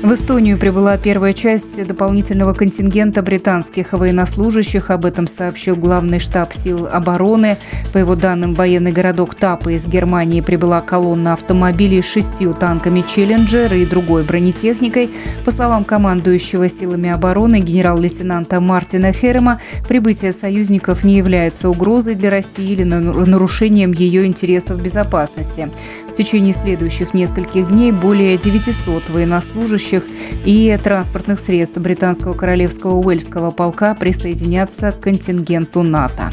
В 0.00 0.12
Эстонию 0.12 0.58
прибыла 0.58 0.96
первая 0.96 1.32
часть 1.32 1.84
дополнительного 1.84 2.54
контингента 2.54 3.20
британских 3.20 3.92
военнослужащих. 3.92 4.90
Об 4.90 5.04
этом 5.04 5.26
сообщил 5.26 5.74
главный 5.74 6.20
штаб 6.20 6.52
сил 6.52 6.86
обороны. 6.86 7.56
По 7.92 7.98
его 7.98 8.14
данным, 8.14 8.54
военный 8.54 8.92
городок 8.92 9.34
Тапа 9.34 9.70
из 9.70 9.84
Германии 9.84 10.40
прибыла 10.40 10.82
колонна 10.82 11.32
автомобилей 11.32 12.00
с 12.00 12.06
шестью 12.06 12.54
танками 12.54 13.04
«Челленджер» 13.06 13.74
и 13.74 13.84
другой 13.84 14.22
бронетехникой. 14.22 15.10
По 15.44 15.50
словам 15.50 15.82
командующего 15.82 16.68
силами 16.68 17.10
обороны 17.10 17.58
генерал-лейтенанта 17.58 18.60
Мартина 18.60 19.12
Херема, 19.12 19.60
прибытие 19.88 20.32
союзников 20.32 21.02
не 21.02 21.16
является 21.16 21.68
угрозой 21.68 22.14
для 22.14 22.30
России 22.30 22.70
или 22.70 22.84
нарушением 22.84 23.90
ее 23.90 24.26
интересов 24.26 24.80
безопасности. 24.80 25.70
Течение 26.18 26.52
следующих 26.52 27.14
нескольких 27.14 27.68
дней 27.68 27.92
более 27.92 28.36
900 28.36 29.08
военнослужащих 29.08 29.28
военнослужащих 29.28 30.02
и 30.44 30.76
транспортных 30.82 31.38
средств 31.38 31.78
британского 31.78 32.32
королевского 32.32 32.94
Уэльского 32.94 33.52
полка 33.52 33.94
присоединятся 33.94 34.90
к 34.90 34.98
контингенту 34.98 35.84
НАТО. 35.84 36.30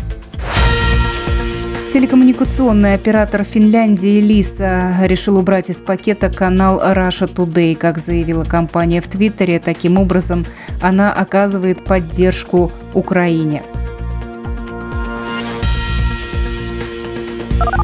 Телекоммуникационный 1.93 2.95
оператор 2.95 3.43
Финляндии 3.43 4.19
Лиса 4.19 4.95
решил 5.03 5.37
убрать 5.37 5.69
из 5.69 5.77
пакета 5.77 6.31
канал 6.31 6.81
Russia 6.81 7.31
Today, 7.31 7.75
как 7.75 7.99
заявила 7.99 8.43
компания 8.43 9.01
в 9.01 9.07
Твиттере. 9.07 9.59
Таким 9.59 9.99
образом, 9.99 10.47
она 10.81 11.13
оказывает 11.13 11.85
поддержку 11.85 12.71
Украине. 12.95 13.61